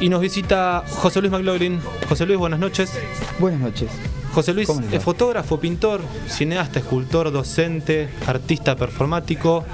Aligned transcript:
Y 0.00 0.08
nos 0.08 0.20
visita 0.22 0.82
José 0.88 1.20
Luis 1.20 1.30
McLaughlin. 1.30 1.78
José 2.08 2.24
Luis, 2.24 2.38
buenas 2.38 2.58
noches. 2.58 2.90
Buenas 3.38 3.60
noches. 3.60 3.90
José 4.32 4.54
Luis 4.54 4.68
es 4.92 5.02
fotógrafo, 5.02 5.60
pintor, 5.60 6.00
cineasta, 6.26 6.78
escultor, 6.78 7.30
docente, 7.30 8.08
artista 8.26 8.76
performático. 8.76 9.64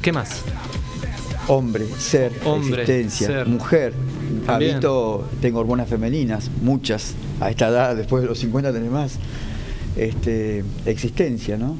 ¿Qué 0.00 0.12
más? 0.12 0.42
Hombre, 1.48 1.86
ser, 1.98 2.32
Hombre, 2.44 2.82
existencia, 2.82 3.26
ser. 3.26 3.46
mujer. 3.46 3.92
También. 4.46 4.72
Habito, 4.76 5.28
tengo 5.42 5.60
hormonas 5.60 5.88
femeninas, 5.88 6.50
muchas. 6.62 7.14
A 7.40 7.50
esta 7.50 7.68
edad, 7.68 7.96
después 7.96 8.22
de 8.22 8.28
los 8.28 8.38
50 8.38 8.72
tenés 8.72 8.90
más. 8.90 9.18
Este, 9.96 10.64
existencia, 10.86 11.58
¿no? 11.58 11.76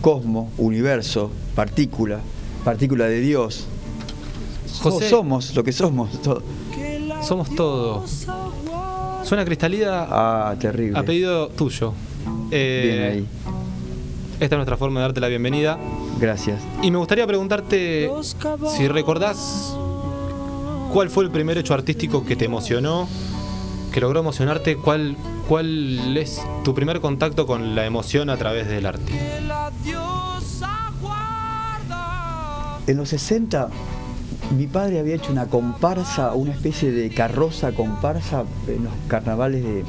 Cosmo, 0.00 0.52
universo, 0.58 1.32
partícula, 1.56 2.20
partícula 2.64 3.06
de 3.06 3.20
Dios. 3.20 3.66
José- 4.80 5.10
somos 5.10 5.54
lo 5.54 5.64
que 5.64 5.72
somos. 5.72 6.20
todo. 6.22 6.42
Somos 7.22 7.54
todo. 7.54 8.04
Suena 9.24 9.44
cristalida 9.44 10.06
Ah, 10.10 10.54
terrible. 10.58 10.98
a 10.98 11.02
pedido 11.04 11.48
tuyo. 11.48 11.92
Eh, 12.50 12.82
Bien 12.84 13.02
ahí. 13.12 13.26
Esta 14.40 14.56
es 14.56 14.58
nuestra 14.58 14.76
forma 14.76 15.00
de 15.00 15.04
darte 15.06 15.20
la 15.20 15.28
bienvenida. 15.28 15.78
Gracias. 16.18 16.60
Y 16.82 16.90
me 16.90 16.98
gustaría 16.98 17.26
preguntarte 17.26 18.10
si 18.76 18.88
recordás 18.88 19.76
cuál 20.92 21.10
fue 21.10 21.24
el 21.24 21.30
primer 21.30 21.56
hecho 21.58 21.74
artístico 21.74 22.24
que 22.24 22.34
te 22.34 22.44
emocionó, 22.46 23.08
que 23.92 24.00
logró 24.00 24.18
emocionarte, 24.20 24.76
cuál, 24.76 25.16
cuál 25.48 26.16
es 26.16 26.42
tu 26.64 26.74
primer 26.74 27.00
contacto 27.00 27.46
con 27.46 27.74
la 27.76 27.86
emoción 27.86 28.28
a 28.30 28.36
través 28.36 28.66
del 28.68 28.84
arte. 28.86 29.12
En 32.86 32.96
los 32.96 33.08
60 33.10 33.68
mi 34.50 34.66
padre 34.66 34.98
había 35.00 35.14
hecho 35.14 35.32
una 35.32 35.46
comparsa, 35.46 36.34
una 36.34 36.52
especie 36.52 36.90
de 36.90 37.10
carroza 37.10 37.72
comparsa 37.72 38.44
en 38.68 38.84
los 38.84 38.92
carnavales 39.08 39.62
de 39.62 39.84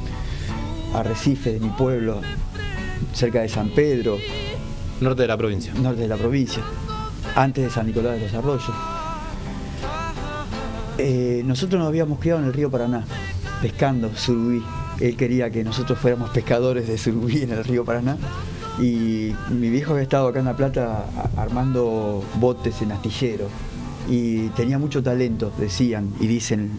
Arrecife, 0.94 1.54
de 1.54 1.60
mi 1.60 1.70
pueblo, 1.70 2.22
cerca 3.14 3.42
de 3.42 3.50
San 3.50 3.70
Pedro, 3.70 4.18
Norte 5.02 5.24
de 5.24 5.28
la 5.28 5.38
provincia. 5.38 5.74
norte 5.74 6.02
de 6.02 6.08
la 6.08 6.18
provincia, 6.18 6.64
antes 7.36 7.66
de 7.66 7.70
San 7.70 7.88
Nicolás 7.88 8.14
de 8.14 8.22
los 8.22 8.34
Arroyos. 8.34 8.72
Eh, 10.98 11.42
nosotros 11.46 11.80
nos 11.80 11.88
habíamos 11.88 12.20
criado 12.20 12.40
en 12.40 12.46
el 12.46 12.54
río 12.54 12.70
Paraná, 12.70 13.04
pescando 13.62 14.16
surubí. 14.16 14.64
Él 15.00 15.18
quería 15.18 15.50
que 15.50 15.64
nosotros 15.64 15.98
fuéramos 15.98 16.30
pescadores 16.30 16.88
de 16.88 16.98
surubí 16.98 17.42
en 17.42 17.52
el 17.52 17.64
río 17.64 17.84
Paraná. 17.84 18.18
Y 18.80 19.34
mi 19.50 19.70
viejo 19.70 19.92
había 19.92 20.04
estado 20.04 20.28
acá 20.28 20.40
en 20.40 20.46
La 20.46 20.56
Plata 20.56 21.06
armando 21.36 22.24
botes 22.36 22.82
en 22.82 22.92
astillero. 22.92 23.48
Y 24.10 24.48
tenía 24.50 24.78
mucho 24.78 25.02
talento, 25.02 25.52
decían 25.58 26.14
y 26.20 26.28
dicen 26.28 26.72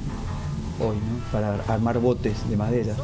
hoy, 0.80 0.96
¿no? 0.96 1.32
para 1.32 1.54
armar 1.68 1.98
botes 1.98 2.48
de 2.48 2.56
madera. 2.56 2.94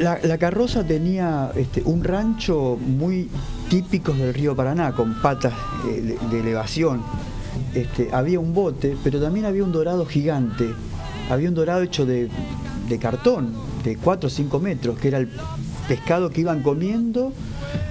La, 0.00 0.38
carroza 0.38 0.84
tenía 0.84 1.50
este, 1.56 1.82
un 1.84 2.04
rancho 2.04 2.76
muy 2.76 3.28
típico 3.68 4.12
del 4.12 4.32
río 4.32 4.54
Paraná, 4.54 4.92
con 4.92 5.20
patas 5.20 5.54
eh, 5.88 6.16
de, 6.20 6.28
de 6.28 6.40
elevación. 6.40 7.02
Este, 7.74 8.10
había 8.12 8.38
un 8.38 8.54
bote, 8.54 8.96
pero 9.02 9.20
también 9.20 9.46
había 9.46 9.64
un 9.64 9.72
dorado 9.72 10.06
gigante. 10.06 10.68
Había 11.30 11.48
un 11.48 11.54
dorado 11.54 11.82
hecho 11.82 12.06
de, 12.06 12.28
de 12.88 12.98
cartón, 12.98 13.52
de 13.84 13.96
4 13.96 14.26
o 14.26 14.30
5 14.30 14.60
metros, 14.60 14.98
que 14.98 15.08
era 15.08 15.18
el 15.18 15.30
pescado 15.88 16.30
que 16.30 16.42
iban 16.42 16.62
comiendo 16.62 17.32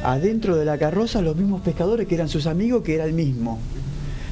adentro 0.03 0.55
de 0.55 0.65
la 0.65 0.77
carroza 0.77 1.21
los 1.21 1.35
mismos 1.35 1.61
pescadores 1.61 2.07
que 2.07 2.15
eran 2.15 2.29
sus 2.29 2.47
amigos, 2.47 2.83
que 2.83 2.95
era 2.95 3.05
el 3.05 3.13
mismo. 3.13 3.59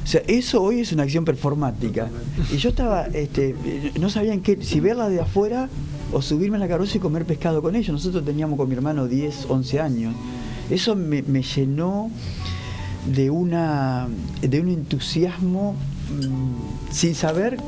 O 0.06 0.08
sea, 0.08 0.22
eso 0.28 0.62
hoy 0.62 0.78
es 0.78 0.92
una 0.92 1.02
acción 1.02 1.24
performática. 1.24 2.08
Y 2.54 2.58
yo 2.58 2.68
estaba, 2.68 3.06
este, 3.06 3.56
no 3.98 4.08
sabía 4.08 4.34
en 4.34 4.40
qué, 4.40 4.56
si 4.62 4.78
verla 4.78 5.08
de 5.08 5.20
afuera 5.20 5.68
o 6.12 6.22
subirme 6.22 6.58
a 6.58 6.60
la 6.60 6.68
carroza 6.68 6.98
y 6.98 7.00
comer 7.00 7.24
pescado 7.24 7.60
con 7.60 7.74
ellos. 7.74 7.90
Nosotros 7.90 8.24
teníamos 8.24 8.56
con 8.56 8.68
mi 8.68 8.76
hermano 8.76 9.08
10, 9.08 9.46
11 9.48 9.80
años. 9.80 10.14
Eso 10.70 10.94
me, 10.94 11.22
me 11.22 11.42
llenó 11.42 12.08
de, 13.12 13.30
una, 13.30 14.06
de 14.42 14.60
un 14.60 14.68
entusiasmo 14.68 15.72
mm, 15.72 16.92
sin 16.92 17.16
saber 17.16 17.58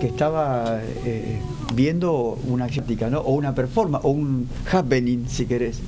que 0.00 0.06
estaba 0.06 0.80
eh, 1.04 1.40
viendo 1.74 2.38
una 2.48 2.64
acción 2.64 2.86
¿no? 3.10 3.20
o 3.20 3.34
una 3.34 3.54
performance, 3.54 4.02
o 4.06 4.12
un 4.12 4.48
happening, 4.72 5.26
si 5.28 5.44
querés. 5.44 5.82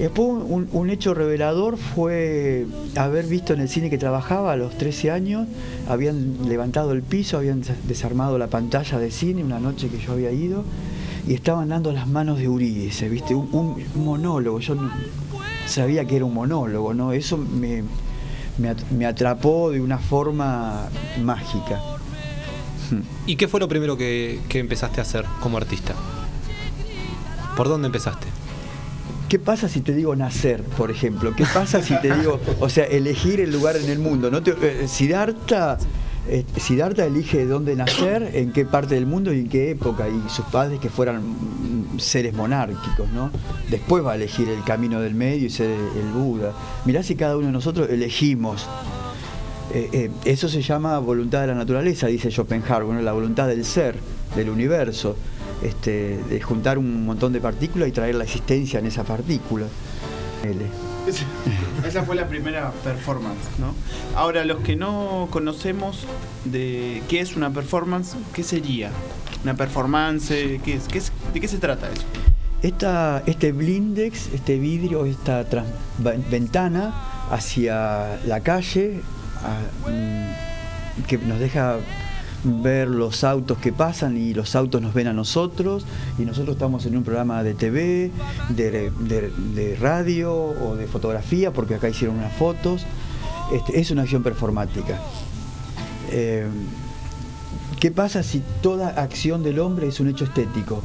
Después 0.00 0.42
un, 0.72 0.90
hecho 0.90 1.12
revelador 1.12 1.76
fue 1.76 2.66
haber 2.96 3.26
visto 3.26 3.52
en 3.52 3.60
el 3.60 3.68
cine 3.68 3.90
que 3.90 3.98
trabajaba 3.98 4.52
a 4.52 4.56
los 4.56 4.76
13 4.78 5.10
años, 5.10 5.46
habían 5.88 6.48
levantado 6.48 6.92
el 6.92 7.02
piso, 7.02 7.36
habían 7.36 7.60
des- 7.60 7.86
desarmado 7.86 8.38
la 8.38 8.46
pantalla 8.46 8.98
de 8.98 9.10
cine 9.10 9.44
una 9.44 9.60
noche 9.60 9.88
que 9.88 9.98
yo 9.98 10.12
había 10.12 10.32
ido 10.32 10.64
y 11.28 11.34
estaban 11.34 11.68
dando 11.68 11.92
las 11.92 12.08
manos 12.08 12.38
de 12.38 12.44
Eurídice, 12.44 13.10
¿viste? 13.10 13.34
Un, 13.34 13.48
un- 13.52 14.02
monólogo, 14.04 14.58
yo 14.60 14.74
no- 14.74 14.90
sabía 15.66 16.06
que 16.06 16.16
era 16.16 16.24
un 16.24 16.32
monólogo, 16.34 16.94
¿no? 16.94 17.12
Eso 17.12 17.36
me, 17.36 17.84
me 18.90 19.04
atrapó 19.06 19.70
de 19.70 19.82
una 19.82 19.98
forma 19.98 20.88
mágica. 21.22 21.78
¿Y 23.26 23.36
qué 23.36 23.46
fue 23.48 23.60
lo 23.60 23.68
primero 23.68 23.96
que, 23.98 24.40
que 24.48 24.58
empezaste 24.60 25.00
a 25.00 25.02
hacer 25.02 25.24
como 25.42 25.58
artista? 25.58 25.94
¿Por 27.56 27.68
dónde 27.68 27.86
empezaste? 27.86 28.26
¿Qué 29.30 29.38
pasa 29.38 29.68
si 29.68 29.80
te 29.80 29.94
digo 29.94 30.16
nacer, 30.16 30.60
por 30.76 30.90
ejemplo? 30.90 31.32
¿Qué 31.36 31.44
pasa 31.54 31.80
si 31.80 31.94
te 32.00 32.12
digo, 32.12 32.40
o 32.58 32.68
sea, 32.68 32.84
elegir 32.84 33.40
el 33.40 33.52
lugar 33.52 33.76
en 33.76 33.88
el 33.88 34.00
mundo? 34.00 34.28
¿No 34.28 34.42
te, 34.42 34.50
eh, 34.60 34.88
Siddhartha, 34.88 35.78
eh, 36.28 36.44
elige 37.06 37.46
dónde 37.46 37.76
nacer, 37.76 38.32
en 38.34 38.52
qué 38.52 38.64
parte 38.64 38.96
del 38.96 39.06
mundo 39.06 39.32
y 39.32 39.38
en 39.38 39.48
qué 39.48 39.70
época, 39.70 40.08
y 40.08 40.28
sus 40.28 40.44
padres 40.46 40.80
que 40.80 40.90
fueran 40.90 41.22
mm, 41.22 42.00
seres 42.00 42.34
monárquicos, 42.34 43.08
¿no? 43.12 43.30
Después 43.70 44.04
va 44.04 44.12
a 44.12 44.14
elegir 44.16 44.48
el 44.48 44.64
camino 44.64 45.00
del 45.00 45.14
medio 45.14 45.46
y 45.46 45.50
ser 45.50 45.70
el, 45.70 46.10
Buda. 46.12 46.52
Mirá 46.84 47.04
si 47.04 47.14
cada 47.14 47.36
uno 47.36 47.46
de 47.46 47.52
nosotros 47.52 47.88
elegimos. 47.88 48.66
Eh, 49.72 49.90
eh, 49.92 50.10
eso 50.24 50.48
se 50.48 50.60
llama 50.60 50.98
voluntad 50.98 51.42
de 51.42 51.46
la 51.46 51.54
naturaleza, 51.54 52.08
dice 52.08 52.32
Schopenhauer, 52.32 52.84
¿no? 52.84 53.00
la 53.00 53.12
voluntad 53.12 53.46
del 53.46 53.64
ser, 53.64 53.94
del 54.34 54.50
universo, 54.50 55.14
este, 55.62 56.18
de 56.28 56.40
juntar 56.40 56.78
un 56.78 57.04
montón 57.04 57.32
de 57.32 57.40
partículas 57.40 57.88
y 57.88 57.92
traer 57.92 58.14
la 58.14 58.24
existencia 58.24 58.78
en 58.78 58.86
esa 58.86 59.04
partícula. 59.04 59.66
L. 60.42 60.64
Esa 61.86 62.02
fue 62.04 62.14
la 62.16 62.28
primera 62.28 62.70
performance, 62.84 63.38
¿no? 63.58 63.74
Ahora, 64.14 64.44
los 64.44 64.60
que 64.60 64.76
no 64.76 65.28
conocemos 65.30 66.06
de 66.44 67.02
qué 67.08 67.20
es 67.20 67.36
una 67.36 67.50
performance, 67.50 68.16
¿qué 68.32 68.42
sería? 68.42 68.90
¿Una 69.42 69.54
performance? 69.54 70.28
¿Qué 70.28 70.74
es? 70.74 70.84
¿Qué 70.88 70.98
es? 70.98 71.12
¿De 71.34 71.40
qué 71.40 71.48
se 71.48 71.58
trata 71.58 71.90
eso? 71.90 72.02
Esta, 72.62 73.22
este 73.26 73.52
blindex, 73.52 74.28
este 74.34 74.58
vidrio, 74.58 75.06
esta 75.06 75.44
trans- 75.48 75.68
ventana 76.30 76.92
hacia 77.30 78.18
la 78.26 78.40
calle 78.40 79.00
a- 79.42 79.88
mm, 79.90 81.04
que 81.06 81.16
nos 81.18 81.38
deja 81.38 81.76
ver 82.44 82.88
los 82.88 83.22
autos 83.24 83.58
que 83.58 83.72
pasan 83.72 84.16
y 84.16 84.32
los 84.32 84.54
autos 84.56 84.80
nos 84.80 84.94
ven 84.94 85.08
a 85.08 85.12
nosotros 85.12 85.84
y 86.18 86.22
nosotros 86.22 86.56
estamos 86.56 86.86
en 86.86 86.96
un 86.96 87.02
programa 87.04 87.42
de 87.42 87.54
TV, 87.54 88.10
de, 88.48 88.90
de- 88.98 89.76
radio 89.80 90.32
o 90.34 90.76
de 90.76 90.86
fotografía 90.86 91.52
porque 91.52 91.74
acá 91.74 91.88
hicieron 91.88 92.16
unas 92.18 92.32
fotos. 92.34 92.86
Este, 93.52 93.80
es 93.80 93.90
una 93.90 94.02
acción 94.02 94.22
performática. 94.22 95.00
Eh, 96.10 96.46
¿Qué 97.78 97.90
pasa 97.90 98.22
si 98.22 98.42
toda 98.62 98.88
acción 98.88 99.42
del 99.42 99.58
hombre 99.58 99.88
es 99.88 100.00
un 100.00 100.08
hecho 100.08 100.24
estético? 100.24 100.82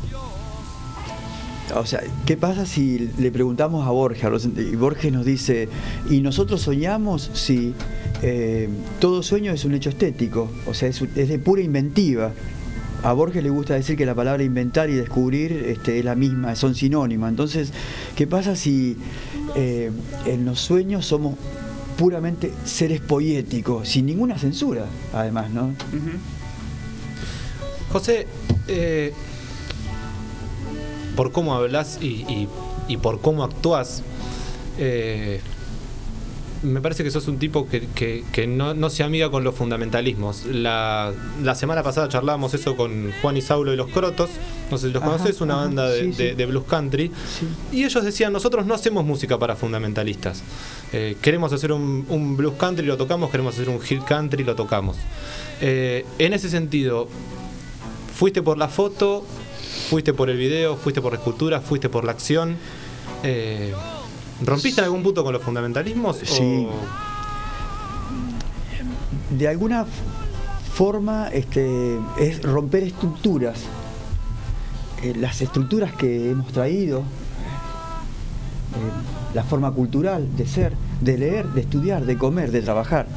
O 1.76 1.86
sea, 1.86 2.02
¿qué 2.26 2.38
pasa 2.38 2.66
si 2.66 3.12
le 3.18 3.32
preguntamos 3.32 3.86
a 3.88 3.92
Borges 3.92 4.48
y 4.58 4.76
Borges 4.76 5.12
nos 5.12 5.26
dice, 5.26 5.68
¿y 6.10 6.22
nosotros 6.22 6.62
soñamos? 6.62 7.30
Sí, 7.34 7.74
eh, 8.22 8.70
todo 9.00 9.24
sueño 9.24 9.52
es 9.52 9.66
un 9.66 9.74
hecho 9.74 9.90
estético, 9.90 10.50
o 10.66 10.74
sea, 10.74 10.90
es, 10.90 11.00
de 11.00 11.40
pura 11.40 11.62
inventiva. 11.62 12.32
A 13.04 13.14
Borges 13.14 13.44
le 13.44 13.50
gusta 13.50 13.76
decir 13.76 13.98
que 13.98 14.06
la 14.06 14.16
palabra 14.16 14.44
inventar 14.44 14.90
y 14.90 14.94
descubrir 14.94 15.52
este, 15.52 16.00
es 16.00 16.06
la 16.06 16.16
misma, 16.16 16.56
son 16.56 16.74
sinónimas. 16.74 17.30
Entonces, 17.30 17.72
¿qué 18.16 18.26
pasa 18.26 18.56
si 18.56 18.98
eh, 19.56 19.92
en 20.26 20.46
los 20.46 20.60
sueños 20.60 21.06
somos 21.06 21.36
puramente 21.98 22.52
seres 22.66 23.02
poéticos, 23.02 23.88
sin 23.90 24.08
ninguna 24.08 24.40
censura, 24.40 24.86
además, 25.14 25.52
¿no? 25.52 25.74
José, 27.92 28.28
eh, 28.68 29.14
por 31.16 31.32
cómo 31.32 31.54
hablas 31.54 32.00
y, 32.02 32.48
por 33.02 33.22
cómo 33.22 33.44
actúas, 33.44 34.02
me 36.66 36.82
parece 36.82 37.04
que 37.04 37.12
sos 37.12 37.28
un 37.28 37.38
tipo 37.38 37.68
que, 37.68 37.88
que, 37.96 38.24
que 38.32 38.48
no, 38.48 38.74
no, 38.74 38.90
se 38.90 39.04
amiga 39.04 39.30
con 39.30 39.44
los 39.44 39.56
fundamentalismos. 39.56 40.46
La, 40.46 41.14
la, 41.44 41.56
semana 41.56 41.84
pasada 41.84 42.10
charlábamos 42.10 42.54
eso 42.54 42.76
con 42.76 43.12
Juan 43.22 43.38
y 43.38 43.42
Saulo 43.42 43.74
y 43.74 43.78
los 43.78 43.90
Crotos, 43.90 44.30
no 44.72 44.78
sé 44.78 44.88
si 44.88 44.94
los 44.94 45.02
ajá, 45.02 45.14
conoces, 45.14 45.42
una 45.42 45.56
ajá, 45.56 45.66
banda 45.66 45.90
de, 45.90 46.02
sí, 46.02 46.14
sí. 46.14 46.24
de, 46.24 46.36
de, 46.36 46.46
blues 46.46 46.66
country, 46.66 47.12
sí. 47.40 47.48
y 47.78 47.84
ellos 47.84 48.04
decían, 48.04 48.34
nosotros 48.34 48.66
no 48.66 48.74
hacemos 48.74 49.06
música 49.06 49.38
para 49.38 49.56
fundamentalistas. 49.56 50.44
Eh, 50.92 51.16
queremos 51.22 51.54
hacer 51.54 51.72
un, 51.72 52.06
un, 52.10 52.36
blues 52.36 52.56
country, 52.58 52.86
lo 52.86 52.98
tocamos, 52.98 53.30
queremos 53.30 53.56
hacer 53.56 53.70
un 53.70 53.80
hill 53.88 54.04
country, 54.04 54.44
lo 54.44 54.56
tocamos. 54.56 54.98
Eh, 55.62 56.06
en 56.20 56.34
ese 56.34 56.50
sentido, 56.50 57.08
fuiste 58.16 58.42
por 58.42 58.58
la 58.58 58.68
foto, 58.68 59.26
fuiste 59.90 60.14
por 60.14 60.30
el 60.30 60.38
video, 60.38 60.76
fuiste 60.76 61.02
por 61.02 61.14
la 61.14 61.20
escultura, 61.20 61.62
fuiste 61.62 61.90
por 61.90 62.06
la 62.06 62.12
acción. 62.12 62.58
Eh, 63.24 63.74
¿Rompiste 64.44 64.82
algún 64.82 65.04
punto 65.04 65.24
con 65.24 65.34
los 65.34 65.42
fundamentalismos? 65.42 66.18
Sí. 66.18 66.68
De 69.30 69.48
alguna 69.48 69.86
forma 70.74 71.30
este, 71.30 71.98
es 72.20 72.42
romper 72.44 72.84
estructuras. 72.84 73.60
Eh, 75.02 75.14
las 75.16 75.42
estructuras 75.42 75.94
que 75.94 76.32
hemos 76.32 76.52
traído, 76.52 77.00
eh, 77.00 77.04
la 79.34 79.44
forma 79.44 79.72
cultural 79.72 80.36
de 80.36 80.46
ser, 80.46 80.74
de 81.00 81.18
leer, 81.18 81.48
de 81.48 81.62
estudiar, 81.62 82.06
de 82.06 82.18
comer, 82.18 82.52
de 82.52 82.62
trabajar. 82.62 83.08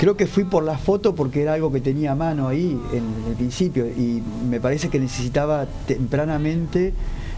Creo 0.00 0.16
que 0.16 0.26
fui 0.26 0.44
por 0.44 0.64
la 0.64 0.78
foto 0.78 1.14
porque 1.14 1.42
era 1.42 1.52
algo 1.52 1.70
que 1.70 1.80
tenía 1.80 2.12
a 2.12 2.14
mano 2.14 2.48
ahí 2.48 2.80
en 2.92 3.04
el 3.28 3.34
principio 3.36 3.86
y 3.86 4.22
me 4.48 4.58
parece 4.58 4.88
que 4.88 4.98
necesitaba 4.98 5.66
tempranamente 5.86 6.94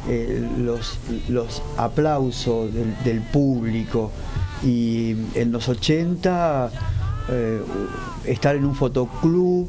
eh, 0.08 0.46
los, 0.58 0.98
los, 1.28 1.62
aplausos 1.76 2.72
del, 2.72 2.94
del, 3.04 3.20
público 3.20 4.10
y 4.64 5.14
en 5.34 5.52
los 5.52 5.68
80 5.68 6.70
eh, 7.28 7.60
estar 8.24 8.56
en 8.56 8.64
un 8.64 8.74
fotoclub 8.74 9.68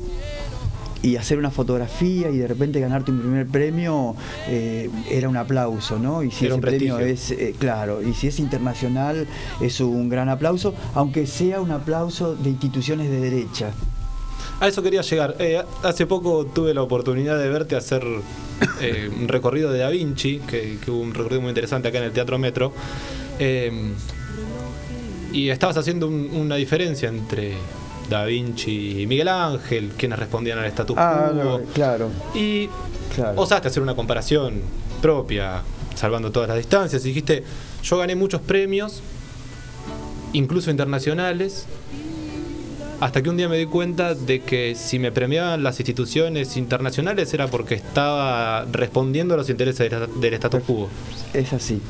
y 1.03 1.17
hacer 1.17 1.37
una 1.37 1.51
fotografía 1.51 2.29
y 2.29 2.37
de 2.37 2.47
repente 2.47 2.79
ganarte 2.79 3.11
un 3.11 3.19
primer 3.19 3.45
premio 3.45 4.15
eh, 4.47 4.89
era 5.11 5.29
un 5.29 5.37
aplauso, 5.37 5.99
¿no? 5.99 6.23
Y 6.23 6.31
si 6.31 6.45
era 6.45 6.55
ese 6.55 6.61
premio 6.61 6.97
es, 6.99 7.31
eh, 7.31 7.53
claro, 7.59 8.01
y 8.01 8.13
si 8.13 8.27
es 8.27 8.39
internacional 8.39 9.27
es 9.61 9.81
un 9.81 10.09
gran 10.09 10.29
aplauso, 10.29 10.73
aunque 10.95 11.27
sea 11.27 11.61
un 11.61 11.71
aplauso 11.71 12.35
de 12.35 12.49
instituciones 12.49 13.11
de 13.11 13.19
derecha. 13.19 13.71
A 14.63 14.69
eso 14.69 14.81
quería 14.81 15.01
llegar. 15.01 15.35
Eh, 15.39 15.61
hace 15.83 16.05
poco 16.05 16.45
tuve 16.45 16.73
la 16.73 16.81
oportunidad 16.81 17.37
de 17.37 17.49
verte 17.49 17.75
hacer 17.75 18.01
eh, 18.79 19.11
un 19.13 19.27
recorrido 19.27 19.73
de 19.73 19.79
Da 19.79 19.89
Vinci, 19.89 20.39
que, 20.39 20.77
que, 20.77 20.89
hubo 20.89 21.01
un 21.01 21.13
recorrido 21.13 21.41
muy 21.41 21.49
interesante 21.49 21.89
acá 21.89 21.97
en 21.97 22.05
el 22.05 22.13
Teatro 22.13 22.39
Metro. 22.39 22.71
Eh, 23.39 23.91
y 25.33 25.49
estabas 25.49 25.75
haciendo 25.75 26.07
un, 26.07 26.29
una 26.33 26.55
diferencia 26.55 27.09
entre 27.09 27.55
Da 28.09 28.23
Vinci 28.23 29.01
y 29.01 29.05
Miguel 29.05 29.27
Ángel, 29.27 29.91
quienes 29.97 30.17
respondían 30.17 30.59
al 30.59 30.65
estatus 30.65 30.95
ah. 30.97 31.33
No, 31.35 31.59
claro. 31.73 32.09
Y 32.33 32.69
claro. 33.13 33.41
osaste 33.41 33.67
hacer 33.67 33.83
una 33.83 33.95
comparación 33.95 34.61
propia, 35.01 35.61
salvando 35.93 36.31
todas 36.31 36.47
las 36.47 36.57
distancias. 36.57 37.03
Y 37.03 37.09
dijiste, 37.09 37.43
yo 37.83 37.97
gané 37.97 38.15
muchos 38.15 38.39
premios, 38.39 39.01
incluso 40.31 40.71
internacionales, 40.71 41.65
hasta 43.03 43.21
que 43.21 43.29
un 43.29 43.35
día 43.35 43.49
me 43.49 43.57
di 43.57 43.65
cuenta 43.65 44.15
de 44.15 44.39
que 44.39 44.75
si 44.75 44.97
me 44.97 45.11
premiaban 45.11 45.61
las 45.61 45.77
instituciones 45.77 46.55
internacionales 46.55 47.33
era 47.33 47.47
porque 47.47 47.75
estaba 47.75 48.63
respondiendo 48.71 49.33
a 49.33 49.37
los 49.37 49.49
intereses 49.49 49.91
del 50.21 50.33
status 50.35 50.63
quo. 50.63 50.87
Es 51.33 51.51
así. 51.51 51.81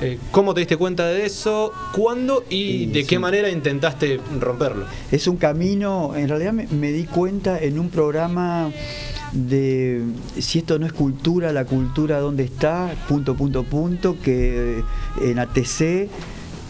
Eh, 0.00 0.18
¿Cómo 0.30 0.54
te 0.54 0.60
diste 0.60 0.78
cuenta 0.78 1.08
de 1.08 1.26
eso? 1.26 1.72
¿Cuándo? 1.94 2.44
¿Y 2.48 2.86
de 2.86 3.04
qué 3.04 3.18
manera 3.18 3.50
intentaste 3.50 4.18
romperlo? 4.40 4.86
Es 5.10 5.26
un 5.26 5.36
camino, 5.36 6.14
en 6.16 6.26
realidad 6.30 6.54
me, 6.54 6.66
me 6.68 6.90
di 6.90 7.04
cuenta 7.04 7.58
en 7.60 7.78
un 7.78 7.90
programa 7.90 8.70
de 9.32 10.02
si 10.38 10.60
esto 10.60 10.78
no 10.78 10.86
es 10.86 10.94
cultura, 10.94 11.52
la 11.52 11.66
cultura 11.66 12.18
dónde 12.18 12.44
está, 12.44 12.94
punto, 13.08 13.34
punto, 13.34 13.62
punto, 13.64 14.16
que 14.22 14.82
en 15.20 15.38
ATC 15.38 16.08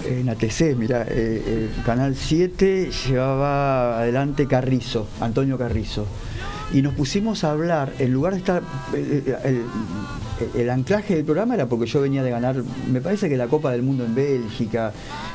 en 0.07 0.29
ATC, 0.29 0.77
mira, 0.77 1.07
eh, 1.09 1.69
el 1.77 1.85
Canal 1.85 2.17
7 2.17 2.91
llevaba 3.09 4.01
adelante 4.01 4.47
Carrizo, 4.47 5.07
Antonio 5.21 5.59
Carrizo. 5.59 6.07
Y 6.73 6.81
nos 6.81 6.95
pusimos 6.95 7.45
a 7.45 7.51
hablar, 7.51 7.93
en 7.99 8.13
lugar 8.13 8.33
de 8.33 8.39
estar. 8.39 8.63
El, 8.95 9.37
el, 9.45 9.63
el, 10.55 10.71
anclaje 10.71 11.17
del 11.17 11.25
programa 11.25 11.55
era 11.55 11.67
porque 11.67 11.87
yo 11.87 12.01
venía 12.01 12.23
de 12.23 12.31
ganar, 12.31 12.63
me 12.91 13.01
parece 13.01 13.29
que 13.29 13.37
la 13.37 13.47
Copa 13.47 13.71
del 13.73 13.83
Mundo 13.83 14.05
en 14.05 14.15
Bélgica. 14.15 14.93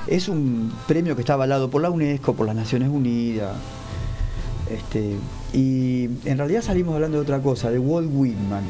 Es 0.07 0.29
un 0.29 0.73
premio 0.87 1.15
que 1.15 1.21
está 1.21 1.33
avalado 1.33 1.69
por 1.69 1.81
la 1.81 1.89
UNESCO, 1.89 2.33
por 2.33 2.47
las 2.47 2.55
Naciones 2.55 2.89
Unidas. 2.89 3.55
Este, 4.69 5.15
y 5.53 6.09
en 6.25 6.37
realidad 6.37 6.61
salimos 6.61 6.95
hablando 6.95 7.17
de 7.17 7.23
otra 7.23 7.39
cosa, 7.39 7.69
de 7.69 7.79
Walt 7.79 8.09
Whitman 8.11 8.63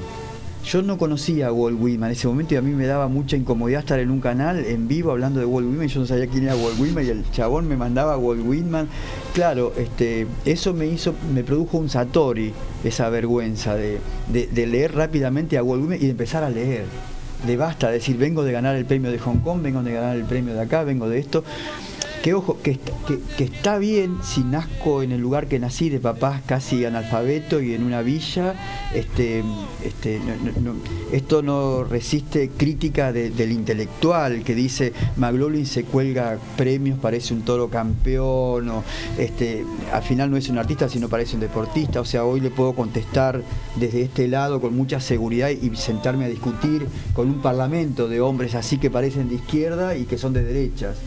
yo 0.68 0.81
no 0.81 0.98
conocía 0.98 1.48
a 1.48 1.54
Walt 1.54 1.78
Whitman 1.80 2.10
en 2.10 2.16
ese 2.18 2.28
momento 2.28 2.54
y 2.54 2.58
a 2.58 2.62
mí 2.62 2.72
me 2.72 2.86
daba 2.86 3.08
mucha 3.08 3.38
incomodidad 3.38 3.80
estar 3.80 4.00
en 4.00 4.12
un 4.12 4.19
canal 4.19 4.66
en 4.66 4.90
vivo 4.90 5.12
hablando 5.12 5.40
de 5.40 5.46
Walt 5.46 5.66
Whitman. 5.66 5.88
Yo 5.88 6.02
no 6.02 6.06
sabía 6.06 6.28
quién 6.28 6.44
era 6.44 6.58
Walt 6.58 6.78
Whitman 6.78 7.06
y 7.06 7.10
el 7.10 7.31
chabón 7.31 7.69
me 7.69 7.78
mandaba 7.78 8.16
a 8.16 8.18
Walt 8.18 8.46
Whitman. 8.46 8.90
Claro, 9.34 9.72
este, 9.78 10.28
eso 10.44 10.74
me 10.74 10.88
hizo, 10.88 11.14
me 11.34 11.44
produjo 11.44 11.78
un 11.78 11.90
Satori, 11.90 12.52
esa 12.84 13.08
vergüenza 13.10 13.75
de, 13.75 14.00
de, 14.28 14.48
de 14.48 14.68
leer 14.68 14.94
rápidamente 14.94 15.58
a 15.58 15.64
Walt 15.64 15.84
Whitman 15.84 16.00
y 16.02 16.06
de 16.06 16.12
empezar 16.12 16.44
a 16.44 16.50
leer. 16.50 16.84
De 17.46 17.56
basta 17.56 17.90
decir, 17.90 18.18
vengo 18.18 18.44
de 18.44 18.52
ganar 18.52 18.75
el 18.75 18.84
premio 18.84 19.10
de 19.10 19.19
Hong 19.19 19.38
Kong, 19.38 19.62
vengo 19.62 19.81
de 19.84 19.94
ganar 19.94 20.18
el 20.18 20.25
premio 20.25 20.54
de 20.54 20.62
acá, 20.62 20.84
vengo 20.84 21.08
de 21.08 21.19
esto 21.19 21.46
que 22.28 22.34
ojo, 22.34 22.58
que, 22.62 22.78
está 23.38 23.78
bien 23.78 24.18
si 24.22 24.44
nazco 24.44 25.02
en 25.02 25.14
el 25.14 25.22
lugar 25.22 25.48
que 25.48 25.60
nací, 25.60 25.88
de 25.88 26.02
papás 26.02 26.42
casi 26.46 26.84
analfabeto 26.84 27.62
y 27.62 27.74
en 27.74 27.84
una 27.84 28.02
villa, 28.02 28.54
este, 28.94 29.46
este, 29.82 30.20
esto 31.14 31.42
no 31.42 31.86
resiste 31.86 32.50
crítica 32.50 33.14
de, 33.14 33.30
del 33.30 33.54
intelectual 33.54 34.44
que 34.44 34.56
dice 34.56 34.92
McLaughlin 35.16 35.66
se 35.66 35.86
cuelga 35.86 36.38
premios, 36.58 37.00
parece 37.00 37.34
un 37.34 37.44
toro 37.44 37.70
campeón, 37.70 38.68
o 38.72 38.84
este, 39.18 39.64
al 39.94 40.04
final 40.04 40.30
no 40.30 40.36
es 40.36 40.50
un 40.50 40.58
artista, 40.58 40.90
sino 40.90 41.08
parece 41.08 41.36
un 41.36 41.40
deportista, 41.40 42.02
o 42.02 42.06
sea, 42.06 42.26
hoy 42.26 42.42
le 42.42 42.50
puedo 42.50 42.74
contestar 42.76 43.42
desde 43.78 44.02
este 44.02 44.28
lado 44.28 44.60
con 44.60 44.76
mucha 44.76 45.00
seguridad 45.00 45.50
y 45.50 45.74
sentarme 45.78 46.26
a 46.26 46.28
discutir 46.28 46.88
con 47.14 47.30
un 47.30 47.42
parlamento 47.42 48.10
de 48.10 48.20
hombres 48.20 48.54
así 48.54 48.80
que 48.80 48.90
parecen 48.90 49.30
de 49.30 49.36
izquierda 49.36 49.96
y 49.96 50.04
que 50.04 50.18
son 50.18 50.34
de 50.34 50.44
derechas. 50.44 50.98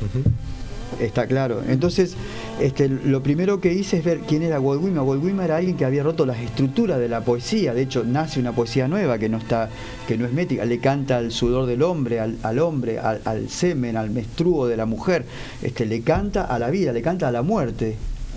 Está 0.99 1.27
claro. 1.27 1.63
Entonces, 1.69 2.17
este, 2.61 2.89
lo 2.89 3.23
primero 3.23 3.61
que 3.61 3.73
hice 3.73 3.99
es 3.99 4.05
ver 4.05 4.21
quién 4.21 4.43
era. 4.43 4.61
Walt 4.61 4.83
Whitman 4.83 5.45
era 5.45 5.57
alguien 5.57 5.77
que 5.77 5.85
había 5.85 6.03
roto 6.03 6.27
las 6.27 6.39
estructuras 6.39 6.99
de 6.99 7.09
la 7.09 7.23
poesía. 7.23 7.75
De 7.75 7.83
hecho, 7.83 8.05
nace 8.05 8.41
una 8.41 8.53
poesía 8.53 8.89
nueva 8.89 9.19
que 9.19 9.29
no 9.29 9.39
está, 9.39 9.71
que 10.07 10.19
no 10.19 10.27
es 10.27 10.33
métrica. 10.33 10.65
Le 10.65 10.79
canta 10.79 11.19
al 11.19 11.31
sudor 11.31 11.67
del 11.67 11.83
hombre, 11.83 12.21
al, 12.21 12.37
al 12.43 12.59
hombre, 12.59 12.99
al, 12.99 13.49
semen, 13.49 13.97
al 13.97 14.11
menstruo 14.11 14.67
de 14.67 14.77
la 14.77 14.87
mujer. 14.87 15.25
Este, 15.63 15.87
le 15.87 16.03
canta 16.03 16.45
a 16.45 16.59
la 16.59 16.71
vida, 16.71 16.93
le 16.93 17.03
canta 17.03 17.29
a 17.29 17.33
la 17.33 17.43
muerte. 17.43 17.97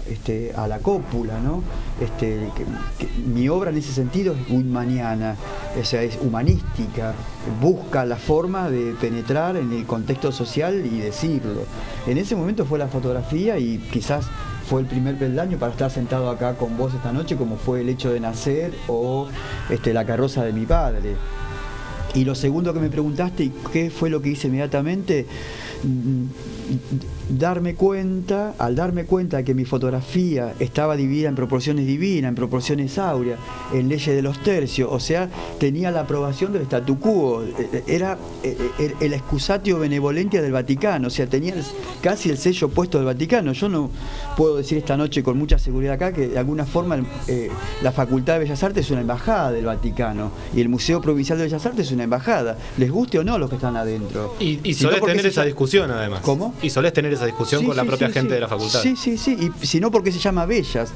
Este, 0.10 0.52
a 0.54 0.68
la 0.68 0.80
cópula, 0.80 1.40
¿no? 1.40 1.64
Este, 2.02 2.50
mi 3.26 3.48
obra 3.48 3.70
en 3.70 3.78
ese 3.78 3.94
sentido 3.94 4.34
es 4.34 4.52
whitmaniana, 4.52 5.38
o 5.80 5.86
sea, 5.86 6.04
es 6.04 6.18
humanística, 6.22 7.14
busca 7.62 8.04
la 8.04 8.18
forma 8.18 8.70
de 8.70 8.96
penetrar 9.00 9.56
en 9.56 9.72
el 9.72 9.86
contexto 9.86 10.34
social 10.34 10.86
y 10.86 11.00
decirlo. 11.00 11.62
En 12.06 12.18
ese 12.18 12.36
momento 12.36 12.66
fue 12.66 12.80
la 12.80 12.90
fotografía 12.90 13.58
y 13.58 13.78
quizás 13.78 14.26
fue 14.68 14.82
el 14.82 14.88
primer 14.88 15.18
peldaño 15.18 15.58
para 15.58 15.72
estar 15.72 15.90
sentado 15.90 16.30
acá 16.30 16.56
con 16.56 16.76
vos 16.76 16.94
esta 16.94 17.14
noche, 17.14 17.38
como 17.38 17.56
fue 17.56 17.80
el 17.80 17.88
hecho 17.88 18.12
de 18.12 18.20
nacer 18.20 18.74
o 18.88 19.30
este, 19.70 19.94
la 19.94 20.06
carroza 20.06 20.44
de 20.44 20.52
mi 20.52 20.66
padre. 20.66 21.16
Y 22.14 22.26
lo 22.26 22.36
segundo 22.36 22.74
que 22.74 22.80
me 22.80 22.90
preguntaste, 22.90 23.46
¿y 23.46 23.54
qué 23.72 23.90
fue 23.90 24.10
lo 24.10 24.22
que 24.22 24.30
hice 24.30 24.48
inmediatamente? 24.48 25.26
Darme 27.30 27.76
cuenta, 27.76 28.54
al 28.58 28.76
darme 28.76 29.06
cuenta 29.06 29.38
de 29.38 29.44
que 29.44 29.54
mi 29.54 29.66
fotografía 29.66 30.54
estaba 30.60 30.96
dividida 30.96 31.30
en 31.30 31.36
proporciones 31.36 31.86
divinas, 31.86 32.30
en 32.30 32.36
proporciones 32.36 32.98
áureas, 32.98 33.40
en 33.74 33.90
leyes 33.90 34.16
de 34.16 34.22
los 34.22 34.42
tercios, 34.44 34.90
o 34.92 35.00
sea, 35.00 35.30
tenía 35.60 35.92
la 35.92 36.02
aprobación 36.02 36.54
del 36.54 36.64
statu 36.64 37.00
quo, 37.00 37.44
era 37.88 38.18
el 39.00 39.14
excusatio 39.14 39.80
benevolentia 39.80 40.42
del 40.42 40.52
Vaticano, 40.52 41.08
o 41.08 41.12
sea, 41.12 41.28
tenía 41.28 41.56
casi 42.02 42.30
el 42.30 42.38
sello 42.38 42.70
puesto 42.70 42.98
del 42.98 43.06
Vaticano. 43.06 43.54
Yo 43.54 43.70
no 43.70 43.90
puedo 44.36 44.58
decir 44.58 44.78
esta 44.78 44.98
noche 44.98 45.24
con 45.24 45.38
mucha 45.38 45.58
seguridad 45.58 45.96
acá 45.96 46.12
que 46.12 46.28
de 46.28 46.38
alguna 46.38 46.66
forma 46.66 47.00
eh, 47.28 47.50
la 47.82 47.92
Facultad 47.92 48.34
de 48.34 48.40
Bellas 48.40 48.64
Artes 48.64 48.86
es 48.86 48.92
una 48.92 49.02
embajada 49.02 49.52
del 49.52 49.66
Vaticano 49.66 50.32
y 50.56 50.62
el 50.62 50.70
Museo 50.70 51.02
Provincial 51.02 51.38
de 51.38 51.46
Bellas 51.46 51.66
Artes 51.66 51.88
es 51.88 51.92
una 51.92 52.04
embajada, 52.04 52.58
les 52.78 52.92
guste 52.92 53.20
o 53.20 53.24
no 53.24 53.38
los 53.38 53.50
que 53.50 53.56
están 53.56 53.76
adentro. 53.78 54.36
Y, 54.40 54.60
y 54.64 54.74
solés 54.74 55.02
tener 55.02 55.26
esa 55.26 55.44
discusión 55.44 55.92
además. 55.92 56.22
¿Cómo? 56.22 56.54
Y 56.62 56.70
solés 56.70 56.94
tener 56.94 57.13
esa 57.14 57.26
discusión 57.26 57.62
sí, 57.62 57.68
con 57.68 57.76
la 57.76 57.86
propia 57.86 58.10
gente 58.10 58.34
de 58.34 58.40
la 58.40 58.48
facultad. 58.48 58.82
Sí, 58.82 58.96
sí, 58.96 59.18
sí, 59.18 59.52
y 59.62 59.66
si 59.66 59.80
no 59.80 59.92
porque 59.92 60.12
se 60.12 60.20
llama 60.20 60.46
Bellas. 60.46 60.92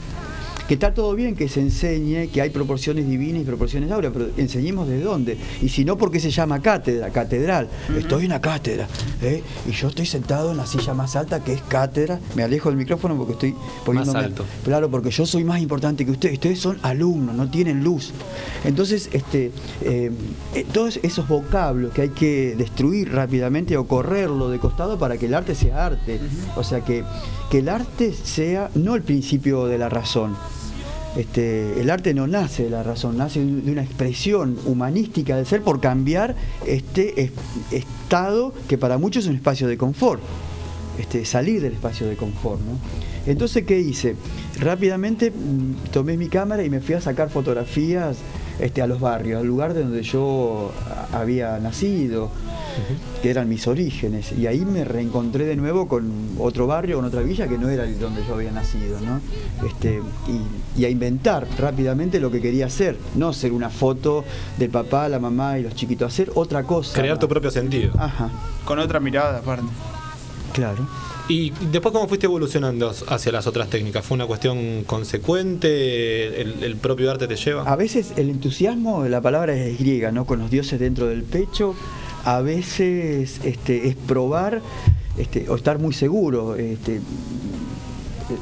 Que 0.67 0.73
está 0.73 0.93
todo 0.93 1.15
bien 1.15 1.35
que 1.35 1.47
se 1.47 1.61
enseñe 1.61 2.27
que 2.27 2.41
hay 2.41 2.49
proporciones 2.49 3.07
divinas 3.07 3.41
y 3.41 3.45
proporciones 3.45 3.89
áureas, 3.89 4.11
pero 4.13 4.29
enseñemos 4.37 4.87
de 4.87 5.01
dónde. 5.01 5.37
Y 5.61 5.69
si 5.69 5.85
no, 5.85 5.97
porque 5.97 6.19
se 6.19 6.29
llama 6.29 6.61
cátedra, 6.61 7.09
catedral. 7.09 7.69
Estoy 7.97 8.25
en 8.25 8.29
la 8.29 8.41
cátedra, 8.41 8.87
¿eh? 9.21 9.41
y 9.67 9.71
yo 9.71 9.87
estoy 9.87 10.05
sentado 10.05 10.51
en 10.51 10.57
la 10.57 10.65
silla 10.65 10.93
más 10.93 11.15
alta 11.15 11.43
que 11.43 11.53
es 11.53 11.61
cátedra. 11.61 12.19
Me 12.35 12.43
alejo 12.43 12.69
del 12.69 12.77
micrófono 12.77 13.15
porque 13.17 13.33
estoy 13.33 13.55
poniéndome. 13.85 14.19
Más 14.19 14.25
alto. 14.25 14.45
Claro, 14.65 14.91
porque 14.91 15.09
yo 15.09 15.25
soy 15.25 15.43
más 15.43 15.61
importante 15.61 16.05
que 16.05 16.11
ustedes. 16.11 16.33
Ustedes 16.33 16.59
son 16.59 16.77
alumnos, 16.81 17.33
no 17.35 17.49
tienen 17.49 17.83
luz. 17.83 18.11
Entonces, 18.65 19.09
este, 19.13 19.51
eh, 19.81 20.11
eh, 20.53 20.65
todos 20.73 20.99
esos 21.01 21.27
vocablos 21.27 21.93
que 21.93 22.01
hay 22.03 22.09
que 22.09 22.55
destruir 22.57 23.13
rápidamente 23.13 23.77
o 23.77 23.87
correrlo 23.87 24.49
de 24.49 24.59
costado 24.59 24.99
para 24.99 25.17
que 25.17 25.27
el 25.27 25.33
arte 25.33 25.55
sea 25.55 25.85
arte. 25.85 26.19
O 26.57 26.63
sea, 26.63 26.81
que, 26.81 27.03
que 27.49 27.59
el 27.59 27.69
arte 27.69 28.13
sea 28.13 28.69
no 28.75 28.95
el 28.95 29.03
principio 29.03 29.65
de 29.67 29.77
la 29.77 29.87
razón. 29.87 30.35
Este, 31.17 31.81
el 31.81 31.89
arte 31.89 32.13
no 32.13 32.27
nace 32.27 32.63
de 32.65 32.69
la 32.69 32.83
razón, 32.83 33.17
nace 33.17 33.43
de 33.43 33.71
una 33.71 33.81
expresión 33.83 34.55
humanística 34.65 35.35
del 35.35 35.47
ser 35.47 35.63
por 35.63 35.81
cambiar 35.81 36.35
este 36.67 37.21
es- 37.23 37.31
estado 37.71 38.53
que 38.67 38.77
para 38.77 38.97
muchos 38.99 39.23
es 39.23 39.29
un 39.29 39.35
espacio 39.35 39.67
de 39.67 39.77
confort 39.77 40.21
este, 40.99 41.25
salir 41.25 41.61
del 41.61 41.73
espacio 41.73 42.07
de 42.07 42.15
confort. 42.15 42.59
Entonces, 43.27 43.65
¿qué 43.65 43.79
hice? 43.79 44.15
Rápidamente 44.59 45.29
mm, 45.31 45.91
tomé 45.91 46.17
mi 46.17 46.27
cámara 46.27 46.63
y 46.63 46.69
me 46.69 46.79
fui 46.81 46.95
a 46.95 47.01
sacar 47.01 47.29
fotografías 47.29 48.17
este, 48.59 48.81
a 48.81 48.87
los 48.87 48.99
barrios, 48.99 49.41
al 49.41 49.47
lugar 49.47 49.73
de 49.73 49.83
donde 49.83 50.01
yo 50.03 50.71
había 51.13 51.57
nacido, 51.59 52.29
que 53.21 53.29
eran 53.31 53.49
mis 53.49 53.67
orígenes. 53.67 54.31
Y 54.33 54.45
ahí 54.47 54.63
me 54.65 54.83
reencontré 54.83 55.45
de 55.45 55.55
nuevo 55.55 55.87
con 55.87 56.11
otro 56.39 56.67
barrio, 56.67 56.97
con 56.97 57.05
otra 57.05 57.21
villa 57.21 57.47
que 57.47 57.57
no 57.57 57.69
era 57.69 57.83
el 57.85 57.99
donde 57.99 58.21
yo 58.27 58.35
había 58.35 58.51
nacido. 58.51 58.99
¿no? 59.01 59.19
Este, 59.67 60.01
y, 60.75 60.81
y 60.81 60.85
a 60.85 60.89
inventar 60.89 61.47
rápidamente 61.57 62.19
lo 62.19 62.29
que 62.31 62.41
quería 62.41 62.67
hacer, 62.67 62.97
no 63.15 63.33
ser 63.33 63.51
una 63.51 63.69
foto 63.69 64.23
del 64.57 64.69
papá, 64.69 65.09
la 65.09 65.19
mamá 65.19 65.57
y 65.59 65.63
los 65.63 65.73
chiquitos, 65.75 66.13
hacer 66.13 66.31
otra 66.35 66.63
cosa. 66.63 66.93
Crear 66.99 67.17
tu 67.17 67.27
propio 67.27 67.49
sentido. 67.51 67.93
Ajá, 67.97 68.29
Con 68.65 68.79
otra 68.79 68.99
mirada 68.99 69.39
aparte. 69.39 69.65
claro. 70.53 70.87
Y 71.29 71.51
después, 71.71 71.91
¿cómo 71.91 72.07
fuiste 72.07 72.25
evolucionando 72.25 72.93
hacia 73.07 73.31
las 73.33 73.47
otras 73.47 73.69
técnicas? 73.69 74.05
¿Fue 74.05 74.15
una 74.15 74.25
cuestión 74.25 74.83
consecuente? 74.85 76.41
¿El, 76.41 76.77
propio 76.77 77.11
arte 77.11 77.27
te 77.27 77.35
lleva? 77.35 77.63
A 77.63 77.75
veces 77.75 78.13
el 78.15 78.29
entusiasmo, 78.29 79.05
la 79.05 79.19
palabra 79.19 79.53
es 79.53 79.77
griega, 79.77 80.11
¿no? 80.13 80.25
Con 80.25 80.39
los 80.39 80.49
dioses 80.49 80.79
dentro 80.79 81.07
del 81.07 81.23
pecho. 81.23 81.75
A 82.23 82.39
veces 82.41 83.41
este, 83.43 83.89
es 83.89 83.95
probar 83.95 84.61
este, 85.17 85.49
o 85.49 85.55
estar 85.55 85.79
muy 85.79 85.93
seguro. 85.93 86.55
Este, 86.55 87.01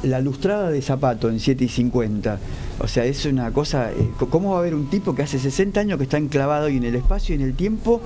la 0.03 0.19
lustrada 0.21 0.69
de 0.69 0.81
zapato 0.81 1.29
en 1.29 1.39
7 1.39 1.63
y 1.63 1.69
50. 1.69 2.39
O 2.79 2.87
sea, 2.87 3.05
es 3.05 3.25
una 3.25 3.51
cosa. 3.51 3.91
eh, 3.91 4.09
¿Cómo 4.29 4.51
va 4.51 4.57
a 4.57 4.59
haber 4.59 4.75
un 4.75 4.89
tipo 4.89 5.15
que 5.15 5.23
hace 5.23 5.39
60 5.39 5.79
años 5.79 5.97
que 5.97 6.03
está 6.03 6.17
enclavado 6.17 6.65
ahí 6.65 6.77
en 6.77 6.83
el 6.83 6.95
espacio 6.95 7.35
y 7.35 7.37
en 7.41 7.45
el 7.45 7.55
tiempo, 7.55 8.01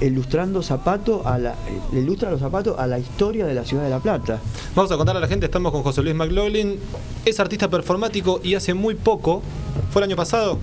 ilustrando 0.00 0.62
zapato 0.62 1.26
a 1.26 1.38
la, 1.38 1.52
eh, 1.52 1.98
ilustra 1.98 2.30
los 2.30 2.40
zapatos 2.40 2.78
a 2.78 2.86
la 2.86 2.98
historia 2.98 3.46
de 3.46 3.54
la 3.54 3.64
ciudad 3.64 3.84
de 3.84 3.90
La 3.90 4.00
Plata? 4.00 4.40
Vamos 4.74 4.90
a 4.92 4.96
contarle 4.96 5.18
a 5.18 5.22
la 5.22 5.28
gente, 5.28 5.46
estamos 5.46 5.72
con 5.72 5.82
José 5.82 6.02
Luis 6.02 6.14
McLaughlin, 6.14 6.78
es 7.24 7.40
artista 7.40 7.68
performático 7.68 8.40
y 8.42 8.54
hace 8.54 8.72
muy 8.74 8.94
poco, 8.94 9.42
fue 9.90 10.00
el 10.00 10.04
año 10.10 10.16
pasado, 10.16 10.58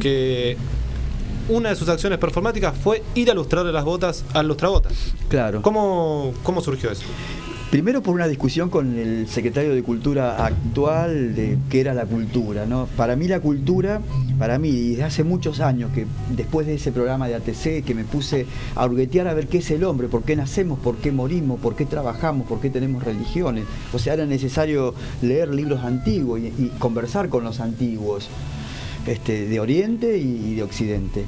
que 0.00 0.56
una 1.48 1.68
de 1.70 1.76
sus 1.76 1.88
acciones 1.88 2.18
performáticas 2.18 2.74
fue 2.76 3.02
ir 3.14 3.30
a 3.30 3.34
lustrarle 3.34 3.72
las 3.72 3.84
botas 3.84 4.24
al 4.32 4.48
lustrabotas. 4.48 4.92
Claro. 5.28 5.60
¿Cómo, 5.60 6.32
¿Cómo 6.42 6.60
surgió 6.62 6.90
eso? 6.90 7.02
Primero 7.74 8.04
por 8.04 8.14
una 8.14 8.28
discusión 8.28 8.70
con 8.70 8.96
el 8.96 9.26
secretario 9.26 9.74
de 9.74 9.82
Cultura 9.82 10.46
actual 10.46 11.34
de 11.34 11.58
qué 11.68 11.80
era 11.80 11.92
la 11.92 12.06
cultura. 12.06 12.66
¿no? 12.66 12.86
Para 12.96 13.16
mí 13.16 13.26
la 13.26 13.40
cultura, 13.40 14.00
para 14.38 14.60
mí, 14.60 14.90
desde 14.90 15.02
hace 15.02 15.24
muchos 15.24 15.58
años, 15.58 15.90
que 15.92 16.06
después 16.36 16.68
de 16.68 16.74
ese 16.74 16.92
programa 16.92 17.26
de 17.26 17.34
ATC, 17.34 17.84
que 17.84 17.94
me 17.96 18.04
puse 18.04 18.46
a 18.76 18.86
hurguetear 18.86 19.26
a 19.26 19.34
ver 19.34 19.48
qué 19.48 19.58
es 19.58 19.68
el 19.72 19.82
hombre, 19.82 20.06
por 20.06 20.22
qué 20.22 20.36
nacemos, 20.36 20.78
por 20.78 20.98
qué 20.98 21.10
morimos, 21.10 21.58
por 21.58 21.74
qué 21.74 21.84
trabajamos, 21.84 22.46
por 22.46 22.60
qué 22.60 22.70
tenemos 22.70 23.02
religiones. 23.02 23.64
O 23.92 23.98
sea, 23.98 24.14
era 24.14 24.24
necesario 24.24 24.94
leer 25.20 25.52
libros 25.52 25.82
antiguos 25.82 26.38
y, 26.38 26.44
y 26.56 26.72
conversar 26.78 27.28
con 27.28 27.42
los 27.42 27.58
antiguos, 27.58 28.28
este, 29.08 29.48
de 29.48 29.58
Oriente 29.58 30.16
y 30.16 30.54
de 30.54 30.62
Occidente. 30.62 31.24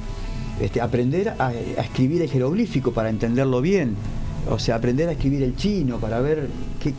Este, 0.61 0.79
aprender 0.79 1.27
a, 1.39 1.47
a 1.47 1.81
escribir 1.81 2.21
el 2.21 2.29
jeroglífico 2.29 2.93
para 2.93 3.09
entenderlo 3.09 3.59
bien. 3.59 3.97
O 4.49 4.59
sea, 4.59 4.75
aprender 4.75 5.09
a 5.09 5.11
escribir 5.13 5.43
el 5.43 5.55
chino 5.55 5.97
para 5.99 6.19
ver 6.21 6.47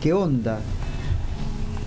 qué, 0.01 0.13
onda, 0.13 0.59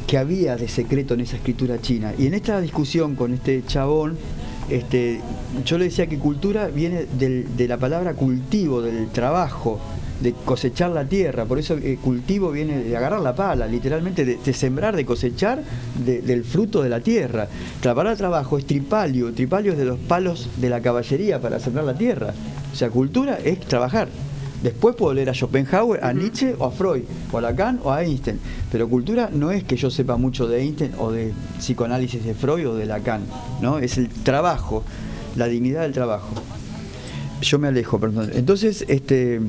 qué 0.07 0.19
había 0.19 0.57
de 0.57 0.69
secreto 0.69 1.15
en 1.15 1.21
esa 1.21 1.37
escritura 1.37 1.81
china. 1.81 2.13
Y 2.19 2.27
en 2.27 2.35
esta 2.35 2.61
discusión 2.61 3.15
con 3.15 3.33
este 3.33 3.63
chabón, 3.67 4.17
este, 4.69 5.21
yo 5.65 5.79
le 5.79 5.85
decía 5.87 6.07
que 6.07 6.19
cultura 6.19 6.67
viene 6.69 7.07
de 7.07 7.69
la 7.69 7.77
palabra 7.79 8.15
cultivo, 8.15 8.83
del 8.83 9.09
trabajo, 9.09 9.79
de 10.21 10.33
cosechar 10.45 10.91
la 10.91 11.05
tierra. 11.05 11.45
Por 11.47 11.59
eso 11.59 11.77
eh, 11.77 11.99
cultivo 12.01 12.53
viene 12.53 12.79
de 12.85 12.97
agarrar 12.97 13.21
la 13.21 13.35
pala, 13.35 13.67
literalmente 13.67 14.25
de, 14.25 14.53
sembrar, 14.55 14.95
de 14.95 15.05
cosechar 15.05 15.63
de- 16.05 16.23
del 16.23 16.45
fruto 16.45 16.81
de 16.83 16.89
la 16.89 17.01
tierra. 17.01 17.49
La 17.83 17.95
palabra 17.95 18.17
trabajo 18.17 18.57
es 18.57 18.65
tripalio, 18.67 19.33
tripalio 19.33 19.73
es 19.73 19.79
de 19.79 19.85
los 19.85 19.99
palos 19.99 20.49
de 20.59 20.71
la 20.71 20.81
caballería 20.81 21.41
para 21.41 21.59
sembrar 21.59 21.85
la 21.85 21.95
tierra. 21.95 22.33
O 22.73 22.77
sea, 22.77 22.89
cultura 22.91 23.39
es 23.45 23.59
trabajar. 23.61 24.09
Después 24.63 24.95
puedo 24.95 25.13
leer 25.13 25.29
a 25.29 25.35
Schopenhauer, 25.35 26.05
a 26.05 26.13
Nietzsche 26.13 26.55
o 26.57 26.67
a 26.67 26.71
Freud, 26.71 27.03
o 27.33 27.39
a 27.39 27.41
Lacan 27.41 27.81
o 27.83 27.91
a 27.91 28.03
Einstein. 28.03 28.39
Pero 28.71 28.89
cultura 28.89 29.29
no 29.33 29.51
es 29.51 29.65
que 29.65 29.77
yo 29.77 29.91
sepa 29.91 30.17
mucho 30.17 30.47
de 30.47 30.63
Einstein 30.63 30.93
o 30.99 31.11
de 31.11 31.33
psicoanálisis 31.59 32.25
de 32.25 32.35
Freud 32.35 32.69
o 32.69 32.77
de 32.77 32.87
Lacan, 32.87 33.23
¿no? 33.61 33.79
Es 33.79 33.99
el 33.99 34.09
trabajo, 34.09 34.85
la 35.37 35.49
dignidad 35.49 35.83
del 35.83 35.93
trabajo. 35.93 36.29
Yo 37.41 37.59
me 37.59 37.69
alejo, 37.69 37.99
perdón. 37.99 38.31
Entonces, 38.35 38.85
este, 38.87 39.41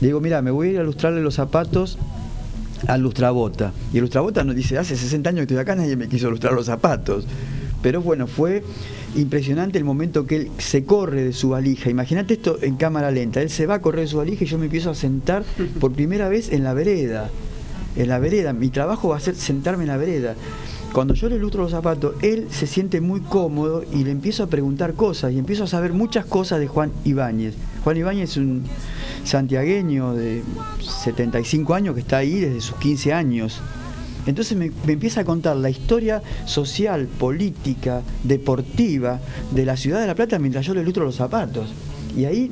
le 0.00 0.06
digo, 0.06 0.20
mira, 0.20 0.42
me 0.42 0.50
voy 0.50 0.68
a 0.68 0.70
ir 0.72 0.78
a 0.80 0.82
lustrarle 0.82 1.22
los 1.22 1.34
zapatos 1.34 1.98
al 2.86 3.00
lustrabota. 3.00 3.72
Y 3.92 3.96
el 3.96 4.02
lustrabota 4.02 4.44
nos 4.44 4.54
dice, 4.54 4.76
hace 4.76 4.96
60 4.96 5.30
años 5.30 5.38
que 5.38 5.54
estoy 5.54 5.58
acá, 5.58 5.74
nadie 5.74 5.96
me 5.96 6.08
quiso 6.08 6.30
lustrar 6.30 6.52
los 6.52 6.66
zapatos. 6.66 7.26
Pero 7.80 8.02
bueno, 8.02 8.26
fue 8.26 8.62
impresionante 9.16 9.78
el 9.78 9.84
momento 9.84 10.26
que 10.26 10.36
él 10.36 10.50
se 10.58 10.84
corre 10.84 11.24
de 11.24 11.32
su 11.32 11.50
valija. 11.50 11.90
Imagínate 11.90 12.34
esto 12.34 12.58
en 12.62 12.76
cámara 12.76 13.10
lenta. 13.10 13.42
Él 13.42 13.50
se 13.50 13.66
va 13.66 13.74
a 13.74 13.80
correr 13.80 14.02
de 14.02 14.08
su 14.08 14.18
valija 14.18 14.44
y 14.44 14.46
yo 14.46 14.58
me 14.58 14.66
empiezo 14.66 14.90
a 14.90 14.94
sentar 14.94 15.44
por 15.80 15.92
primera 15.92 16.28
vez 16.28 16.52
en 16.52 16.64
la 16.64 16.74
vereda. 16.74 17.30
En 17.96 18.08
la 18.08 18.18
vereda. 18.18 18.52
Mi 18.52 18.68
trabajo 18.68 19.08
va 19.08 19.16
a 19.16 19.20
ser 19.20 19.34
sentarme 19.34 19.84
en 19.84 19.88
la 19.88 19.96
vereda. 19.96 20.34
Cuando 20.92 21.14
yo 21.14 21.28
le 21.28 21.38
lustro 21.38 21.62
los 21.62 21.72
zapatos, 21.72 22.14
él 22.22 22.46
se 22.50 22.66
siente 22.66 23.00
muy 23.00 23.20
cómodo 23.20 23.84
y 23.92 24.04
le 24.04 24.10
empiezo 24.10 24.44
a 24.44 24.46
preguntar 24.46 24.94
cosas 24.94 25.32
y 25.32 25.38
empiezo 25.38 25.64
a 25.64 25.66
saber 25.66 25.92
muchas 25.92 26.24
cosas 26.24 26.58
de 26.58 26.68
Juan 26.68 26.90
Ibáñez. 27.04 27.54
Juan 27.84 27.96
Ibáñez 27.98 28.30
es 28.30 28.36
un 28.38 28.64
santiagueño 29.24 30.14
de 30.14 30.42
75 30.80 31.74
años 31.74 31.94
que 31.94 32.00
está 32.00 32.18
ahí 32.18 32.40
desde 32.40 32.60
sus 32.60 32.76
15 32.76 33.12
años. 33.12 33.60
Entonces 34.26 34.56
me, 34.56 34.70
empieza 34.86 35.20
a 35.20 35.24
contar 35.24 35.56
la 35.56 35.70
historia 35.70 36.22
social, 36.44 37.06
política, 37.06 38.02
deportiva 38.24 39.20
de 39.52 39.64
la 39.64 39.76
ciudad 39.76 40.00
de 40.00 40.06
La 40.06 40.14
Plata 40.14 40.38
mientras 40.38 40.66
yo 40.66 40.74
le 40.74 40.82
lustro 40.82 41.04
los 41.04 41.16
zapatos. 41.16 41.68
Y 42.16 42.24
ahí 42.24 42.50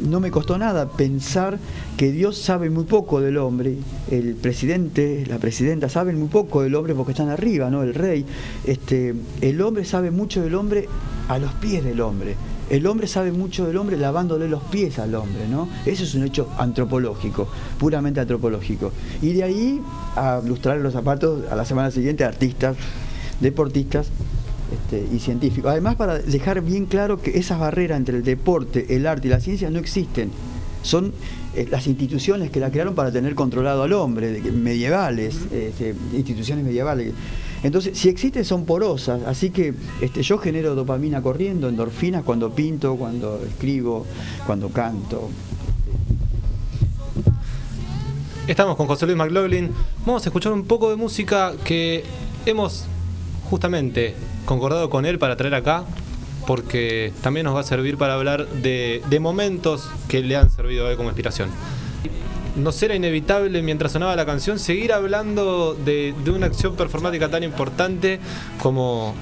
no 0.00 0.20
me 0.20 0.30
costó 0.30 0.58
nada 0.58 0.88
pensar 0.88 1.58
que 1.96 2.10
Dios 2.10 2.38
sabe 2.38 2.70
muy 2.70 2.84
poco 2.84 3.20
del 3.20 3.36
hombre, 3.36 3.76
el 4.10 4.34
presidente, 4.34 5.26
la 5.26 5.38
presidenta 5.38 5.88
saben 5.88 6.18
muy 6.18 6.28
poco 6.28 6.62
del 6.62 6.74
hombre 6.74 6.94
porque 6.94 7.12
están 7.12 7.28
arriba, 7.28 7.70
¿no? 7.70 7.82
El 7.82 7.94
rey. 7.94 8.24
Este, 8.64 9.14
el 9.40 9.60
hombre 9.60 9.84
sabe 9.84 10.10
mucho 10.10 10.42
del 10.42 10.54
hombre 10.54 10.88
a 11.28 11.38
los 11.38 11.52
pies 11.54 11.84
del 11.84 12.00
hombre. 12.00 12.36
El 12.70 12.86
hombre 12.86 13.08
sabe 13.08 13.32
mucho 13.32 13.66
del 13.66 13.76
hombre 13.76 13.96
lavándole 13.96 14.48
los 14.48 14.62
pies 14.62 15.00
al 15.00 15.14
hombre, 15.16 15.48
¿no? 15.48 15.68
Eso 15.84 16.04
es 16.04 16.14
un 16.14 16.24
hecho 16.24 16.48
antropológico, 16.56 17.48
puramente 17.78 18.20
antropológico. 18.20 18.92
Y 19.20 19.32
de 19.32 19.42
ahí 19.42 19.80
a 20.14 20.40
lustrar 20.44 20.78
los 20.78 20.92
zapatos 20.92 21.50
a 21.50 21.56
la 21.56 21.64
semana 21.64 21.90
siguiente 21.90 22.24
a 22.24 22.28
artistas, 22.28 22.76
deportistas 23.40 24.08
este, 24.72 25.04
y 25.12 25.18
científicos. 25.18 25.72
Además, 25.72 25.96
para 25.96 26.20
dejar 26.20 26.60
bien 26.62 26.86
claro 26.86 27.20
que 27.20 27.36
esas 27.38 27.58
barreras 27.58 27.98
entre 27.98 28.18
el 28.18 28.22
deporte, 28.22 28.94
el 28.94 29.04
arte 29.08 29.26
y 29.26 29.30
la 29.30 29.40
ciencia 29.40 29.68
no 29.68 29.80
existen. 29.80 30.30
Son 30.82 31.12
eh, 31.56 31.66
las 31.68 31.88
instituciones 31.88 32.52
que 32.52 32.60
la 32.60 32.70
crearon 32.70 32.94
para 32.94 33.10
tener 33.10 33.34
controlado 33.34 33.82
al 33.82 33.92
hombre, 33.94 34.40
medievales, 34.52 35.36
este, 35.50 35.94
instituciones 36.14 36.64
medievales. 36.64 37.14
Entonces, 37.62 37.98
si 37.98 38.08
existen 38.08 38.44
son 38.44 38.64
porosas, 38.64 39.22
así 39.26 39.50
que 39.50 39.74
este, 40.00 40.22
yo 40.22 40.38
genero 40.38 40.74
dopamina 40.74 41.20
corriendo, 41.20 41.68
endorfinas 41.68 42.22
cuando 42.24 42.50
pinto, 42.50 42.96
cuando 42.96 43.40
escribo, 43.44 44.06
cuando 44.46 44.70
canto. 44.70 45.28
Estamos 48.46 48.76
con 48.76 48.86
José 48.86 49.06
Luis 49.06 49.18
McLaughlin. 49.18 49.70
Vamos 50.06 50.24
a 50.24 50.28
escuchar 50.30 50.52
un 50.52 50.64
poco 50.64 50.90
de 50.90 50.96
música 50.96 51.52
que 51.62 52.02
hemos 52.46 52.86
justamente 53.50 54.14
concordado 54.46 54.88
con 54.88 55.04
él 55.04 55.18
para 55.18 55.36
traer 55.36 55.54
acá, 55.54 55.84
porque 56.46 57.12
también 57.22 57.44
nos 57.44 57.54
va 57.54 57.60
a 57.60 57.64
servir 57.64 57.98
para 57.98 58.14
hablar 58.14 58.48
de, 58.48 59.02
de 59.08 59.20
momentos 59.20 59.88
que 60.08 60.22
le 60.22 60.36
han 60.36 60.50
servido 60.50 60.86
a 60.86 60.90
él 60.90 60.96
como 60.96 61.10
inspiración. 61.10 61.50
Nos 62.56 62.82
era 62.82 62.94
inevitable 62.94 63.62
mientras 63.62 63.92
sonaba 63.92 64.16
la 64.16 64.26
canción 64.26 64.58
seguir 64.58 64.92
hablando 64.92 65.74
de, 65.74 66.14
de 66.24 66.30
una 66.30 66.46
acción 66.46 66.74
performática 66.76 67.28
tan 67.28 67.42
importante 67.44 68.18
como, 68.62 69.14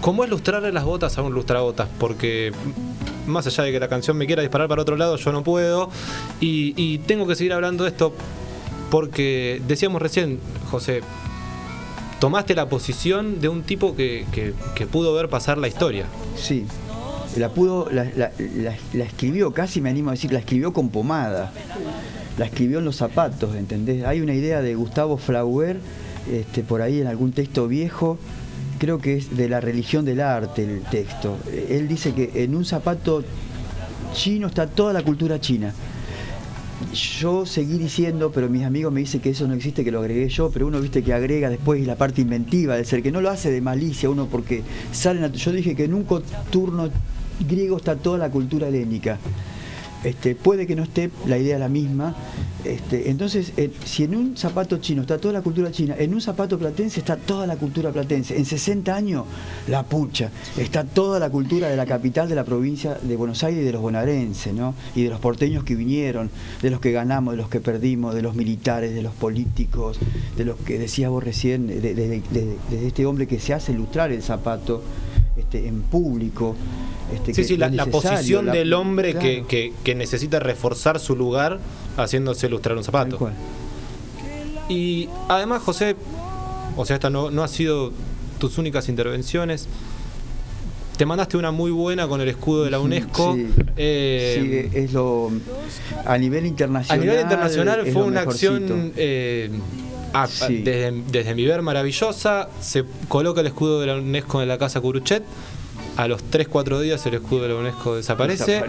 como 0.00 0.24
es 0.24 0.30
lustrarle 0.30 0.72
las 0.72 0.84
botas 0.84 1.16
a 1.18 1.22
un 1.22 1.32
lustrabotas, 1.32 1.88
porque 1.98 2.52
más 3.26 3.46
allá 3.46 3.64
de 3.64 3.72
que 3.72 3.80
la 3.80 3.88
canción 3.88 4.16
me 4.16 4.26
quiera 4.26 4.42
disparar 4.42 4.68
para 4.68 4.82
otro 4.82 4.96
lado, 4.96 5.16
yo 5.16 5.32
no 5.32 5.42
puedo. 5.42 5.90
Y, 6.40 6.98
tengo 7.06 7.26
que 7.26 7.34
seguir 7.34 7.52
hablando 7.52 7.84
de 7.84 7.90
esto 7.90 8.12
porque 8.90 9.60
decíamos 9.66 10.00
recién, 10.00 10.38
José, 10.70 11.00
tomaste 12.20 12.54
la 12.54 12.68
posición 12.68 13.40
de 13.40 13.48
un 13.48 13.62
tipo 13.62 13.94
que, 13.96 14.26
que- 14.32 14.54
pudo 14.86 15.12
ver 15.14 15.28
pasar 15.28 15.58
la 15.58 15.68
historia. 15.68 16.06
Sí. 16.36 16.66
La 17.36 17.50
pudo, 17.50 17.88
la, 17.90 18.04
la- 18.16 18.30
la- 18.38 18.76
la 18.94 19.04
escribió, 19.04 19.52
casi 19.52 19.80
me 19.80 19.90
animo 19.90 20.10
a 20.10 20.12
decir, 20.14 20.32
la 20.32 20.38
escribió 20.38 20.72
con 20.72 20.88
pomada. 20.88 21.52
La 22.38 22.46
escribió 22.46 22.80
en 22.80 22.84
los 22.84 22.96
zapatos, 22.96 23.54
¿entendés? 23.56 24.04
Hay 24.04 24.20
una 24.20 24.34
idea 24.34 24.60
de 24.60 24.74
Gustavo 24.74 25.16
Flauer, 25.16 25.78
este, 26.30 26.62
por 26.62 26.82
ahí 26.82 27.00
en 27.00 27.06
algún 27.06 27.32
texto 27.32 27.66
viejo, 27.66 28.18
creo 28.78 28.98
que 28.98 29.16
es 29.16 29.36
de 29.36 29.48
la 29.48 29.60
religión 29.60 30.04
del 30.04 30.20
arte 30.20 30.64
el 30.64 30.82
texto. 30.82 31.38
Él 31.70 31.88
dice 31.88 32.12
que 32.12 32.44
en 32.44 32.54
un 32.54 32.64
zapato 32.66 33.24
chino 34.12 34.48
está 34.48 34.66
toda 34.66 34.92
la 34.92 35.02
cultura 35.02 35.40
china. 35.40 35.72
Yo 36.92 37.46
seguí 37.46 37.78
diciendo, 37.78 38.30
pero 38.34 38.50
mis 38.50 38.64
amigos 38.64 38.92
me 38.92 39.00
dicen 39.00 39.20
que 39.22 39.30
eso 39.30 39.46
no 39.48 39.54
existe, 39.54 39.82
que 39.82 39.90
lo 39.90 40.00
agregué 40.00 40.28
yo, 40.28 40.50
pero 40.50 40.66
uno 40.66 40.78
viste 40.80 41.02
que 41.02 41.14
agrega 41.14 41.48
después 41.48 41.86
la 41.86 41.96
parte 41.96 42.20
inventiva 42.20 42.76
del 42.76 42.84
ser, 42.84 43.02
que 43.02 43.10
no 43.10 43.22
lo 43.22 43.30
hace 43.30 43.50
de 43.50 43.62
malicia 43.62 44.10
uno 44.10 44.26
porque 44.26 44.62
sale 44.92 45.20
nat- 45.20 45.32
Yo 45.32 45.52
dije 45.52 45.74
que 45.74 45.84
en 45.84 45.94
un 45.94 46.04
coturno 46.04 46.90
griego 47.48 47.78
está 47.78 47.96
toda 47.96 48.18
la 48.18 48.30
cultura 48.30 48.68
helénica. 48.68 49.18
Este, 50.06 50.36
puede 50.36 50.68
que 50.68 50.76
no 50.76 50.84
esté, 50.84 51.10
la 51.26 51.36
idea 51.36 51.58
la 51.58 51.68
misma. 51.68 52.14
Este, 52.64 53.10
entonces, 53.10 53.52
si 53.84 54.04
en 54.04 54.14
un 54.14 54.36
zapato 54.36 54.78
chino 54.78 55.02
está 55.02 55.18
toda 55.18 55.34
la 55.34 55.42
cultura 55.42 55.70
china, 55.72 55.96
en 55.98 56.14
un 56.14 56.20
zapato 56.20 56.58
platense 56.58 57.00
está 57.00 57.16
toda 57.16 57.44
la 57.46 57.56
cultura 57.56 57.90
platense. 57.90 58.36
En 58.36 58.44
60 58.44 58.94
años, 58.94 59.24
la 59.66 59.82
pucha, 59.82 60.30
está 60.56 60.84
toda 60.84 61.18
la 61.18 61.28
cultura 61.30 61.68
de 61.68 61.76
la 61.76 61.86
capital 61.86 62.28
de 62.28 62.36
la 62.36 62.44
provincia 62.44 62.94
de 63.02 63.16
Buenos 63.16 63.42
Aires 63.42 63.62
y 63.62 63.64
de 63.64 63.72
los 63.72 63.82
bonaerenses, 63.82 64.54
¿no? 64.54 64.74
Y 64.94 65.02
de 65.02 65.10
los 65.10 65.18
porteños 65.18 65.64
que 65.64 65.74
vinieron, 65.74 66.30
de 66.62 66.70
los 66.70 66.80
que 66.80 66.92
ganamos, 66.92 67.34
de 67.34 67.38
los 67.38 67.48
que 67.48 67.60
perdimos, 67.60 68.14
de 68.14 68.22
los 68.22 68.36
militares, 68.36 68.94
de 68.94 69.02
los 69.02 69.12
políticos, 69.12 69.98
de 70.36 70.44
los 70.44 70.56
que 70.58 70.78
decías 70.78 71.10
vos 71.10 71.24
recién, 71.24 71.66
de, 71.66 71.80
de- 71.80 72.22
este 72.86 73.06
hombre 73.06 73.26
que 73.26 73.40
se 73.40 73.54
hace 73.54 73.72
ilustrar 73.72 74.12
el 74.12 74.22
zapato 74.22 74.82
este, 75.36 75.66
en 75.68 75.82
público. 75.82 76.54
Este, 77.14 77.34
Sí, 77.34 77.42
que 77.42 77.48
sí, 77.48 77.56
la, 77.56 77.86
posición 77.86 78.46
la- 78.46 78.52
del 78.52 78.72
hombre 78.72 79.14
que, 79.14 79.34
claro. 79.34 79.46
que- 79.48 79.72
que 79.84 79.94
necesita 79.94 80.40
reforzar 80.40 80.98
su 80.98 81.14
lugar 81.16 81.60
haciéndose 81.96 82.46
ilustrar 82.46 82.76
un 82.76 82.84
zapato. 82.84 83.30
Y 84.68 85.08
además, 85.28 85.62
José, 85.62 85.94
o 86.76 86.84
sea, 86.84 86.96
esta 86.96 87.10
no, 87.10 87.30
no 87.30 87.44
ha 87.44 87.48
sido 87.48 87.92
tus 88.38 88.58
únicas 88.58 88.88
intervenciones. 88.88 89.68
Te 90.96 91.04
mandaste 91.06 91.36
una 91.36 91.50
muy 91.52 91.70
buena 91.70 92.08
con 92.08 92.20
el 92.22 92.28
escudo 92.28 92.64
de 92.64 92.70
la 92.70 92.80
UNESCO. 92.80 93.34
Sí, 93.34 93.46
Eh, 93.76 94.68
sí, 94.72 94.78
es 94.78 94.92
lo 94.94 95.30
a 96.06 96.16
nivel 96.18 96.44
a 96.44 96.46
internacional. 96.48 97.00
nivel 97.06 97.20
internacional 97.20 97.86
fue 97.92 98.02
una 98.02 98.20
mejorcito. 98.20 98.52
acción 98.54 98.92
eh, 98.96 99.50
ah, 100.22 100.26
Sí. 100.26 100.62
desde, 100.62 100.92
desde 101.10 101.34
mi 101.34 101.44
ver 101.44 101.62
maravillosa. 101.62 102.48
Se 102.60 102.84
coloca 103.08 103.40
el 103.40 103.46
escudo 103.48 103.80
de 103.80 103.86
la 103.86 103.96
UNESCO 103.96 104.42
en 104.42 104.48
la 104.48 104.58
casa 104.58 104.80
Curuchet. 104.80 105.22
A 105.96 106.08
los 106.08 106.22
3-4 106.30 106.80
días 106.80 107.04
el 107.06 107.14
escudo 107.14 107.42
de 107.42 107.48
la 107.48 107.54
UNESCO 107.54 107.96
desaparece. 107.96 108.62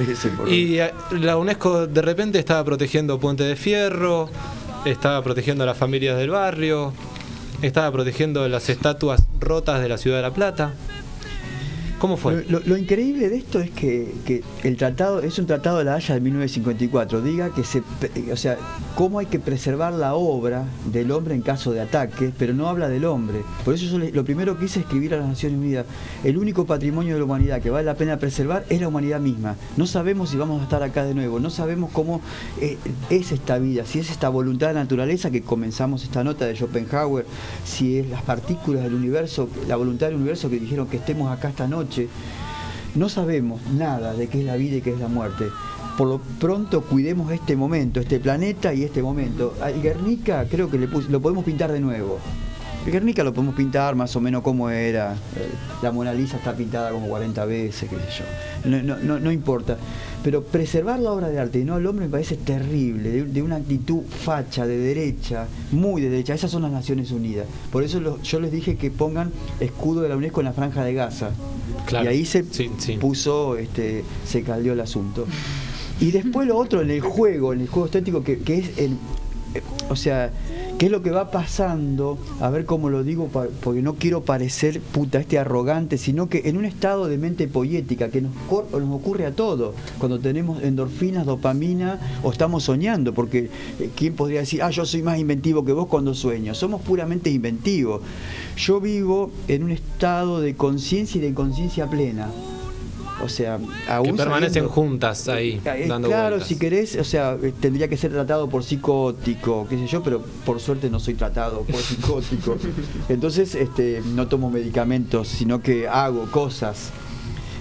Y 0.50 0.78
la 1.20 1.38
UNESCO 1.38 1.86
de 1.88 2.02
repente 2.02 2.40
estaba 2.40 2.64
protegiendo 2.64 3.20
Puente 3.20 3.44
de 3.44 3.58
Fierro, 3.58 4.30
estaba 4.86 5.22
protegiendo 5.24 5.64
a 5.64 5.68
las 5.68 5.78
familias 5.78 6.18
del 6.18 6.30
barrio, 6.30 6.94
estaba 7.62 7.92
protegiendo 7.92 8.48
las 8.48 8.70
estatuas 8.70 9.26
rotas 9.42 9.82
de 9.82 9.90
la 9.90 9.98
ciudad 9.98 10.18
de 10.18 10.24
La 10.24 10.34
Plata. 10.34 10.74
¿Cómo 12.00 12.16
fue? 12.16 12.46
Lo, 12.48 12.78
increíble 12.78 13.28
de 13.28 13.38
esto 13.38 13.60
es 13.60 13.72
que, 13.72 14.44
el 14.64 14.78
tratado 14.78 15.20
es 15.22 15.40
un 15.40 15.48
tratado 15.48 15.80
de 15.80 15.84
la 15.86 15.96
Haya 15.96 16.14
de 16.14 16.22
1954. 16.22 17.24
Diga 17.24 17.50
que 17.50 17.64
se, 17.64 17.82
pre- 17.82 18.32
o 18.32 18.38
sea, 18.38 18.56
cómo 18.96 19.18
hay 19.18 19.26
que 19.26 19.40
preservar 19.40 19.94
la 19.94 20.14
obra 20.14 20.66
del 20.92 21.10
hombre 21.12 21.34
en 21.34 21.42
caso 21.42 21.72
de 21.72 21.82
ataque, 21.82 22.32
pero 22.38 22.54
no 22.54 22.68
habla 22.70 22.88
del 22.88 23.04
hombre. 23.06 23.42
Por 23.66 23.74
eso 23.74 23.86
yo 23.86 23.98
lo 23.98 24.24
primero 24.24 24.60
que 24.60 24.66
hice 24.66 24.80
es 24.82 24.86
escribir 24.86 25.16
a 25.16 25.18
las 25.18 25.28
Naciones 25.28 25.58
Unidas. 25.58 25.88
El 26.24 26.38
único 26.38 26.68
patrimonio 26.68 27.14
de 27.16 27.20
la 27.20 27.26
humanidad 27.26 27.62
que 27.64 27.72
vale 27.72 27.86
la 27.86 27.96
pena 27.96 28.18
preservar 28.20 28.64
es 28.70 28.80
la 28.80 28.90
humanidad 28.90 29.20
misma. 29.20 29.56
No 29.76 29.88
sabemos 29.88 30.30
si 30.30 30.38
vamos 30.38 30.60
a 30.62 30.66
estar 30.66 30.84
acá 30.84 31.04
de 31.04 31.16
nuevo. 31.16 31.40
No 31.40 31.50
sabemos 31.50 31.90
cómo 31.92 32.22
eh, 32.62 32.78
es 33.10 33.32
esta 33.32 33.58
vida, 33.58 33.86
si 33.88 33.98
es 33.98 34.12
esta 34.12 34.30
voluntad 34.30 34.68
de 34.68 34.76
naturaleza 34.76 35.32
que 35.32 35.42
comenzamos 35.42 36.04
esta 36.04 36.24
nota 36.24 36.46
de 36.46 36.56
Schopenhauer, 36.56 37.26
si 37.66 37.98
es 37.98 38.08
las 38.08 38.22
partículas 38.22 38.84
del 38.84 38.94
universo, 38.94 39.50
la 39.68 39.78
voluntad 39.78 40.08
del 40.08 40.18
universo 40.18 40.48
que 40.48 40.60
dijeron 40.60 40.86
que 40.88 40.98
estemos 40.98 41.32
acá 41.32 41.50
esta 41.50 41.68
noche. 41.68 41.87
No 42.96 43.10
sabemos 43.10 43.62
nada 43.78 44.14
de 44.14 44.28
qué 44.28 44.40
es 44.40 44.46
la 44.46 44.56
vida 44.56 44.78
y 44.78 44.82
qué 44.82 44.94
es 44.94 45.00
la 45.00 45.08
muerte. 45.08 45.46
Por 45.98 46.08
lo 46.08 46.20
pronto 46.40 46.82
cuidemos 46.82 47.32
este 47.32 47.56
momento, 47.56 48.00
este 48.00 48.20
planeta 48.20 48.74
y 48.74 48.84
este 48.84 49.02
momento. 49.02 49.56
Al 49.62 49.82
Guernica 49.82 50.46
creo 50.50 50.70
que 50.70 50.78
le 50.78 50.88
lo 50.88 51.22
podemos 51.22 51.44
pintar 51.44 51.72
de 51.72 51.80
nuevo. 51.80 52.20
El 52.88 52.94
Guernica 52.94 53.22
lo 53.22 53.34
podemos 53.34 53.54
pintar 53.54 53.96
más 53.96 54.16
o 54.16 54.22
menos 54.22 54.42
como 54.44 54.70
era. 54.70 55.12
Eh, 55.14 55.50
La 55.82 55.92
Mona 55.92 56.14
Lisa 56.14 56.38
está 56.38 56.56
pintada 56.56 56.92
como 56.92 57.10
40 57.10 57.44
veces, 57.44 57.90
qué 57.90 57.98
sé 57.98 58.24
yo. 58.64 59.20
No, 59.20 59.30
importa. 59.30 59.78
Pero 60.24 60.42
preservar 60.42 60.98
la 61.00 61.12
obra 61.12 61.28
de 61.28 61.38
arte 61.38 61.60
y 61.60 61.66
no 61.66 61.76
al 61.76 61.86
hombre 61.86 62.06
me 62.06 62.12
parece 62.12 62.38
terrible, 62.38 63.26
de, 63.26 63.42
una 63.42 63.58
actitud 63.58 64.04
facha, 64.04 64.66
de 64.66 64.78
derecha, 64.78 65.48
muy 65.72 66.02
de 66.02 66.10
derecha. 66.10 66.34
Esas 66.34 66.50
son 66.50 66.62
las 66.62 66.72
Naciones 66.72 67.12
Unidas. 67.12 67.46
Por 67.74 67.84
eso 67.84 68.22
yo 68.22 68.40
les 68.40 68.54
dije 68.54 68.78
que 68.78 68.90
pongan 68.90 69.34
escudo 69.60 70.02
de 70.02 70.08
la 70.08 70.16
UNESCO 70.16 70.40
en 70.40 70.46
la 70.46 70.54
franja 70.54 70.86
de 70.86 70.94
Gaza. 70.94 71.32
Claro. 71.88 72.06
Y 72.06 72.08
ahí 72.10 72.26
se 72.26 72.44
Sí, 72.52 72.70
sí. 72.78 72.98
puso, 72.98 73.58
este, 73.58 74.04
se 74.26 74.44
caldeó 74.44 74.74
el 74.74 74.80
asunto. 74.82 75.26
Y 76.00 76.12
después 76.12 76.48
lo 76.48 76.56
otro 76.58 76.82
en 76.84 76.92
el 76.92 77.02
juego, 77.02 77.54
en 77.54 77.62
el 77.62 77.68
juego 77.68 77.88
estético, 77.88 78.24
que, 78.24 78.38
que 78.40 78.60
es 78.60 78.78
el. 78.78 78.92
eh, 79.56 79.64
O 79.90 79.96
sea, 79.96 80.32
qué 80.78 80.86
es 80.86 80.92
lo 80.92 81.02
que 81.02 81.10
va 81.10 81.32
pasando, 81.32 82.20
a 82.40 82.50
ver 82.50 82.66
cómo 82.66 82.90
lo 82.90 83.04
digo, 83.04 83.30
porque 83.64 83.82
no 83.82 83.96
quiero 83.96 84.22
parecer 84.22 84.80
puta 84.80 85.20
este 85.20 85.40
arrogante, 85.40 85.98
sino 85.98 86.30
que 86.30 86.44
en 86.46 86.58
un 86.58 86.66
estado 86.66 87.08
de 87.08 87.18
mente 87.18 87.48
poética 87.48 88.10
que 88.10 88.22
nos, 88.22 88.32
ocurre 88.50 89.26
a 89.26 89.32
todos, 89.32 89.74
cuando 89.98 90.20
tenemos 90.20 90.62
endorfinas, 90.62 91.26
dopamina 91.26 92.00
o 92.22 92.32
estamos 92.32 92.64
soñando, 92.64 93.14
porque 93.14 93.50
eh, 93.80 93.90
¿quién 93.96 94.14
podría 94.14 94.42
decir, 94.42 94.62
ah, 94.62 94.70
yo 94.70 94.86
soy 94.86 95.02
más 95.02 95.18
inventivo 95.18 95.66
que 95.66 95.72
vos 95.72 95.88
cuando 95.88 96.14
sueño? 96.14 96.54
Somos 96.54 96.82
puramente 96.82 97.32
inventivos. 97.32 98.02
Yo 98.56 98.80
vivo 98.80 99.32
en 99.48 99.64
un 99.64 99.72
estado 99.72 100.42
de 100.42 100.56
conciencia 100.56 101.18
y 101.18 101.22
de 101.22 101.30
inconsciencia 101.30 101.88
plena. 101.88 102.30
O 103.24 103.30
sea, 103.30 103.60
aún 103.88 104.06
Que 104.06 104.14
permanecen 104.14 104.54
sabiendo- 104.66 104.70
juntas 104.74 105.28
ahí, 105.28 105.60
Eh, 105.66 105.86
dando 105.88 106.08
claro, 106.08 106.30
vueltas. 106.36 106.48
si 106.48 106.58
querés, 106.60 106.96
o 106.98 107.04
sea, 107.04 107.36
eh, 107.42 107.52
tendría 107.60 107.88
que 107.88 107.98
ser 107.98 108.12
tratado 108.12 108.48
por 108.48 108.64
psicótico, 108.64 109.66
qué 109.68 109.78
sé 109.78 109.88
yo, 109.88 110.04
pero 110.04 110.22
por 110.46 110.60
suerte 110.60 110.90
no 110.90 111.00
soy 111.00 111.16
tratado 111.16 111.62
por 111.62 111.76
psicótico. 111.82 112.58
Entonces, 113.10 113.56
este, 113.56 114.02
no 114.14 114.28
tomo 114.28 114.50
medicamentos, 114.52 115.28
sino 115.28 115.62
que 115.62 115.88
hago 115.88 116.30
cosas. 116.32 116.92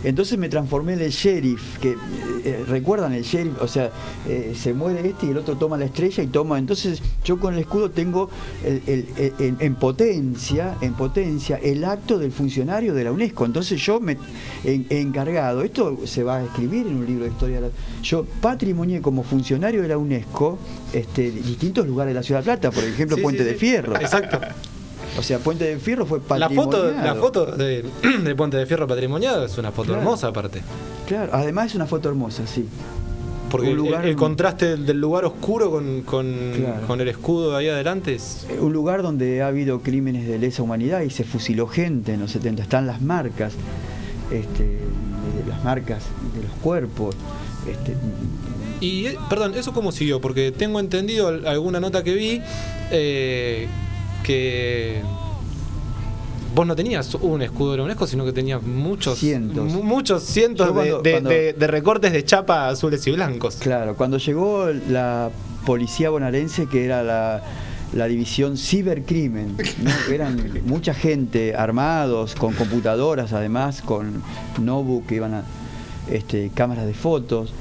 Entonces 0.04 0.38
me 0.38 0.48
transformé 0.48 0.92
en 0.94 1.00
el 1.00 1.10
sheriff, 1.10 1.78
que 1.78 1.90
eh, 1.90 1.96
eh, 2.44 2.64
recuerdan 2.68 3.12
el 3.12 3.22
sheriff, 3.22 3.60
o 3.60 3.66
sea, 3.68 3.90
eh, 4.28 4.54
se 4.56 4.72
muere 4.72 5.08
este 5.08 5.26
y 5.26 5.30
el 5.30 5.38
otro 5.38 5.56
toma 5.56 5.76
la 5.76 5.86
estrella 5.86 6.22
y 6.22 6.26
toma. 6.28 6.58
Entonces 6.58 7.02
yo 7.24 7.40
con 7.40 7.54
el 7.54 7.60
escudo 7.60 7.90
tengo 7.90 8.30
el- 8.64 8.82
el- 8.86 9.06
el- 9.16 9.32
en, 9.38 9.56
en 9.60 9.74
potencia, 9.74 10.76
en 10.80 10.94
potencia, 10.94 11.56
el 11.56 11.84
acto 11.84 12.18
del 12.18 12.30
funcionario 12.32 12.94
de 12.94 13.04
la 13.04 13.12
UNESCO. 13.12 13.44
Entonces 13.46 13.80
yo 13.80 13.98
me 14.00 14.16
he 14.64 14.82
he 14.90 15.00
encargado, 15.00 15.62
esto 15.62 15.98
se 16.04 16.22
va 16.22 16.36
a 16.36 16.44
escribir 16.44 16.86
en 16.86 16.96
un 16.96 17.06
libro 17.06 17.24
de 17.24 17.30
historia. 17.30 17.60
Yo 18.02 18.24
patrimonié 18.40 19.00
como 19.00 19.22
funcionario 19.24 19.82
de 19.82 19.88
la 19.88 19.98
UNESCO 19.98 20.58
este, 20.92 21.30
distintos 21.30 21.86
lugares 21.86 22.10
de 22.14 22.20
la 22.20 22.22
Ciudad 22.22 22.40
de 22.40 22.46
La 22.46 22.52
Plata, 22.58 22.70
por 22.70 22.84
ejemplo 22.84 23.16
Sí, 23.16 23.22
Puente 23.22 23.42
sí, 23.42 23.44
de 23.46 23.52
sí. 23.54 23.58
Fierro. 23.58 23.96
Exacto. 23.96 24.38
O 25.18 25.22
sea, 25.22 25.38
Puente 25.38 25.64
de 25.64 25.78
Fierro 25.78 26.04
fue 26.06 26.20
La 26.38 26.48
foto, 26.50 26.70
patrimoniado. 26.82 27.04
la 27.06 27.14
foto 27.20 27.46
de, 27.46 27.84
de 28.24 28.34
Puente 28.34 28.56
de 28.56 28.66
Fierro 28.66 28.86
patrimoniado 28.86 29.44
es 29.46 29.56
una 29.58 29.72
foto 29.72 29.88
Claro. 29.88 30.00
hermosa 30.02 30.28
aparte. 30.28 30.62
Claro, 31.06 31.30
además 31.34 31.66
es 31.66 31.74
una 31.74 31.86
foto 31.86 32.08
hermosa, 32.08 32.46
sí. 32.46 32.66
Porque 33.50 33.70
el- 33.70 33.76
lugar- 33.76 34.04
el, 34.04 34.16
contraste 34.16 34.66
del, 34.66 34.86
del 34.86 35.00
lugar 35.00 35.24
oscuro 35.24 35.70
con, 35.70 36.02
con, 36.02 36.26
Claro. 36.56 36.86
con 36.86 37.00
el 37.00 37.08
escudo 37.08 37.56
ahí 37.56 37.68
adelante 37.68 38.14
es... 38.16 38.46
Eh, 38.50 38.58
Un 38.60 38.72
lugar 38.72 39.02
donde 39.02 39.40
ha 39.42 39.46
habido 39.46 39.80
crímenes 39.80 40.26
de 40.26 40.38
lesa 40.38 40.62
humanidad 40.62 41.02
y 41.02 41.10
se 41.10 41.22
fusiló 41.24 41.66
gente 41.68 42.12
en 42.14 42.20
los 42.20 42.32
70. 42.32 42.62
Están 42.62 42.86
las 42.88 43.00
marcas, 43.00 43.52
este, 44.32 44.64
de 44.64 45.48
las 45.48 45.62
marcas 45.64 46.02
de 46.34 46.42
los 46.42 46.52
cuerpos. 46.60 47.14
Este, 47.70 47.94
Y, 48.80 49.06
eh, 49.06 49.16
perdón, 49.30 49.54
¿eso 49.54 49.72
cómo 49.72 49.92
siguió? 49.92 50.20
Porque 50.20 50.50
tengo 50.52 50.78
entendido 50.80 51.28
al- 51.28 51.46
alguna 51.46 51.78
nota 51.80 52.02
que 52.02 52.14
vi 52.14 52.42
eh, 52.90 53.68
que 54.26 55.02
vos 56.54 56.66
no 56.66 56.74
tenías 56.74 57.14
un 57.16 57.42
escudo 57.42 57.72
de 57.72 57.76
la 57.78 57.84
UNESCO, 57.84 58.06
sino 58.06 58.24
que 58.24 58.32
tenías 58.32 58.62
muchos 58.62 59.18
Cientos. 59.18 59.72
mu- 59.72 59.82
muchos 59.82 60.22
cientos 60.24 60.70
cuando- 60.72 61.00
de, 61.00 61.02
de- 61.02 61.12
cuando- 61.12 61.30
de- 61.30 61.52
de 61.52 61.66
recortes 61.66 62.12
de 62.12 62.24
chapa 62.24 62.68
azules 62.68 63.06
y 63.06 63.12
blancos. 63.12 63.56
claro, 63.56 63.94
cuando 63.94 64.18
llegó 64.18 64.66
la 64.88 65.30
policía 65.64 66.10
bonaerense 66.10 66.66
que 66.66 66.84
era 66.84 67.02
la, 67.02 67.42
la 67.92 68.06
división 68.06 68.56
cibercrimen. 68.56 69.56
¿no? 69.82 69.90
Eran 70.12 70.62
mucha 70.66 70.92
gente 70.94 71.54
armados, 71.54 72.34
con 72.34 72.54
computadoras 72.54 73.32
además, 73.32 73.82
con 73.82 74.22
notebook 74.58 75.06
que 75.06 75.14
iban 75.16 75.34
a 75.34 75.42
este, 76.10 76.50
cámaras 76.54 76.86
de 76.86 76.94
fotos. 76.94 77.52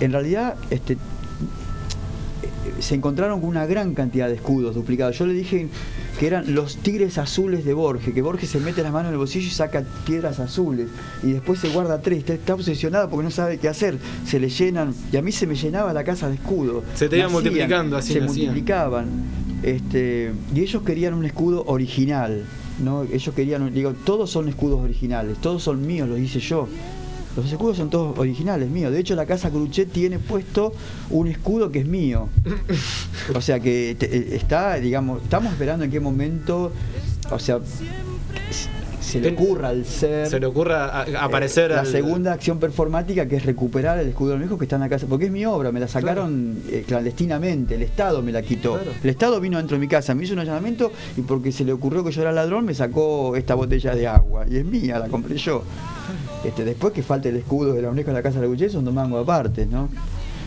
En 0.00 0.12
realidad, 0.12 0.54
este, 0.70 0.96
se 2.80 2.94
encontraron 2.94 3.40
con 3.40 3.48
una 3.50 3.66
gran 3.66 3.94
cantidad 3.94 4.28
de 4.28 4.34
escudos 4.34 4.74
duplicados. 4.74 5.18
Yo 5.18 5.26
le 5.26 5.32
dije 5.34 5.68
que 6.18 6.26
eran 6.26 6.54
los 6.54 6.76
tigres 6.76 7.18
azules 7.18 7.64
de 7.64 7.74
Borges, 7.74 8.14
que 8.14 8.22
Borges 8.22 8.50
se 8.50 8.60
mete 8.60 8.82
las 8.82 8.92
manos 8.92 9.08
en 9.08 9.14
el 9.14 9.18
bolsillo 9.18 9.46
y 9.46 9.50
saca 9.50 9.82
piedras 10.06 10.38
azules 10.40 10.88
y 11.22 11.32
después 11.32 11.58
se 11.60 11.68
guarda 11.68 12.00
tres, 12.00 12.18
está, 12.20 12.34
está 12.34 12.54
obsesionado 12.54 13.08
porque 13.10 13.24
no 13.24 13.30
sabe 13.30 13.58
qué 13.58 13.68
hacer, 13.68 13.98
se 14.26 14.38
le 14.38 14.48
llenan, 14.48 14.94
y 15.12 15.16
a 15.16 15.22
mí 15.22 15.32
se 15.32 15.46
me 15.46 15.54
llenaba 15.54 15.92
la 15.92 16.04
casa 16.04 16.28
de 16.28 16.34
escudos. 16.36 16.84
Se 16.94 17.08
te 17.08 17.18
iban 17.18 17.32
multiplicando, 17.32 17.96
así 17.96 18.12
Se 18.12 18.20
nacían. 18.20 18.46
multiplicaban. 18.46 19.06
Este, 19.62 20.32
y 20.54 20.60
ellos 20.60 20.82
querían 20.82 21.14
un 21.14 21.24
escudo 21.24 21.64
original, 21.66 22.44
¿no? 22.82 23.02
Ellos 23.04 23.34
querían, 23.34 23.72
digo, 23.72 23.94
todos 24.04 24.30
son 24.30 24.48
escudos 24.48 24.80
originales, 24.80 25.38
todos 25.38 25.62
son 25.62 25.86
míos, 25.86 26.08
los 26.08 26.18
hice 26.18 26.38
yo. 26.40 26.68
Los 27.36 27.50
escudos 27.50 27.76
son 27.76 27.90
todos 27.90 28.18
originales, 28.18 28.68
míos. 28.70 28.92
De 28.92 29.00
hecho, 29.00 29.14
la 29.16 29.26
casa 29.26 29.50
Cruchet 29.50 29.90
tiene 29.90 30.18
puesto 30.18 30.72
un 31.10 31.26
escudo 31.26 31.70
que 31.72 31.80
es 31.80 31.86
mío. 31.86 32.28
O 33.34 33.40
sea 33.40 33.58
que 33.60 33.96
te- 33.98 34.16
eh, 34.16 34.36
está, 34.36 34.74
digamos, 34.76 35.22
estamos 35.22 35.52
esperando 35.52 35.84
en 35.84 35.90
qué 35.90 35.98
momento, 36.00 36.70
o 37.30 37.38
sea, 37.38 37.58
se 39.00 39.20
le 39.20 39.32
ocurra 39.32 39.68
al 39.68 39.84
ser. 39.84 40.26
Se 40.28 40.40
le 40.40 40.46
ocurra 40.46 40.86
a- 40.86 41.02
a 41.02 41.24
aparecer 41.24 41.70
eh, 41.70 41.74
la 41.74 41.80
al- 41.82 41.86
segunda 41.86 42.32
acción 42.32 42.58
performática 42.58 43.26
que 43.28 43.36
es 43.36 43.44
recuperar 43.44 43.98
el 43.98 44.08
escudo 44.08 44.30
de 44.32 44.38
los 44.38 44.46
hijos 44.46 44.58
que 44.58 44.64
está 44.64 44.76
en 44.76 44.82
la 44.82 44.88
casa, 44.88 45.06
porque 45.08 45.26
es 45.26 45.30
mi 45.30 45.44
obra, 45.44 45.70
me 45.72 45.78
la 45.80 45.88
sacaron 45.88 46.58
eh, 46.70 46.84
clandestinamente, 46.86 47.74
el 47.74 47.82
Estado 47.82 48.22
me 48.22 48.32
la 48.32 48.42
quitó. 48.42 48.74
Claro. 48.74 48.90
El 49.02 49.10
Estado 49.10 49.40
vino 49.40 49.58
dentro 49.58 49.76
de 49.76 49.80
mi 49.80 49.88
casa, 49.88 50.14
me 50.14 50.24
hizo 50.24 50.32
un 50.32 50.38
allanamiento 50.40 50.90
y 51.16 51.20
porque 51.20 51.52
se 51.52 51.64
le 51.64 51.72
ocurrió 51.72 52.02
que 52.04 52.10
yo 52.12 52.22
era 52.22 52.32
ladrón, 52.32 52.64
me 52.64 52.74
sacó 52.74 53.36
esta 53.36 53.54
botella 53.54 53.94
de 53.94 54.06
agua 54.06 54.46
y 54.50 54.56
es 54.56 54.64
mía, 54.64 54.98
la 54.98 55.08
compré 55.08 55.36
yo. 55.36 55.62
Este, 56.44 56.64
después 56.64 56.92
que 56.92 57.02
falte 57.02 57.28
el 57.30 57.36
escudo 57.36 57.72
de 57.74 57.82
la 57.82 57.90
UNESCO 57.90 58.10
en 58.10 58.14
la 58.16 58.22
casa 58.22 58.36
de 58.40 58.42
la 58.42 58.48
Guchet, 58.48 58.70
son 58.70 58.84
dos 58.84 58.92
mangos 58.94 59.22
aparte, 59.22 59.66
¿no? 59.66 59.88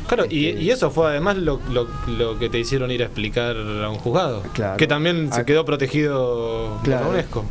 Claro, 0.07 0.25
y, 0.29 0.47
y 0.51 0.69
eso 0.71 0.89
fue 0.89 1.07
además 1.09 1.35
lo, 1.37 1.59
lo- 1.71 1.87
lo 2.17 2.39
que 2.39 2.49
te 2.49 2.59
hicieron 2.59 2.89
ir 2.91 3.01
a 3.01 3.05
explicar 3.05 3.57
a 3.57 3.89
un 3.89 3.95
juzgado. 3.97 4.41
Claro. 4.53 4.77
Que 4.77 4.87
también 4.87 5.29
se 5.33 5.41
Ah. 5.41 5.45
quedó 5.45 5.65
protegido 5.65 6.77
por 6.81 6.87
la 6.87 7.01
UNESCO. 7.07 7.43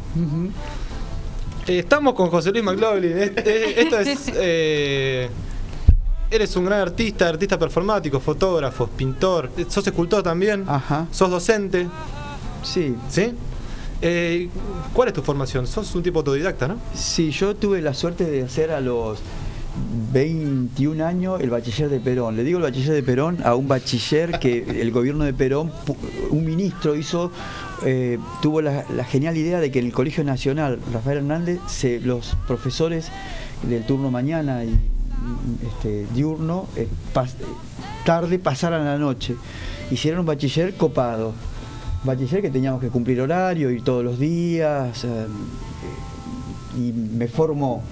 Eh, 1.66 1.78
estamos 1.80 2.14
con 2.14 2.30
José 2.30 2.52
Luis 2.52 2.64
McLaughlin. 2.64 3.18
Es- 3.18 3.32
es- 3.36 3.78
Esto 3.78 3.98
es. 3.98 4.32
eh, 4.36 5.28
eres 6.30 6.56
un 6.56 6.64
gran 6.64 6.80
artista, 6.80 7.28
artista 7.28 7.58
performático, 7.58 8.20
fotógrafo, 8.20 8.86
pintor. 8.86 9.50
Sos 9.68 9.86
escultor 9.86 10.22
también. 10.22 10.64
Ajá. 10.66 11.06
Sos 11.10 11.30
docente. 11.30 11.86
Sí, 12.62 12.96
¿Sí? 13.08 13.32
Eh, 14.02 14.48
¿Cuál 14.92 15.08
es 15.08 15.14
tu 15.14 15.22
formación? 15.22 15.66
Sos 15.66 15.94
un 15.94 16.02
tipo 16.02 16.18
autodidacta, 16.20 16.68
¿no? 16.68 16.76
Sí, 16.94 17.30
yo 17.30 17.54
tuve 17.56 17.80
la 17.80 17.94
suerte 17.94 18.24
de 18.24 18.42
hacer 18.42 18.70
a 18.70 18.80
los 18.80 19.18
21 20.12 21.04
años 21.04 21.40
el 21.40 21.50
bachiller 21.50 21.88
de 21.88 22.00
Perón. 22.00 22.36
Le 22.36 22.44
digo 22.44 22.58
el 22.58 22.62
bachiller 22.64 22.94
de 22.94 23.02
Perón 23.02 23.38
a 23.44 23.54
un 23.54 23.68
bachiller 23.68 24.38
que 24.38 24.58
el 24.82 24.90
gobierno 24.92 25.24
de 25.24 25.32
Perón, 25.34 25.72
un 26.30 26.44
ministro 26.44 26.94
hizo, 26.94 27.30
eh, 27.84 28.18
tuvo 28.42 28.60
la, 28.62 28.84
la 28.94 29.04
genial 29.04 29.36
idea 29.36 29.60
de 29.60 29.70
que 29.70 29.78
en 29.80 29.86
el 29.86 29.92
Colegio 29.92 30.24
Nacional 30.24 30.78
Rafael 30.92 31.18
Hernández, 31.18 31.58
se- 31.66 32.00
los 32.00 32.36
profesores 32.46 33.08
del 33.62 33.84
turno 33.86 34.10
mañana 34.10 34.64
y 34.64 34.68
y, 34.70 35.66
este, 35.66 36.06
diurno, 36.14 36.68
eh, 36.76 36.86
pas- 37.12 37.34
tarde 38.04 38.38
pasaran 38.38 38.84
la 38.84 38.96
noche. 38.98 39.34
Hicieron 39.90 40.20
un 40.20 40.26
bachiller 40.26 40.74
copado. 40.74 41.32
Bachiller 42.06 42.40
que 42.42 42.50
teníamos 42.50 42.80
que 42.80 42.88
cumplir 42.88 43.20
horario, 43.20 43.70
ir 43.70 43.82
todos 43.82 44.04
los 44.04 44.18
días. 44.18 45.04
eh, 45.04 45.26
y 46.78 46.92
me 46.92 47.26
formó, 47.26 47.82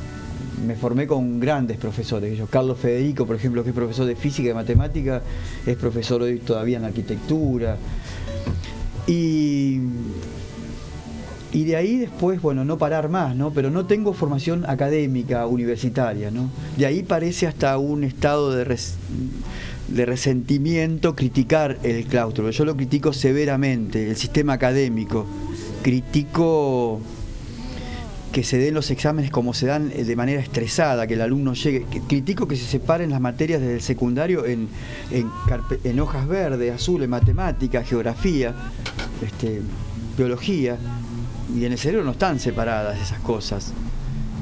me 0.67 0.77
formé 0.77 1.07
con 1.07 1.41
grandes 1.41 1.79
profesores. 1.79 2.39
Carlos 2.51 2.79
Federico, 2.79 3.27
por 3.27 3.37
ejemplo, 3.37 3.63
que 3.65 3.71
es 3.71 3.75
profesor 3.75 4.07
de 4.07 4.15
física 4.15 4.51
y 4.51 4.55
matemática, 4.55 5.23
es 5.67 5.77
profesor 5.77 6.21
hoy 6.23 6.39
todavía 6.39 6.77
en 6.79 6.85
arquitectura. 6.85 7.77
Y, 9.07 9.81
y 11.53 11.65
de 11.65 11.77
ahí 11.77 11.97
después, 11.99 12.43
bueno, 12.43 12.65
no 12.65 12.79
parar 12.79 13.09
más, 13.09 13.35
¿no? 13.37 13.53
Pero 13.53 13.71
no 13.71 13.87
tengo 13.87 14.13
formación 14.13 14.65
académica, 14.69 15.47
universitaria, 15.47 16.31
¿no? 16.31 16.51
De 16.77 16.85
ahí 16.87 17.03
parece 17.03 17.47
hasta 17.47 17.79
un 17.79 18.05
estado 18.05 18.53
de, 18.53 18.65
res- 18.65 18.97
de 19.89 20.07
resentimiento 20.07 21.15
criticar 21.15 21.79
el 21.83 22.05
claustro. 22.07 22.51
Yo 22.51 22.65
lo 22.65 22.77
critico 22.77 23.13
severamente, 23.13 24.09
el 24.09 24.17
sistema 24.17 24.55
académico. 24.55 25.27
Critico 25.83 27.01
que 28.35 28.43
se 28.43 28.59
den 28.59 28.75
los 28.75 28.91
exámenes 28.91 29.31
como 29.31 29.55
se 29.55 29.67
dan 29.67 29.93
eh, 29.95 30.03
de 30.03 30.17
manera 30.17 30.41
estresada, 30.41 31.07
que 31.07 31.15
el 31.15 31.21
alumno 31.21 31.55
llegue. 31.55 31.87
Critico 32.09 32.49
que 32.49 32.57
se 32.57 32.65
separen 32.65 33.11
las 33.11 33.21
materias 33.21 33.61
desde 33.61 33.75
el 33.75 33.81
secundario 33.81 34.45
en, 34.45 34.69
en, 35.13 36.01
hojas 36.01 36.27
verdes, 36.27 36.75
azules, 36.75 37.09
matemática, 37.09 37.85
geografía, 37.85 38.53
este, 39.25 39.63
biología, 40.19 40.77
y 41.55 41.65
en 41.65 41.73
el 41.73 41.79
cerebro 41.79 42.05
no 42.05 42.11
están 42.11 42.41
separadas 42.41 43.01
esas 43.01 43.21
cosas. 43.21 43.73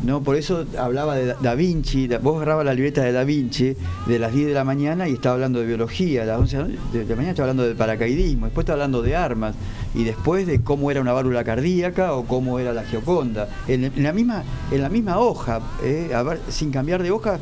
¿No? 0.05 0.23
Por 0.23 0.37
eso 0.37 0.65
hablaba 0.79 1.15
de 1.17 1.35
Da- 1.41 1.55
Vinci, 1.55 2.09
vos 2.23 2.37
agarrabas 2.37 2.65
la 2.65 2.75
libreta 2.75 3.03
de 3.03 3.13
Da 3.13 3.25
Vinci 3.25 3.77
de 4.07 4.19
las 4.19 4.33
10 4.33 4.49
de 4.49 4.55
la 4.55 4.65
mañana 4.65 5.09
y 5.09 5.13
estaba 5.15 5.35
hablando 5.35 5.61
de 5.61 5.67
biología, 5.67 6.23
a 6.23 6.27
las 6.27 6.39
11 6.41 6.57
de 6.93 7.05
la 7.05 7.15
mañana 7.17 7.31
estaba 7.31 7.51
hablando 7.51 7.67
de 7.69 7.75
paracaidismo, 7.75 8.47
después 8.47 8.65
estaba 8.65 8.77
hablando 8.77 9.03
de 9.03 9.17
armas 9.17 9.55
y 9.95 10.05
después 10.05 10.47
de 10.47 10.61
cómo 10.63 10.91
era 10.91 11.01
una 11.01 11.13
válvula 11.13 11.45
cardíaca 11.45 12.15
o 12.15 12.25
cómo 12.25 12.59
era 12.59 12.73
la 12.73 12.85
Gioconda. 12.85 13.49
En, 13.69 13.93
la, 14.03 14.13
misma, 14.13 14.43
en 14.71 14.83
la 14.83 14.89
misma 14.89 15.19
hoja, 15.19 15.61
¿eh? 15.85 16.11
Sin 16.49 16.71
cambiar 16.71 17.03
de 17.03 17.11
hoja, 17.11 17.39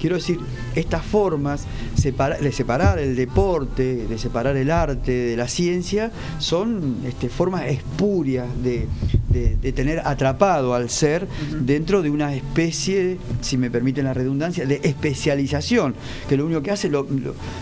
quiero 0.00 0.16
decir, 0.16 0.38
estas 0.74 1.02
formas 1.02 1.64
de 2.02 2.52
separar 2.52 2.98
el 2.98 3.16
deporte, 3.16 4.06
de 4.06 4.18
separar 4.18 4.56
el 4.56 4.70
arte 4.70 5.12
de 5.12 5.36
la 5.36 5.48
ciencia, 5.48 6.10
son 6.38 6.96
este, 7.06 7.30
formas 7.30 7.64
espurias 7.66 8.46
de, 8.62 8.86
de- 9.34 9.56
de 9.56 9.72
tener 9.72 10.00
atrapado 10.04 10.72
al 10.74 10.88
ser 10.88 11.26
dentro 11.60 12.00
de 12.00 12.08
una 12.10 12.34
especie, 12.34 13.18
si 13.42 13.58
me 13.58 13.70
permiten 13.70 14.04
la 14.04 14.14
redundancia, 14.14 14.64
de 14.64 14.80
especialización, 14.84 15.94
que 16.28 16.36
lo 16.36 16.46
único 16.46 16.62
que 16.62 16.70
hace 16.70 16.88
lo, 16.88 17.06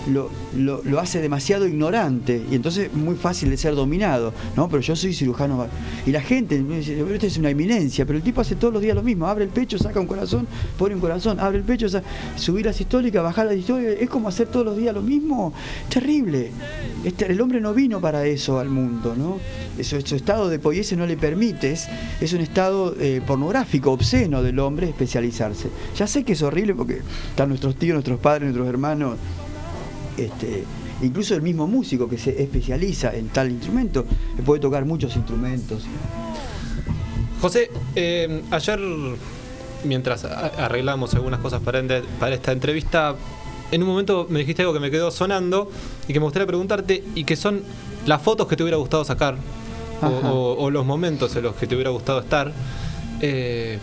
lo, 0.08 0.82
lo- 0.84 1.00
hace 1.00 1.20
demasiado 1.20 1.66
ignorante 1.66 2.40
y 2.50 2.54
entonces 2.54 2.92
muy 2.94 3.16
fácil 3.16 3.50
de 3.50 3.56
ser 3.56 3.74
dominado, 3.74 4.32
¿no? 4.56 4.68
Pero 4.68 4.80
yo 4.82 4.94
soy 4.94 5.12
cirujano 5.14 5.66
y 6.06 6.10
la 6.12 6.20
gente 6.20 6.60
me 6.62 6.78
dice, 6.78 6.94
"Pero 7.02 7.14
esta 7.14 7.26
es 7.26 7.36
una 7.38 7.50
eminencia, 7.50 8.04
pero 8.06 8.18
el 8.18 8.22
tipo 8.22 8.40
hace 8.40 8.54
todos 8.54 8.72
los 8.72 8.82
días 8.82 8.94
lo 8.94 9.02
mismo, 9.02 9.26
abre 9.26 9.44
el 9.44 9.50
pecho, 9.50 9.78
saca 9.78 9.98
un 9.98 10.06
corazón, 10.06 10.46
pone 10.78 10.94
un 10.94 11.00
corazón, 11.00 11.40
abre 11.40 11.58
el 11.58 11.64
pecho, 11.64 11.88
sa- 11.88 12.02
subir 12.36 12.66
la 12.66 12.72
sistólica, 12.72 13.22
bajar 13.22 13.46
la 13.46 13.52
sistólica, 13.54 13.90
es 13.92 14.08
como 14.10 14.28
hacer 14.28 14.46
todos 14.48 14.64
los 14.66 14.76
días 14.76 14.94
lo 14.94 15.02
mismo, 15.02 15.52
terrible. 15.88 16.50
Este, 17.04 17.30
el 17.32 17.40
hombre 17.40 17.60
no 17.60 17.74
vino 17.74 18.00
para 18.00 18.24
eso 18.26 18.58
al 18.60 18.68
mundo, 18.68 19.14
¿no? 19.16 19.38
Eso, 19.78 19.98
su 20.02 20.16
estado 20.16 20.48
de 20.48 20.58
pollese 20.58 20.96
no 20.96 21.06
le 21.06 21.16
permite, 21.16 21.72
es, 21.72 22.32
un 22.32 22.40
estado 22.40 22.94
eh, 23.00 23.22
pornográfico, 23.26 23.92
obsceno 23.92 24.42
del 24.42 24.58
hombre 24.58 24.88
especializarse. 24.88 25.68
Ya 25.96 26.06
sé 26.06 26.24
que 26.24 26.34
es 26.34 26.42
horrible 26.42 26.74
porque 26.74 27.00
están 27.30 27.48
nuestros 27.48 27.76
tíos, 27.76 27.94
nuestros 27.94 28.20
padres, 28.20 28.44
nuestros 28.44 28.68
hermanos, 28.68 29.16
este, 30.16 30.64
incluso 31.02 31.34
el 31.34 31.42
mismo 31.42 31.66
músico 31.66 32.08
que 32.08 32.18
se 32.18 32.42
especializa 32.42 33.14
en 33.14 33.28
tal 33.28 33.50
instrumento, 33.50 34.04
puede 34.44 34.60
tocar 34.60 34.84
muchos 34.84 35.16
instrumentos. 35.16 35.84
José, 37.40 37.70
eh, 37.96 38.42
ayer, 38.50 38.78
mientras 39.84 40.24
arreglamos 40.24 41.14
algunas 41.14 41.40
cosas 41.40 41.60
para, 41.60 41.82
para 42.20 42.34
esta 42.34 42.52
entrevista, 42.52 43.16
en 43.72 43.82
un 43.82 43.88
momento 43.88 44.26
me 44.28 44.40
dijiste 44.40 44.62
algo 44.62 44.74
que 44.74 44.80
me 44.80 44.90
quedó 44.90 45.10
sonando 45.10 45.70
y 46.06 46.12
que 46.12 46.20
me 46.20 46.24
gustaría 46.24 46.46
preguntarte, 46.46 47.02
y 47.14 47.24
que 47.24 47.36
son 47.36 47.62
las 48.06 48.22
fotos 48.22 48.46
que 48.46 48.56
te 48.56 48.62
hubiera 48.62 48.76
gustado 48.76 49.04
sacar, 49.04 49.36
o, 50.02 50.06
Ajá. 50.18 50.32
o- 50.32 50.54
o 50.64 50.70
los 50.70 50.84
momentos 50.84 51.34
en 51.36 51.42
los 51.44 51.54
que 51.56 51.66
te 51.66 51.74
hubiera 51.74 51.90
gustado 51.90 52.20
estar. 52.20 52.52
Eh, 53.20 53.78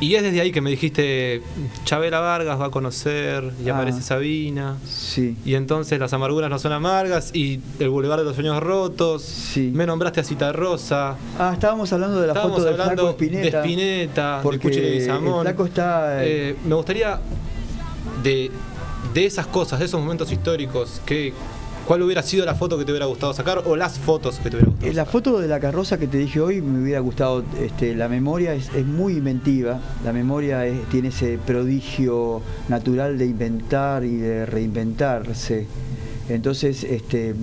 y 0.00 0.14
es 0.14 0.22
desde 0.22 0.40
ahí 0.40 0.50
que 0.50 0.62
me 0.62 0.70
dijiste, 0.70 1.42
Chabela 1.84 2.20
Vargas 2.20 2.58
va 2.58 2.66
a 2.66 2.70
conocer, 2.70 3.52
y 3.62 3.68
Ah. 3.68 3.74
aparece 3.74 4.00
Sabina. 4.00 4.76
Sí. 4.88 5.36
Y 5.44 5.54
entonces 5.56 5.98
las 6.00 6.12
amarguras 6.14 6.48
no 6.48 6.58
son 6.58 6.72
amargas 6.72 7.30
y 7.34 7.60
el 7.78 7.90
Boulevard 7.90 8.20
de 8.20 8.24
los 8.24 8.34
Sueños 8.34 8.62
Rotos. 8.62 9.22
Sí. 9.22 9.70
Me 9.74 9.84
nombraste 9.84 10.20
a 10.20 10.24
Cita 10.24 10.52
Rosa. 10.52 11.16
Ah, 11.38 11.50
estábamos 11.52 11.92
hablando 11.92 12.18
de 12.18 12.28
la 12.28 12.32
Estábamos 12.32 12.56
foto 12.60 12.66
del 12.68 12.76
Flaco 12.76 13.10
Spinetta. 13.10 13.60
de 13.60 13.66
Spinetta, 13.68 14.36
de 14.38 14.42
porque 14.42 14.58
Cuchi 14.58 14.80
Leguizamón. 14.80 15.34
el 15.40 15.42
Flaco 15.42 15.66
está... 15.66 16.24
Eh, 16.24 16.56
me 16.64 16.74
gustaría 16.76 17.20
de, 18.22 18.50
de 19.12 19.26
esas 19.26 19.46
cosas, 19.48 19.80
de 19.80 19.84
esos 19.84 20.00
momentos 20.00 20.32
históricos, 20.32 21.02
que, 21.04 21.34
¿cuál 21.90 22.02
hubiera 22.02 22.22
sido 22.22 22.46
la 22.46 22.54
foto 22.54 22.78
que 22.78 22.84
te 22.84 22.92
hubiera 22.92 23.06
gustado 23.06 23.34
sacar 23.34 23.64
o 23.66 23.74
las 23.74 23.98
fotos 23.98 24.36
que 24.38 24.48
te 24.48 24.54
hubiera 24.58 24.70
gustado 24.70 24.88
Eh, 24.88 24.94
La 24.94 25.00
sacar? 25.02 25.12
foto 25.12 25.40
de 25.40 25.48
la 25.48 25.58
carroza 25.58 25.98
que 25.98 26.06
te 26.06 26.18
dije 26.18 26.40
hoy 26.40 26.62
me 26.62 26.80
hubiera 26.84 27.00
gustado, 27.00 27.42
este, 27.60 27.96
la 27.96 28.08
memoria 28.08 28.54
es, 28.54 28.72
es 28.76 28.86
muy 28.86 29.14
inventiva, 29.14 29.80
la 30.04 30.12
memoria 30.12 30.64
es- 30.66 30.84
tiene 30.90 31.08
ese 31.08 31.36
prodigio 31.44 32.42
natural 32.68 33.18
de 33.18 33.26
inventar 33.26 34.04
y 34.04 34.18
de 34.18 34.46
reinventarse. 34.46 35.66
Entonces, 36.28 36.84
este, 36.84 37.34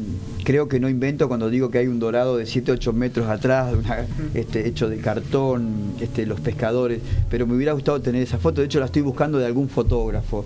creo 0.46 0.70
que 0.70 0.80
no 0.80 0.88
invento 0.88 1.28
cuando 1.28 1.50
digo 1.50 1.70
que 1.70 1.80
hay 1.80 1.88
un 1.88 2.00
dorado 2.00 2.38
de 2.38 2.46
7, 2.46 2.72
8 2.72 2.94
metros 2.94 3.28
atrás, 3.28 3.74
este, 4.34 4.66
hecho 4.66 4.88
de 4.88 5.00
cartón, 5.00 5.92
este, 6.00 6.26
los 6.26 6.40
pescadores, 6.40 7.02
pero 7.30 7.46
me 7.48 7.56
hubiera 7.56 7.74
gustado 7.74 8.00
tener 8.00 8.22
esa 8.24 8.38
foto, 8.38 8.62
de 8.62 8.68
hecho 8.68 8.80
la 8.80 8.86
estoy 8.86 9.02
buscando 9.02 9.40
de 9.40 9.46
algún 9.46 9.68
fotógrafo. 9.68 10.46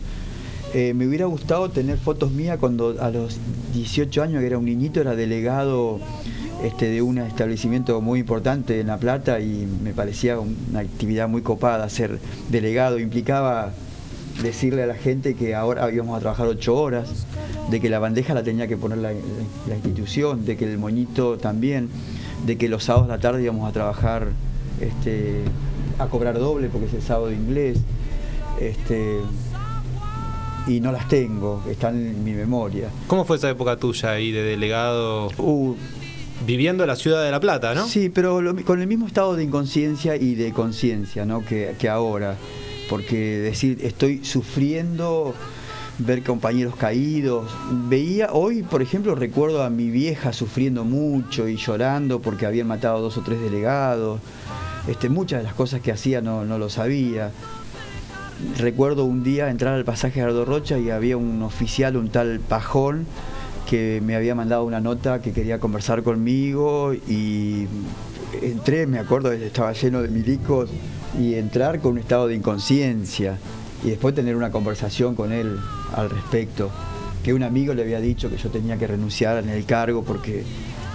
Eh, 0.73 0.93
me 0.93 1.05
hubiera 1.05 1.25
gustado 1.25 1.69
tener 1.69 1.97
fotos 1.97 2.31
mías 2.31 2.57
cuando 2.57 2.95
a 3.01 3.09
los 3.09 3.39
18 3.73 4.23
años, 4.23 4.39
que 4.39 4.47
era 4.47 4.57
un 4.57 4.65
niñito, 4.65 5.01
era 5.01 5.15
delegado 5.15 5.99
este, 6.63 6.89
de 6.89 7.01
un 7.01 7.17
establecimiento 7.17 7.99
muy 7.99 8.21
importante 8.21 8.79
en 8.79 8.87
La 8.87 8.97
Plata 8.97 9.41
y 9.41 9.67
me 9.83 9.91
parecía 9.91 10.39
una 10.39 10.79
actividad 10.79 11.27
muy 11.27 11.41
copada 11.41 11.89
ser 11.89 12.19
delegado, 12.49 12.99
implicaba 12.99 13.73
decirle 14.41 14.83
a 14.83 14.87
la 14.87 14.95
gente 14.95 15.35
que 15.35 15.55
ahora 15.55 15.91
íbamos 15.91 16.15
a 16.15 16.21
trabajar 16.21 16.47
ocho 16.47 16.77
horas, 16.77 17.25
de 17.69 17.81
que 17.81 17.89
la 17.89 17.99
bandeja 17.99 18.33
la 18.33 18.43
tenía 18.43 18.67
que 18.67 18.77
poner 18.77 18.99
la, 18.99 19.11
institución, 19.73 20.45
de 20.45 20.55
que 20.55 20.71
el 20.71 20.77
moñito 20.77 21.37
también, 21.37 21.89
de 22.45 22.57
que 22.57 22.69
los 22.69 22.85
sábados 22.85 23.07
de 23.07 23.13
la 23.15 23.19
tarde 23.19 23.43
íbamos 23.43 23.67
a 23.69 23.73
trabajar 23.73 24.27
este, 24.79 25.41
a 25.99 26.07
cobrar 26.07 26.39
doble 26.39 26.69
porque 26.69 26.87
es 26.87 26.93
el 26.93 27.01
sábado 27.01 27.27
de 27.27 27.35
inglés. 27.35 27.77
Este, 28.59 29.17
y 30.67 30.79
no 30.79 30.91
las 30.91 31.07
tengo, 31.07 31.63
están 31.69 31.95
en 31.95 32.23
mi 32.23 32.33
memoria. 32.33 32.89
¿Cómo 33.07 33.25
fue 33.25 33.37
esa 33.37 33.49
época 33.49 33.77
tuya 33.77 34.11
ahí 34.11 34.31
de 34.31 34.43
delegado? 34.43 35.29
Uh, 35.37 35.75
viviendo 36.45 36.83
en 36.83 36.87
la 36.87 36.95
ciudad 36.95 37.23
de 37.23 37.31
La 37.31 37.39
Plata, 37.39 37.73
¿no? 37.73 37.87
Sí, 37.87 38.09
pero 38.09 38.41
con 38.65 38.81
el 38.81 38.87
mismo 38.87 39.07
estado 39.07 39.35
de 39.35 39.43
inconsciencia 39.43 40.15
y 40.15 40.35
de 40.35 40.51
conciencia 40.51 41.25
¿no? 41.25 41.43
que, 41.45 41.75
que 41.79 41.89
ahora. 41.89 42.35
Porque 42.89 43.15
decir, 43.39 43.79
estoy 43.83 44.23
sufriendo 44.25 45.33
ver 45.99 46.23
compañeros 46.23 46.75
caídos. 46.75 47.49
Veía, 47.87 48.29
hoy 48.33 48.63
por 48.63 48.81
ejemplo 48.81 49.15
recuerdo 49.15 49.63
a 49.63 49.69
mi 49.69 49.89
vieja 49.89 50.33
sufriendo 50.33 50.83
mucho 50.83 51.47
y 51.47 51.55
llorando 51.55 52.19
porque 52.19 52.45
habían 52.45 52.67
matado 52.67 53.01
dos 53.01 53.17
o 53.17 53.21
tres 53.21 53.39
delegados. 53.39 54.19
Este, 54.87 55.09
muchas 55.09 55.39
de 55.39 55.43
las 55.43 55.53
cosas 55.53 55.81
que 55.81 55.91
hacía 55.91 56.21
no, 56.21 56.43
no 56.43 56.57
lo 56.57 56.69
sabía. 56.69 57.31
Recuerdo 58.57 59.05
un 59.05 59.23
día 59.23 59.49
entrar 59.49 59.73
al 59.73 59.85
pasaje 59.85 60.19
de 60.19 60.25
Ardo 60.25 60.45
Rocha 60.45 60.77
y 60.77 60.89
había 60.89 61.17
un 61.17 61.41
oficial, 61.43 61.95
un 61.97 62.09
tal 62.09 62.39
Pajón, 62.39 63.05
que 63.69 64.01
me 64.03 64.15
había 64.15 64.35
mandado 64.35 64.63
una 64.65 64.81
nota 64.81 65.21
que 65.21 65.31
quería 65.31 65.59
conversar 65.59 66.03
conmigo 66.03 66.93
y 66.93 67.67
entré, 68.41 68.87
me 68.87 68.99
acuerdo, 68.99 69.31
estaba 69.31 69.73
lleno 69.73 70.01
de 70.01 70.09
milicos 70.09 70.69
y 71.19 71.35
entrar 71.35 71.79
con 71.79 71.93
un 71.93 71.97
estado 71.99 72.27
de 72.27 72.35
inconsciencia 72.35 73.37
y 73.83 73.89
después 73.89 74.15
tener 74.15 74.35
una 74.35 74.51
conversación 74.51 75.15
con 75.15 75.31
él 75.31 75.57
al 75.95 76.09
respecto, 76.09 76.69
que 77.23 77.33
un 77.33 77.43
amigo 77.43 77.73
le 77.73 77.83
había 77.83 77.99
dicho 77.99 78.29
que 78.29 78.37
yo 78.37 78.49
tenía 78.49 78.77
que 78.77 78.87
renunciar 78.87 79.43
en 79.43 79.49
el 79.49 79.65
cargo 79.65 80.03
porque 80.03 80.43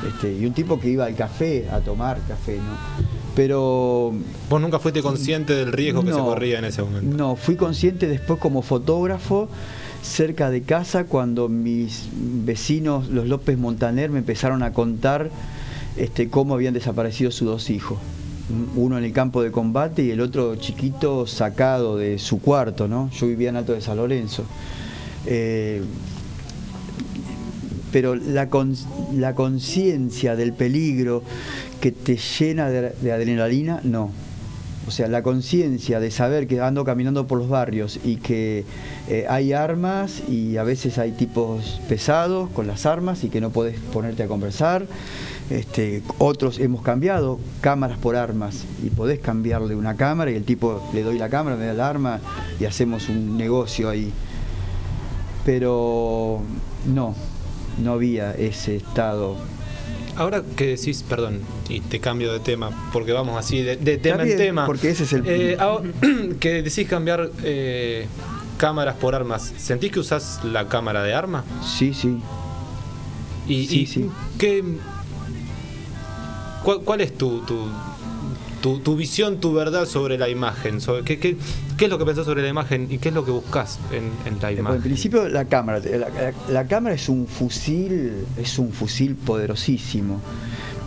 este, 0.07 0.33
y 0.33 0.45
un 0.47 0.53
tipo 0.53 0.79
que 0.79 0.89
iba 0.89 1.07
al 1.07 1.15
café 1.15 1.69
a 1.71 1.81
tomar 1.81 2.19
café, 2.29 2.57
¿no? 2.57 3.26
Pero 3.37 4.15
vos 4.51 4.61
nunca 4.61 4.79
fuiste 4.81 5.03
consciente 5.03 5.55
del 5.55 5.71
riesgo 5.71 6.03
que 6.03 6.13
se 6.13 6.19
corría 6.19 6.59
en 6.59 6.65
ese 6.65 6.83
momento. 6.83 7.17
No, 7.17 7.37
fui 7.37 7.55
consciente 7.55 8.09
después 8.09 8.41
como 8.41 8.63
fotógrafo 8.63 9.49
cerca 10.03 10.51
de 10.51 10.63
casa 10.63 11.05
cuando 11.05 11.49
mis 11.49 12.09
vecinos, 12.13 13.09
los 13.09 13.27
López 13.27 13.59
Montaner, 13.59 14.11
me 14.11 14.21
empezaron 14.21 14.63
a 14.63 14.73
contar 14.73 15.31
este, 15.97 16.31
cómo 16.31 16.55
habían 16.55 16.75
desaparecido 16.75 17.31
sus 17.31 17.47
dos 17.47 17.71
hijos 17.71 17.99
uno 18.77 18.99
en 18.99 19.05
el 19.05 19.13
campo 19.13 19.43
de 19.43 19.51
combate 19.51 20.05
y 20.05 20.11
el 20.11 20.21
otro 20.21 20.57
chiquito 20.57 21.27
sacado 21.27 21.97
de 21.97 22.19
su 22.19 22.41
cuarto, 22.41 22.87
¿no? 22.87 23.11
Yo 23.11 23.27
vivía 23.27 23.49
en 23.49 23.57
Alto 23.57 23.73
de 23.73 23.81
San 23.81 23.97
Lorenzo. 23.97 24.45
Eh, 25.27 25.83
pero 27.97 28.15
la, 28.15 28.51
conciencia 29.35 30.37
del 30.37 30.53
peligro 30.53 31.23
que 31.81 31.93
te 31.93 32.19
llena 32.19 32.69
de, 32.69 33.11
adrenalina, 33.11 33.81
no. 33.85 34.11
O 34.87 34.91
sea, 34.91 35.09
la 35.09 35.23
conciencia 35.23 35.99
de 35.99 36.11
saber 36.11 36.47
que 36.47 36.61
ando 36.61 36.85
caminando 36.85 37.27
por 37.27 37.39
los 37.39 37.49
barrios 37.49 37.99
y 38.05 38.17
que 38.17 38.67
eh, 39.09 39.25
hay 39.31 39.55
armas 39.55 40.23
y 40.29 40.59
a 40.59 40.63
veces 40.63 40.99
hay 40.99 41.13
tipos 41.13 41.81
pesados 41.89 42.51
con 42.51 42.67
las 42.67 42.85
armas 42.85 43.25
y 43.25 43.31
que 43.31 43.41
no 43.41 43.49
podés 43.49 43.81
ponerte 43.95 44.25
a 44.25 44.27
conversar. 44.27 44.87
Este, 45.49 46.03
otros 46.19 46.59
hemos 46.59 46.83
cambiado 46.83 47.41
cámaras 47.63 47.97
por 47.97 48.15
armas 48.15 48.67
y 48.85 48.91
podés 48.91 49.21
cambiarle 49.21 49.75
una 49.75 49.97
cámara 49.97 50.31
y 50.31 50.35
el 50.35 50.45
tipo 50.45 50.87
le 50.93 51.03
doy 51.03 51.19
la 51.19 51.31
cámara, 51.31 51.57
me 51.57 51.65
da 51.65 51.73
el 51.73 51.81
arma 51.81 52.21
y 52.61 52.67
hacemos 52.67 53.09
un 53.09 53.39
negocio 53.39 53.89
ahí. 53.89 54.13
Pero 55.47 56.43
no, 56.85 57.15
no 57.79 57.93
había 57.93 58.33
ese 58.33 58.77
estado. 58.77 59.37
Ahora 60.17 60.43
que 60.57 60.69
decís, 60.69 61.05
perdón, 61.07 61.41
y 61.69 61.81
te 61.81 62.01
cambio 62.01 62.33
de 62.33 62.41
tema, 62.41 62.89
porque 62.93 63.13
vamos 63.13 63.39
así 63.39 63.63
de, 63.63 63.77
tema 63.99 64.23
en 64.23 64.37
tema. 64.37 64.67
Porque 64.67 64.91
ese 64.91 65.05
es 65.05 65.13
el. 65.13 65.25
Eh, 65.27 65.59
que 66.41 66.63
decís 66.63 66.89
cambiar 66.89 67.31
eh, 67.43 68.07
cámaras 68.57 68.97
por 68.97 69.15
armas, 69.15 69.53
¿sentís 69.59 69.93
que 69.93 70.01
usás 70.01 70.41
la 70.45 70.69
cámara 70.69 71.03
de 71.03 71.15
arma? 71.15 71.45
Sí, 71.63 71.93
sí. 71.93 72.19
Y, 73.47 73.67
sí, 73.67 73.87
sí. 73.87 74.11
¿qué, 74.39 74.65
¿Cuál, 76.85 77.01
es 77.01 77.17
tu, 77.17 77.41
tu, 77.43 77.69
visión, 78.97 79.39
tu 79.39 79.53
verdad 79.53 79.87
sobre 79.87 80.19
la 80.19 80.29
imagen? 80.29 80.81
Sobre, 80.81 81.03
¿qué, 81.03 81.19
qué, 81.19 81.37
es 81.85 81.91
lo 81.91 81.99
que 81.99 82.05
pensás 82.05 82.25
sobre 82.25 82.43
la 82.43 82.49
imagen 82.49 82.89
y 82.91 82.99
qué 82.99 83.11
es 83.11 83.15
lo 83.15 83.25
que 83.25 83.31
buscas 83.31 83.79
en, 83.93 84.11
la 84.41 84.53
imagen? 84.53 84.77
en 84.77 84.83
principio 84.83 85.29
la 85.29 85.45
cámara. 85.47 85.81
La, 86.49 86.67
cámara 86.67 86.95
es 86.95 87.09
un 87.09 87.27
fusil, 87.27 88.27
es 88.37 88.59
un 88.59 88.73
fusil 88.73 89.15
poderosísimo. 89.15 90.21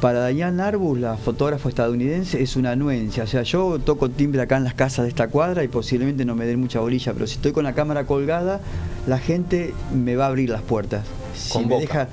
Para 0.02 0.28
Diane 0.28 0.64
Arbus, 0.64 0.98
la 0.98 1.18
fotógrafa 1.18 1.68
estadounidense, 1.68 2.42
es 2.42 2.56
una 2.56 2.72
anuencia. 2.72 3.24
O 3.24 3.28
sea, 3.28 3.44
yo 3.44 3.80
toco 3.80 4.10
timbre 4.10 4.42
acá 4.42 4.56
en 4.56 4.64
las 4.64 4.74
casas 4.74 5.04
de 5.04 5.10
esta 5.10 5.28
cuadra 5.28 5.64
y 5.64 5.68
posiblemente 5.68 6.24
no 6.24 6.36
me 6.36 6.46
den 6.46 6.60
mucha 6.60 6.80
bolilla, 6.80 7.14
pero 7.14 7.28
si 7.28 7.36
estoy 7.36 7.52
con 7.52 7.66
la 7.66 7.74
cámara 7.74 8.06
colgada, 8.06 8.62
la 9.08 9.20
gente 9.20 9.74
me 9.94 10.16
va 10.16 10.26
a 10.26 10.28
abrir 10.30 10.50
las 10.50 10.62
puertas. 10.62 11.06
con 11.52 11.68
me 11.68 11.80
Deja... 11.80 12.08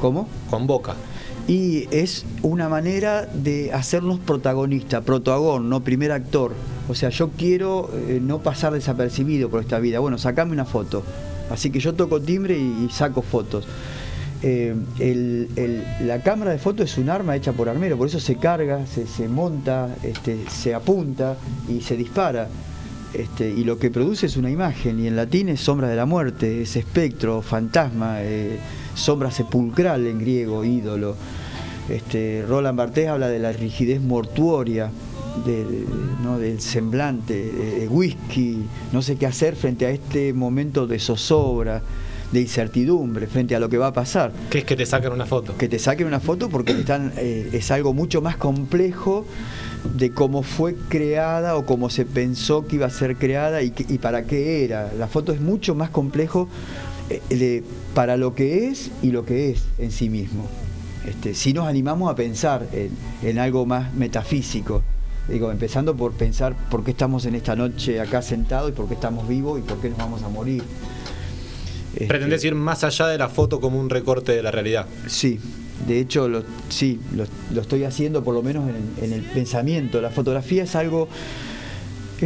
¿Cómo? 0.00 0.28
Con 0.50 0.66
boca 0.66 0.96
y 1.48 1.88
es 1.90 2.24
una 2.42 2.68
manera 2.68 3.26
de 3.26 3.72
hacernos 3.72 4.20
protagonista, 4.20 5.00
protagón, 5.00 5.68
no 5.68 5.82
primer 5.82 6.12
actor. 6.12 6.52
O 6.88 6.94
sea, 6.94 7.08
yo 7.08 7.30
quiero 7.30 7.90
eh, 7.94 8.20
no 8.22 8.40
pasar 8.40 8.72
desapercibido 8.72 9.48
por 9.48 9.60
esta 9.60 9.78
vida. 9.78 9.98
Bueno, 9.98 10.18
sacame 10.18 10.52
una 10.52 10.64
foto. 10.64 11.02
Así 11.50 11.70
que 11.70 11.80
yo 11.80 11.94
toco 11.94 12.20
timbre 12.20 12.56
y, 12.56 12.88
saco 12.90 13.22
fotos. 13.22 13.66
Eh, 14.44 14.74
la 16.00 16.20
cámara 16.22 16.50
de 16.50 16.58
fotos 16.58 16.90
es 16.90 16.98
un 16.98 17.08
arma 17.08 17.36
hecha 17.36 17.52
por 17.52 17.68
armero, 17.68 17.96
por 17.96 18.08
eso 18.08 18.18
se 18.18 18.36
carga, 18.36 18.86
se, 18.86 19.28
monta, 19.28 19.94
este, 20.02 20.48
se 20.48 20.74
apunta 20.74 21.36
y 21.68 21.80
se 21.80 21.96
dispara. 21.96 22.48
Este, 23.14 23.50
y 23.50 23.64
lo 23.64 23.78
que 23.78 23.90
produce 23.90 24.26
es 24.26 24.36
una 24.36 24.50
imagen, 24.50 24.98
y 24.98 25.06
en 25.06 25.16
latín 25.16 25.50
es 25.50 25.60
sombra 25.60 25.88
de 25.88 25.96
la 25.96 26.06
muerte, 26.06 26.62
es 26.62 26.76
espectro, 26.76 27.42
fantasma. 27.42 28.22
Eh, 28.22 28.58
sombra 28.94 29.30
sepulcral 29.30 30.06
en 30.06 30.18
griego, 30.18 30.64
ídolo. 30.64 31.16
Este, 31.88 32.44
Roland 32.48 32.78
Barthes 32.78 33.08
habla 33.08 33.28
de 33.28 33.38
la 33.38 33.52
rigidez 33.52 34.00
mortuoria, 34.00 34.90
del 35.44 36.60
semblante, 36.60 37.34
de, 37.34 37.88
whisky, 37.88 38.64
no 38.92 39.02
sé 39.02 39.16
qué 39.16 39.26
hacer 39.26 39.56
frente 39.56 39.86
a 39.86 39.90
este 39.90 40.32
momento 40.32 40.86
de 40.86 40.98
zozobra, 40.98 41.82
de 42.30 42.40
incertidumbre, 42.40 43.26
frente 43.26 43.54
a 43.54 43.60
lo 43.60 43.68
que 43.68 43.78
va 43.78 43.88
a 43.88 43.92
pasar. 43.92 44.32
¿Qué 44.50 44.58
es 44.58 44.64
que 44.64 44.76
te 44.76 44.86
saquen 44.86 45.12
una 45.12 45.26
foto? 45.26 45.56
Que 45.56 45.68
te 45.68 45.78
saquen 45.78 46.06
una 46.06 46.20
foto 46.20 46.48
porque 46.48 46.72
están, 46.72 47.12
eh, 47.16 47.50
es 47.52 47.70
algo 47.70 47.92
mucho 47.92 48.22
más 48.22 48.36
complejo 48.36 49.26
de 49.96 50.12
cómo 50.12 50.42
fue 50.42 50.76
creada 50.88 51.56
o 51.56 51.66
cómo 51.66 51.90
se 51.90 52.04
pensó 52.04 52.66
que 52.66 52.76
iba 52.76 52.86
a 52.86 52.90
ser 52.90 53.16
creada 53.16 53.62
y, 53.62 53.72
y 53.88 53.98
para 53.98 54.24
qué 54.24 54.64
era. 54.64 54.92
La 54.98 55.08
foto 55.08 55.32
es 55.32 55.40
mucho 55.40 55.74
más 55.74 55.90
complejo 55.90 56.48
eh, 57.30 57.62
para 57.94 58.16
lo 58.16 58.34
que 58.34 58.68
es 58.68 58.90
y 59.02 59.10
lo 59.10 59.24
que 59.24 59.50
es 59.50 59.64
en 59.78 59.90
sí 59.90 60.08
mismo. 60.08 60.46
Este, 61.06 61.34
si 61.34 61.52
nos 61.52 61.66
animamos 61.66 62.10
a 62.10 62.14
pensar 62.14 62.66
en, 62.72 63.38
algo 63.38 63.66
más 63.66 63.92
metafísico, 63.94 64.82
digo, 65.28 65.50
empezando 65.50 65.96
por 65.96 66.12
pensar 66.12 66.54
por 66.70 66.84
qué 66.84 66.92
estamos 66.92 67.26
en 67.26 67.34
esta 67.34 67.56
noche 67.56 68.00
acá 68.00 68.22
sentados 68.22 68.70
y 68.70 68.72
por 68.72 68.86
qué 68.86 68.94
estamos 68.94 69.26
vivos 69.26 69.58
y 69.58 69.62
por 69.62 69.80
qué 69.80 69.90
nos 69.90 69.98
vamos 69.98 70.22
a 70.22 70.28
morir. 70.28 70.62
Este, 71.94 72.06
¿Pretendes 72.06 72.44
ir 72.44 72.54
más 72.54 72.84
allá 72.84 73.08
de 73.08 73.18
la 73.18 73.28
foto 73.28 73.60
como 73.60 73.78
un 73.80 73.90
recorte 73.90 74.32
de 74.32 74.42
la 74.42 74.50
realidad? 74.50 74.86
Sí, 75.08 75.40
de 75.86 75.98
hecho, 75.98 76.28
lo, 76.28 76.44
sí, 76.68 77.00
lo, 77.14 77.60
estoy 77.60 77.84
haciendo 77.84 78.22
por 78.22 78.34
lo 78.34 78.42
menos 78.42 78.70
en 79.00 79.12
el 79.12 79.22
pensamiento. 79.22 80.00
La 80.00 80.10
fotografía 80.10 80.62
es 80.62 80.76
algo 80.76 81.08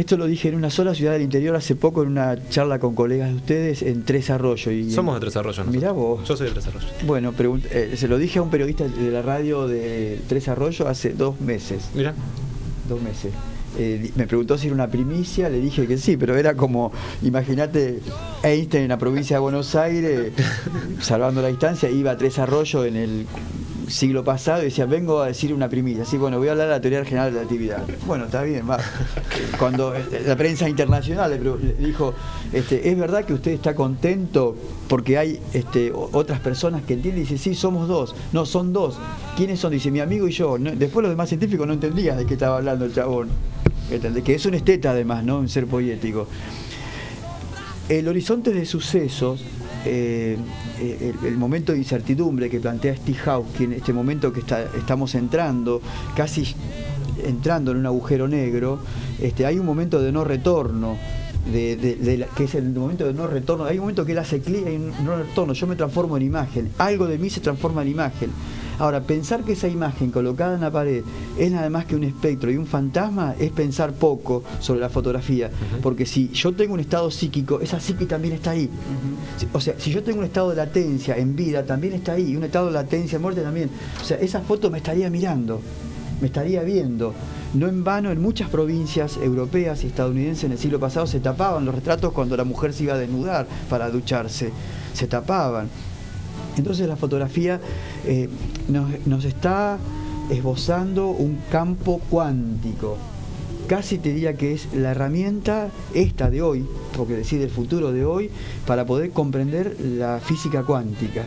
esto 0.01 0.17
lo 0.17 0.27
dije 0.27 0.49
en 0.49 0.55
una 0.55 0.69
sola 0.69 0.93
ciudad 0.93 1.13
del 1.13 1.21
interior 1.23 1.55
hace 1.55 1.75
poco 1.75 2.03
en 2.03 2.09
una 2.09 2.37
charla 2.49 2.79
con 2.79 2.95
colegas 2.95 3.29
de 3.29 3.35
ustedes 3.35 3.81
en 3.81 4.03
Tres 4.03 4.29
Arroyos. 4.29 4.67
Y 4.73 4.91
Somos 4.91 5.15
de 5.15 5.21
Tres 5.21 5.35
Arroyos. 5.37 5.67
Mirá 5.67 5.91
vos. 5.91 6.27
Yo 6.27 6.37
soy 6.37 6.47
de 6.47 6.53
Tres 6.53 6.67
Arroyos. 6.67 6.91
Bueno, 7.05 7.33
eh, 7.71 7.93
se 7.95 8.07
lo 8.07 8.17
dije 8.17 8.39
a 8.39 8.41
un 8.41 8.49
periodista 8.49 8.87
de 8.87 9.11
la 9.11 9.21
radio 9.21 9.67
de 9.67 10.19
Tres 10.27 10.47
Arroyos 10.47 10.87
hace 10.87 11.13
dos 11.13 11.39
meses. 11.41 11.89
Mira. 11.93 12.13
Dos 12.87 13.01
meses. 13.01 13.33
eh, 13.77 14.11
me 14.15 14.27
preguntó 14.27 14.57
si 14.57 14.67
era 14.67 14.75
una 14.75 14.87
primicia, 14.87 15.49
le 15.49 15.59
dije 15.59 15.85
que 15.87 15.97
sí, 15.97 16.15
pero 16.17 16.37
era 16.37 16.55
como, 16.55 16.91
imagínate, 17.21 17.99
Einstein 18.43 18.83
en 18.83 18.89
la 18.89 18.97
provincia 18.97 19.35
de 19.35 19.39
Buenos 19.41 19.75
Aires, 19.75 20.31
salvando 21.01 21.41
la 21.41 21.49
distancia, 21.49 21.89
iba 21.89 22.11
a 22.11 22.17
Tres 22.17 22.39
Arroyos 22.39 22.85
en 22.85 22.95
el 22.95 23.25
siglo 23.87 24.23
pasado 24.23 24.61
y 24.61 24.65
decía, 24.65 24.85
vengo 24.85 25.21
a 25.21 25.27
decir 25.27 25.53
una 25.53 25.69
primicia. 25.69 26.05
Sí, 26.05 26.17
bueno, 26.17 26.37
voy 26.37 26.47
a 26.47 26.51
hablar 26.51 26.67
de 26.67 26.73
la 26.73 26.81
teoría 26.81 27.05
general 27.05 27.31
de 27.31 27.37
la 27.37 27.43
actividad. 27.43 27.83
Bueno, 28.05 28.25
está 28.25 28.43
bien, 28.43 28.69
va. 28.69 28.79
Cuando 29.59 29.95
eh, 29.95 30.23
la 30.25 30.35
prensa 30.35 30.67
internacional 30.69 31.31
le 31.31 31.85
dijo, 31.85 32.13
este, 32.51 32.89
¿es 32.89 32.97
verdad 32.97 33.25
que 33.25 33.33
usted 33.33 33.51
está 33.51 33.75
contento 33.75 34.55
porque 34.87 35.17
hay 35.17 35.39
este, 35.53 35.91
otras 35.93 36.39
personas 36.39 36.83
que 36.83 36.93
entienden? 36.93 37.23
Dice, 37.23 37.37
sí, 37.37 37.55
somos 37.55 37.87
dos. 37.87 38.15
No, 38.33 38.45
son 38.45 38.73
dos. 38.73 38.97
¿Quiénes 39.35 39.59
son? 39.59 39.71
Dice, 39.71 39.91
mi 39.91 39.99
amigo 39.99 40.27
y 40.27 40.31
yo. 40.31 40.57
Después 40.57 41.03
los 41.03 41.11
demás 41.11 41.29
científicos 41.29 41.65
no 41.67 41.73
entendían 41.73 42.17
de 42.17 42.25
qué 42.25 42.33
estaba 42.33 42.57
hablando 42.57 42.85
el 42.85 42.93
chabón. 42.93 43.29
Que 44.23 44.35
es 44.35 44.45
un 44.45 44.53
esteta 44.53 44.91
además, 44.91 45.23
¿no? 45.23 45.39
Un 45.39 45.47
ser 45.47 45.65
poético. 45.65 46.27
El 47.87 48.07
horizonte 48.09 48.51
de 48.51 48.65
sucesos 48.65 49.43
eh, 49.87 50.37
el, 51.23 51.37
momento 51.37 51.71
de 51.71 51.77
incertidumbre 51.77 52.49
que 52.49 52.59
plantea 52.59 52.95
Steve 52.95 53.17
en 53.59 53.73
este 53.73 53.93
momento 53.93 54.33
que 54.33 54.41
estamos 54.41 55.15
entrando, 55.15 55.81
casi 56.15 56.55
entrando 57.23 57.71
en 57.71 57.77
un 57.77 57.85
agujero 57.85 58.27
negro, 58.27 58.79
este, 59.19 59.45
hay 59.45 59.59
un 59.59 59.65
momento 59.65 60.01
de 60.01 60.11
no 60.11 60.23
retorno. 60.23 60.97
De, 61.51 62.27
que 62.35 62.43
es 62.43 62.55
el 62.55 62.69
momento 62.73 63.05
de 63.05 63.13
no 63.13 63.25
retorno, 63.25 63.65
hay 63.65 63.77
un 63.77 63.81
momento 63.81 64.05
que 64.05 64.11
él 64.11 64.17
hace 64.17 64.41
clic, 64.41 64.65
un 64.65 65.05
no 65.05 65.15
retorno, 65.15 65.53
yo 65.53 65.65
me 65.65 65.75
transformo 65.75 66.17
en 66.17 66.23
imagen, 66.23 66.69
algo 66.77 67.07
de 67.07 67.17
mí 67.17 67.29
se 67.29 67.39
transforma 67.39 67.83
en 67.83 67.87
imagen. 67.89 68.31
Ahora, 68.79 69.01
pensar 69.01 69.43
que 69.43 69.53
esa 69.53 69.67
imagen 69.67 70.11
colocada 70.11 70.53
en 70.53 70.61
la 70.61 70.69
pared 70.69 71.03
es 71.37 71.51
nada 71.51 71.69
más 71.69 71.85
que 71.85 71.95
un 71.95 72.03
espectro 72.03 72.51
y 72.51 72.57
un 72.57 72.67
fantasma 72.67 73.33
es 73.39 73.51
pensar 73.51 73.93
poco 73.93 74.43
sobre 74.59 74.79
la 74.79 74.89
fotografía. 74.89 75.49
Porque 75.81 76.05
si 76.05 76.29
yo 76.29 76.53
tengo 76.53 76.75
un 76.75 76.79
estado 76.79 77.09
psíquico, 77.09 77.59
esa 77.59 77.79
psique 77.79 78.05
también 78.05 78.35
está 78.35 78.51
ahí. 78.51 78.69
O 79.51 79.59
sea, 79.59 79.73
si 79.79 79.91
yo 79.91 80.03
tengo 80.03 80.19
un 80.19 80.25
estado 80.25 80.51
de 80.51 80.57
latencia 80.57 81.17
en 81.17 81.35
vida, 81.35 81.65
también 81.65 81.93
está 81.93 82.13
ahí. 82.13 82.33
Y 82.33 82.35
un 82.35 82.43
estado 82.43 82.67
de 82.67 82.73
latencia 82.73 83.15
en 83.15 83.21
muerte 83.23 83.41
también. 83.41 83.71
O 83.99 84.05
sea, 84.05 84.17
esa 84.17 84.41
foto 84.41 84.69
me 84.69 84.77
estaría 84.77 85.09
mirando, 85.09 85.59
me 86.21 86.27
estaría 86.27 86.61
viendo. 86.61 87.15
No 87.53 87.67
en 87.67 87.83
vano, 87.83 88.11
en 88.11 88.21
muchas 88.21 88.49
provincias 88.49 89.17
europeas 89.17 89.83
y 89.83 89.87
estadounidenses 89.87 90.43
en 90.43 90.51
el 90.51 90.57
siglo 90.57 90.79
pasado 90.79 91.07
se 91.07 91.19
tapaban 91.19 91.65
los 91.65 91.73
retratos 91.73 92.11
cuando 92.11 92.35
la 92.35 92.43
mujer 92.43 92.73
se 92.73 92.83
iba 92.83 92.93
a 92.93 92.97
desnudar 92.97 93.47
para 93.69 93.89
ducharse. 93.89 94.51
Se 94.93 95.07
tapaban. 95.07 95.69
Entonces 96.57 96.87
la 96.87 96.95
fotografía 96.95 97.59
eh, 98.05 98.29
nos, 98.67 99.25
está 99.25 99.77
esbozando 100.29 101.09
un 101.09 101.37
campo 101.51 102.01
cuántico. 102.09 102.97
Casi 103.67 103.97
te 103.97 104.13
diría 104.13 104.35
que 104.35 104.53
es 104.53 104.73
la 104.73 104.91
herramienta 104.91 105.69
esta 105.93 106.29
de 106.29 106.41
hoy, 106.41 106.65
porque 106.95 107.15
decide 107.15 107.43
el 107.43 107.49
futuro 107.49 107.91
de 107.91 108.05
hoy, 108.05 108.29
para 108.65 108.85
poder 108.85 109.11
comprender 109.11 109.77
la 109.79 110.19
física 110.19 110.63
cuántica. 110.63 111.23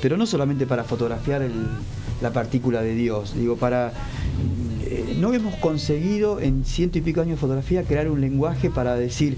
Pero 0.00 0.16
no 0.16 0.26
solamente 0.26 0.66
para 0.66 0.84
fotografiar 0.84 1.42
la 2.22 2.32
partícula 2.32 2.80
de 2.80 2.94
Dios, 2.94 3.34
digo, 3.34 3.56
para 3.56 3.92
no 5.18 5.32
hemos 5.32 5.54
conseguido 5.56 6.40
en 6.40 6.64
ciento 6.64 6.98
y 6.98 7.00
pico 7.00 7.20
años 7.20 7.36
de 7.36 7.40
fotografía 7.40 7.82
crear 7.84 8.08
un 8.08 8.20
lenguaje 8.20 8.70
para 8.70 8.96
decir 8.96 9.36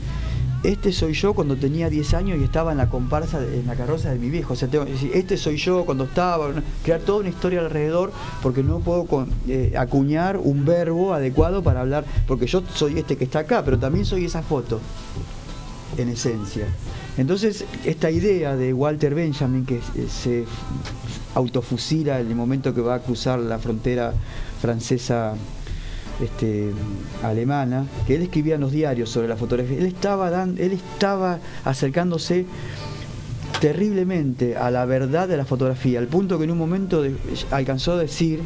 este 0.63 0.93
soy 0.93 1.13
yo 1.13 1.35
cuando 1.35 1.57
tenía 1.57 1.89
10 1.89 2.15
años 2.15 2.39
y 2.41 2.45
estaba 2.45 2.73
en 2.73 2.79
la 2.79 2.89
comparsa, 2.89 3.41
en 3.41 3.67
la 3.67 3.77
carroza 3.77 4.11
de 4.11 4.19
mi 4.19 4.31
viejo. 4.31 4.55
O 4.55 4.57
sea, 4.57 4.69
tengo 4.69 4.85
que 4.85 4.93
decir, 4.93 5.11
este 5.15 5.37
soy 5.37 5.57
yo 5.57 5.85
cuando 5.85 6.05
estaba, 6.05 6.51
crear 6.83 7.01
toda 7.01 7.21
una 7.21 7.29
historia 7.29 7.61
alrededor, 7.61 8.13
porque 8.43 8.63
no 8.63 8.81
puedo 8.81 9.07
eh, 9.47 9.75
acuñar 9.77 10.39
un 10.39 10.65
verbo 10.65 11.15
adecuado 11.15 11.63
para 11.63 11.83
hablar, 11.83 12.05
porque 12.27 12.47
yo 12.47 12.63
soy 12.75 12.99
este 12.99 13.17
que 13.17 13.25
está 13.25 13.41
acá, 13.41 13.65
pero 13.65 13.79
también 13.79 14.05
soy 14.05 14.25
esa 14.25 14.43
foto, 14.43 14.81
en 15.97 16.09
esencia. 16.09 16.67
Entonces, 17.17 17.65
esta 17.85 18.11
idea 18.11 18.57
de 18.57 18.75
Walter 18.75 19.15
Benjamin, 19.15 19.65
que 19.65 19.81
se 20.09 20.45
autofusila 21.35 22.21
en 22.21 22.29
el 22.29 22.35
momento 22.35 22.75
que 22.75 22.81
va 22.81 22.97
a 22.97 23.01
cruzar 23.01 23.39
la 23.39 23.59
frontera 23.59 24.13
francesa 24.61 25.35
este, 26.21 26.71
alemana, 27.23 27.87
que 28.07 28.17
él 28.17 28.23
escribía 28.23 28.55
en 28.57 28.61
los 28.63 28.73
diarios 28.73 29.11
sobre 29.11 29.29
la 29.29 29.37
fotografía. 29.37 29.79
Él 29.79 29.87
estaba, 29.87 30.45
él 30.45 30.73
estaba 30.73 31.39
acercándose 31.65 32.47
terriblemente 33.61 34.57
a 34.57 34.71
la 34.71 34.85
verdad 34.85 35.29
de 35.29 35.37
la 35.37 35.45
fotografía, 35.45 35.99
al 35.99 36.09
punto 36.09 36.39
que 36.39 36.45
en 36.45 36.51
un 36.51 36.59
momento 36.59 37.03
alcanzó 37.51 37.93
a 37.93 37.99
decir 37.99 38.41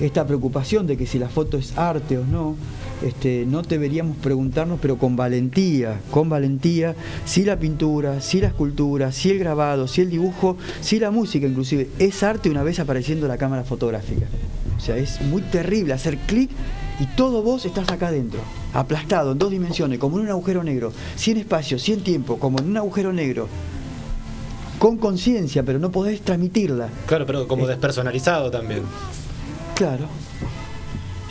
esta 0.00 0.26
preocupación 0.26 0.86
de 0.86 0.96
que 0.96 1.06
si 1.06 1.18
la 1.18 1.28
foto 1.28 1.56
es 1.56 1.76
arte 1.76 2.18
o 2.18 2.24
no, 2.24 2.56
este, 3.02 3.44
no 3.46 3.62
deberíamos 3.62 4.16
preguntarnos, 4.16 4.78
pero 4.80 4.96
con 4.96 5.16
valentía, 5.16 6.00
con 6.10 6.28
valentía, 6.28 6.94
si 7.24 7.44
la 7.44 7.58
pintura, 7.58 8.20
si 8.20 8.40
la 8.40 8.48
escultura, 8.48 9.12
si 9.12 9.30
el 9.30 9.38
grabado, 9.38 9.86
si 9.88 10.02
el 10.02 10.10
dibujo, 10.10 10.56
si 10.80 10.98
la 10.98 11.10
música 11.10 11.46
inclusive, 11.46 11.88
es 11.98 12.22
arte 12.22 12.50
una 12.50 12.62
vez 12.62 12.78
apareciendo 12.80 13.28
la 13.28 13.38
cámara 13.38 13.64
fotográfica. 13.64 14.26
O 14.78 14.80
sea, 14.80 14.96
es 14.96 15.20
muy 15.20 15.42
terrible 15.42 15.92
hacer 15.92 16.16
clic 16.18 16.50
y 17.00 17.06
todo 17.16 17.42
vos 17.42 17.66
estás 17.66 17.90
acá 17.90 18.08
adentro, 18.08 18.40
aplastado 18.72 19.32
en 19.32 19.38
dos 19.38 19.50
dimensiones, 19.50 19.98
como 19.98 20.18
en 20.18 20.24
un 20.24 20.30
agujero 20.30 20.62
negro, 20.62 20.92
sin 21.16 21.36
espacio, 21.36 21.78
sin 21.78 22.02
tiempo, 22.02 22.38
como 22.38 22.60
en 22.60 22.68
un 22.68 22.76
agujero 22.76 23.12
negro. 23.12 23.48
Con 24.78 24.96
conciencia, 24.96 25.64
pero 25.64 25.80
no 25.80 25.90
podés 25.90 26.22
transmitirla. 26.22 26.88
Claro, 27.06 27.26
pero 27.26 27.48
como 27.48 27.66
despersonalizado 27.66 28.50
también. 28.50 28.82
Claro. 29.74 30.06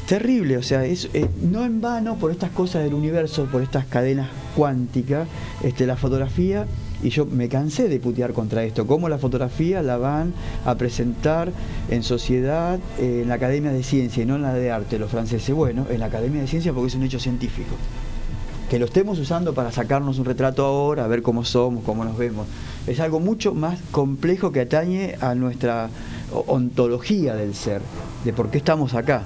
Terrible, 0.06 0.58
o 0.58 0.64
sea, 0.64 0.86
es, 0.86 1.10
eh, 1.14 1.28
no 1.42 1.66
en 1.66 1.82
vano 1.82 2.16
por 2.16 2.32
estas 2.32 2.52
cosas 2.52 2.84
del 2.84 2.94
universo, 2.94 3.46
por 3.46 3.62
estas 3.62 3.86
cadenas 3.86 4.30
cuánticas, 4.56 5.28
este, 5.64 5.86
la 5.86 5.98
fotografía 5.98 6.66
y 7.04 7.10
yo 7.10 7.26
me 7.26 7.50
cansé 7.50 7.90
de 7.90 8.00
putear 8.00 8.34
contra 8.34 8.64
esto, 8.64 8.88
cómo 8.88 9.10
la 9.10 9.18
fotografía 9.18 9.82
la 9.84 9.98
van 9.98 10.34
a 10.66 10.76
presentar 10.76 11.52
en 11.90 12.04
sociedad, 12.04 12.80
eh, 13.00 13.22
en 13.24 13.30
la 13.30 13.36
Academia 13.36 13.72
de 13.72 13.84
Ciencia 13.84 14.24
y 14.24 14.26
no 14.26 14.36
en 14.36 14.42
la 14.42 14.54
de 14.54 14.72
Arte, 14.72 14.98
los 15.00 15.12
franceses. 15.12 15.54
Bueno, 15.56 15.86
en 15.90 16.00
la 16.00 16.08
Academia 16.08 16.42
de 16.42 16.48
Ciencia 16.48 16.74
porque 16.74 16.88
es 16.88 16.96
un 16.96 17.04
hecho 17.04 17.20
científico. 17.20 17.76
Que 18.70 18.80
lo 18.80 18.86
estemos 18.86 19.18
usando 19.20 19.54
para 19.54 19.72
sacarnos 19.72 20.20
un 20.20 20.26
retrato 20.26 20.66
ahora, 20.66 21.06
a 21.06 21.08
ver 21.08 21.22
cómo 21.22 21.46
somos, 21.46 21.84
cómo 21.84 22.04
nos 22.04 22.18
vemos. 22.18 22.48
Es 22.86 23.00
algo 23.00 23.20
mucho 23.20 23.54
más 23.54 23.80
complejo 23.92 24.52
que 24.52 24.62
atañe 24.62 25.16
a 25.22 25.36
nuestra 25.36 25.90
ontología 26.48 27.36
del 27.36 27.54
ser, 27.54 27.82
de 28.26 28.34
por 28.34 28.50
qué 28.50 28.58
estamos 28.58 28.94
acá. 28.94 29.24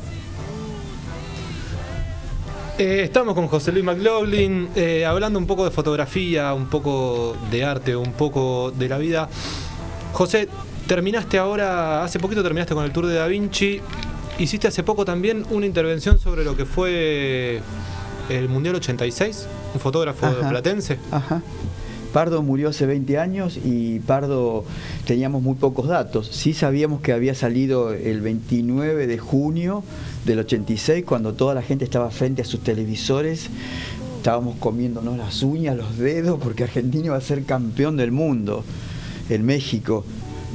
Eh, 2.78 3.02
estamos 3.04 3.36
con 3.36 3.48
José 3.48 3.72
Luis 3.72 3.84
McLaughlin, 3.84 4.70
eh, 4.76 5.06
hablando 5.06 5.38
un 5.38 5.46
poco 5.46 5.66
de 5.66 5.72
fotografía, 5.72 6.54
un 6.54 6.68
poco 6.68 7.36
de 7.52 7.64
arte, 7.64 7.96
un 7.96 8.14
poco 8.14 8.72
de 8.72 8.90
la 8.90 8.98
vida. 8.98 9.30
José, 10.14 10.48
terminaste 10.88 11.38
ahora, 11.38 12.04
hace 12.04 12.20
poquito 12.20 12.42
terminaste 12.42 12.74
con 12.74 12.84
el 12.84 12.92
Tour 12.92 13.06
de 13.08 13.16
Da 13.16 13.28
Vinci. 13.28 13.82
Hiciste 14.40 14.68
hace 14.68 14.84
poco 14.84 15.06
también 15.06 15.46
una 15.52 15.66
intervención 15.66 16.18
sobre 16.18 16.44
lo 16.44 16.56
que 16.56 16.66
fue 16.66 17.62
el 18.30 18.50
Mundial 18.50 18.76
86, 18.76 19.48
un 19.74 19.80
fotógrafo 19.80 20.28
platense. 20.50 20.98
Ajá. 21.12 21.42
Pardo 22.12 22.42
murió 22.42 22.70
hace 22.70 22.86
20 22.86 23.18
años 23.18 23.58
y 23.64 24.00
Pardo 24.00 24.66
teníamos 25.06 25.42
muy 25.42 25.56
pocos 25.56 25.88
datos. 25.88 26.28
Sí 26.28 26.54
sabíamos 26.54 27.02
que 27.02 27.14
había 27.14 27.36
salido 27.36 27.94
el 27.94 28.22
29 28.22 29.08
de 29.08 29.18
junio 29.18 29.84
del 30.26 30.40
86, 30.40 31.06
cuando 31.06 31.34
toda 31.34 31.54
la 31.54 31.62
gente 31.62 31.86
estaba 31.86 32.12
frente 32.12 32.42
a 32.42 32.46
sus 32.46 32.62
televisores, 32.62 33.50
estábamos 34.18 34.58
comiéndonos 34.58 35.18
las 35.18 35.42
uñas, 35.42 35.76
los 35.76 35.98
dedos, 35.98 36.40
porque 36.42 36.64
Argentina 36.64 37.08
iba 37.08 37.18
a 37.18 37.22
ser 37.22 37.44
campeón 37.44 37.98
del 37.98 38.12
mundo 38.12 38.64
en 39.30 39.46
México. 39.46 40.06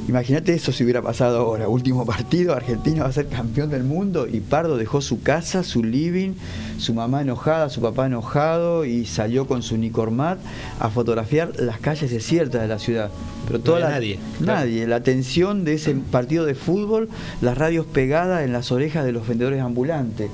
Imagínate 0.07 0.53
eso 0.53 0.71
si 0.71 0.85
hubiera 0.85 1.01
pasado 1.01 1.39
ahora. 1.39 1.67
Último 1.67 2.05
partido, 2.05 2.53
Argentina 2.53 3.03
va 3.03 3.09
a 3.09 3.11
ser 3.11 3.27
campeón 3.27 3.69
del 3.69 3.83
mundo 3.83 4.25
y 4.25 4.39
Pardo 4.39 4.77
dejó 4.77 5.01
su 5.01 5.21
casa, 5.21 5.63
su 5.63 5.83
living, 5.83 6.31
su 6.77 6.93
mamá 6.93 7.21
enojada, 7.21 7.69
su 7.69 7.81
papá 7.81 8.05
enojado 8.05 8.85
y 8.85 9.05
salió 9.05 9.47
con 9.47 9.63
su 9.63 9.75
Nicormat 9.75 10.39
a 10.79 10.89
fotografiar 10.89 11.51
las 11.59 11.79
calles 11.79 12.09
desiertas 12.09 12.61
de 12.61 12.67
la 12.69 12.79
ciudad. 12.79 13.09
Pero 13.47 13.59
toda 13.59 13.89
nadie. 13.89 14.17
Nadie. 14.39 14.87
La 14.87 15.03
tensión 15.03 15.65
de 15.65 15.73
ese 15.73 15.93
partido 15.95 16.45
de 16.45 16.55
fútbol, 16.55 17.09
las 17.41 17.57
radios 17.57 17.85
pegadas 17.85 18.45
en 18.45 18.53
las 18.53 18.71
orejas 18.71 19.03
de 19.03 19.11
los 19.11 19.27
vendedores 19.27 19.61
ambulantes. 19.61 20.29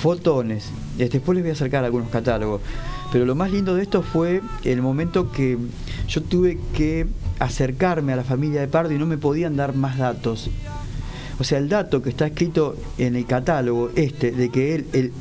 Fotones. 0.00 0.70
Después 0.96 1.34
les 1.36 1.44
voy 1.44 1.50
a 1.50 1.52
acercar 1.52 1.84
algunos 1.84 2.08
catálogos. 2.08 2.62
Pero 3.12 3.26
lo 3.26 3.34
más 3.34 3.50
lindo 3.50 3.74
de 3.74 3.82
esto 3.82 4.02
fue 4.02 4.40
el 4.64 4.80
momento 4.80 5.30
que 5.30 5.58
yo 6.08 6.22
tuve 6.22 6.58
que 6.74 7.06
acercarme 7.38 8.12
a 8.12 8.16
la 8.16 8.24
familia 8.24 8.60
de 8.60 8.68
Pardo 8.68 8.92
y 8.92 8.98
no 8.98 9.06
me 9.06 9.18
podían 9.18 9.56
dar 9.56 9.74
más 9.74 9.98
datos. 9.98 10.50
O 11.38 11.44
sea, 11.44 11.58
el 11.58 11.68
dato 11.68 12.02
que 12.02 12.10
está 12.10 12.26
escrito 12.26 12.76
en 12.98 13.16
el 13.16 13.26
catálogo, 13.26 13.90
este, 13.96 14.30
de 14.30 14.50
que 14.50 14.74
él, 14.74 14.86
el, 14.92 15.12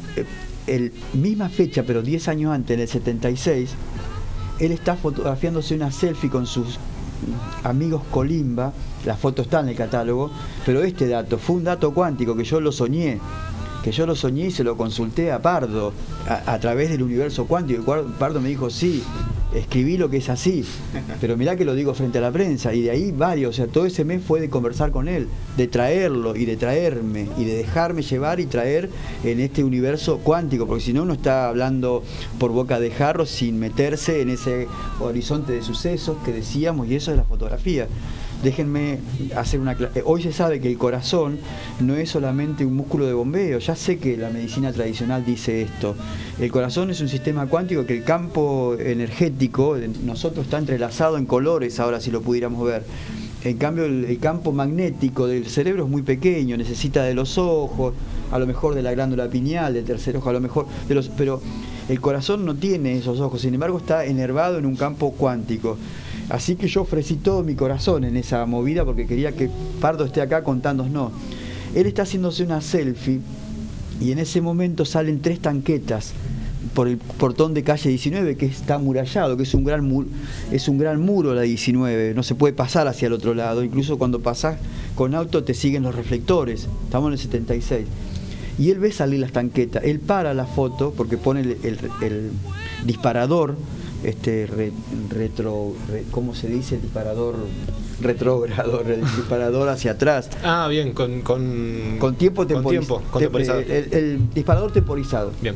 el 0.68 0.94
misma 1.14 1.50
fecha, 1.50 1.84
pero 1.86 2.02
10 2.02 2.28
años 2.28 2.54
antes, 2.54 2.76
en 2.76 2.82
el 2.82 2.88
76, 2.88 3.72
él 4.60 4.72
está 4.72 4.96
fotografiándose 4.96 5.76
una 5.76 5.92
selfie 5.92 6.30
con 6.30 6.46
sus 6.46 6.80
amigos 7.64 8.04
Colimba, 8.12 8.74
la 9.06 9.16
foto 9.16 9.42
está 9.42 9.62
en 9.62 9.70
el 9.70 9.76
catálogo, 9.76 10.32
pero 10.66 10.84
este 10.84 11.08
dato 11.08 11.38
fue 11.38 11.56
un 11.58 11.64
dato 11.64 11.94
cuántico 11.94 12.36
que 12.36 12.44
yo 12.44 12.60
lo 12.60 12.72
soñé 12.72 13.20
que 13.84 13.92
yo 13.92 14.06
lo 14.06 14.16
soñé 14.16 14.46
y 14.46 14.52
se 14.52 14.64
lo 14.64 14.78
consulté 14.78 15.32
a 15.32 15.42
Pardo 15.42 15.92
a, 16.28 16.54
a 16.54 16.60
través 16.60 16.90
del 16.90 17.04
universo 17.04 17.46
cuántico. 17.46 17.82
Y 17.82 18.12
Pardo 18.18 18.40
me 18.40 18.48
dijo, 18.48 18.70
sí, 18.70 19.04
escribí 19.56 19.98
lo 19.98 20.10
que 20.10 20.18
es 20.18 20.30
así. 20.30 20.64
Pero 21.22 21.38
mirá 21.38 21.56
que 21.56 21.66
lo 21.66 21.76
digo 21.76 21.94
frente 21.94 22.18
a 22.18 22.22
la 22.22 22.32
prensa. 22.32 22.74
Y 22.74 22.82
de 22.82 22.92
ahí 22.92 23.12
varios, 23.12 23.50
o 23.52 23.54
sea, 23.54 23.68
todo 23.68 23.86
ese 23.86 24.06
mes 24.06 24.22
fue 24.24 24.42
de 24.42 24.50
conversar 24.50 24.92
con 24.92 25.08
él, 25.08 25.28
de 25.58 25.68
traerlo 25.68 26.36
y 26.36 26.46
de 26.46 26.58
traerme 26.58 27.28
y 27.38 27.46
de 27.46 27.56
dejarme 27.56 28.02
llevar 28.02 28.40
y 28.40 28.46
traer 28.46 28.90
en 29.24 29.40
este 29.40 29.64
universo 29.64 30.20
cuántico, 30.20 30.68
porque 30.68 30.84
si 30.84 30.94
no 30.94 31.04
uno 31.04 31.14
está 31.14 31.48
hablando 31.50 32.04
por 32.40 32.52
boca 32.52 32.80
de 32.80 32.92
jarro 32.92 33.26
sin 33.26 33.60
meterse 33.60 34.22
en 34.22 34.30
ese 34.30 34.68
horizonte 35.00 35.54
de 35.54 35.62
sucesos 35.62 36.18
que 36.26 36.32
decíamos 36.32 36.88
y 36.88 36.96
eso 36.96 37.12
es 37.12 37.18
la 37.18 37.24
fotografía. 37.24 37.88
Déjenme 38.44 39.00
hacer 39.38 39.62
una 39.62 39.72
eh, 39.72 40.04
Hoy 40.06 40.22
se 40.22 40.34
sabe 40.34 40.60
que 40.60 40.70
el 40.70 40.78
corazón 40.78 41.40
no 41.80 41.96
es 41.96 42.10
solamente 42.10 42.66
un 42.66 42.76
músculo 42.76 43.06
de 43.06 43.14
bombeo, 43.14 43.60
ya 43.60 43.76
sé 43.76 43.98
que 44.00 44.18
la 44.18 44.30
medicina 44.30 44.74
tradicional 44.74 45.26
dice 45.26 45.62
esto. 45.62 45.96
El 46.40 46.52
corazón 46.52 46.90
es 46.90 47.00
un 47.00 47.08
sistema 47.08 47.46
cuántico 47.48 47.86
que 47.86 47.98
el 47.98 48.04
campo 48.04 48.76
energético 48.78 49.78
nosotros 50.04 50.46
está 50.46 50.58
entrelazado 50.58 51.18
en 51.18 51.26
colores, 51.26 51.80
ahora 51.80 52.02
si 52.02 52.12
lo 52.12 52.22
pudiéramos 52.22 52.66
ver. 52.66 52.84
En 53.46 53.58
cambio, 53.58 53.86
el, 53.86 54.20
campo 54.20 54.52
magnético 54.52 55.28
del 55.28 55.48
cerebro 55.48 55.84
es 55.84 55.90
muy 55.90 56.02
pequeño, 56.02 56.56
necesita 56.58 57.04
de 57.04 57.14
los 57.14 57.38
ojos, 57.38 57.94
a 58.32 58.40
lo 58.40 58.48
mejor 58.48 58.74
de 58.74 58.82
la 58.82 58.94
glándula 58.94 59.28
pineal, 59.28 59.74
del 59.74 59.84
tercer 59.84 60.16
ojo, 60.18 60.30
a 60.30 60.34
lo 60.34 60.40
mejor 60.40 60.66
de 60.88 60.96
los. 60.96 61.10
Pero 61.10 61.42
el 61.90 62.00
corazón 62.00 62.46
no 62.46 62.56
tiene 62.56 62.98
esos 62.98 63.20
ojos, 63.20 63.42
sin 63.42 63.54
embargo, 63.54 63.78
está 63.78 64.06
enervado 64.06 64.58
en 64.58 64.66
un 64.66 64.76
campo 64.76 65.12
cuántico. 65.12 65.78
Así 66.30 66.56
que 66.56 66.68
yo 66.68 66.82
ofrecí 66.82 67.16
todo 67.16 67.44
mi 67.44 67.56
corazón 67.56 68.04
en 68.04 68.18
esa 68.18 68.46
movida 68.46 68.86
porque 68.86 69.06
quería 69.06 69.34
que 69.34 69.50
Pardo 69.82 70.06
esté 70.06 70.22
acá 70.22 70.44
contándonos. 70.44 71.12
Él 71.76 71.88
está 71.88 72.04
haciéndose 72.04 72.44
una 72.44 72.62
selfie 72.62 73.20
y 74.00 74.12
en 74.12 74.20
ese 74.20 74.42
momento 74.42 74.86
salen 74.86 75.22
tres 75.22 75.40
tanquetas 75.40 76.14
por 76.74 76.88
el 76.88 76.98
portón 76.98 77.54
de 77.54 77.64
calle 77.64 77.90
19 77.90 78.38
que 78.38 78.46
está 78.46 78.76
amurallado, 78.76 79.36
que 79.38 79.44
es 79.44 79.54
un 79.54 79.64
gran 79.64 79.86
muro, 79.86 80.08
es 80.52 80.68
un 80.68 80.78
gran 80.78 81.02
muro 81.02 81.34
la 81.34 81.42
19, 81.42 82.14
no 82.14 82.24
se 82.24 82.36
puede 82.36 82.54
pasar 82.54 82.88
hacia 82.88 83.08
el 83.08 83.14
otro 83.14 83.34
lado, 83.34 83.64
incluso 83.64 83.98
cuando 83.98 84.22
pasás 84.22 84.58
con 84.96 85.14
auto 85.14 85.44
te 85.44 85.54
siguen 85.54 85.84
los 85.84 85.94
reflectores. 85.94 86.68
Estamos 86.86 87.10
en 87.10 87.14
el 87.14 87.20
76. 87.20 87.86
Y 88.60 88.70
él 88.70 88.80
ve 88.80 88.92
salir 88.92 89.20
las 89.20 89.32
tanquetas, 89.32 89.84
él 89.84 90.00
para 90.00 90.34
la 90.34 90.46
foto 90.46 90.94
porque 90.96 91.18
pone 91.18 91.42
el 91.42 92.32
disparador 92.86 93.56
este 94.04 94.50
retro, 95.10 95.74
¿cómo 96.12 96.36
se 96.36 96.48
dice? 96.48 96.76
El 96.76 96.82
disparador 96.82 97.36
retrógrado, 98.02 98.82
el 98.82 99.02
disparador 99.02 99.70
hacia 99.70 99.92
atrás. 99.92 100.30
Ah, 100.44 100.68
bien, 100.70 100.94
con, 100.94 101.22
con, 101.22 101.98
con 102.00 102.16
tiempo, 102.16 102.46
temporizado. 102.46 103.60
el, 103.60 104.30
disparador 104.34 104.72
temporizado. 104.72 105.32
Bien. 105.42 105.56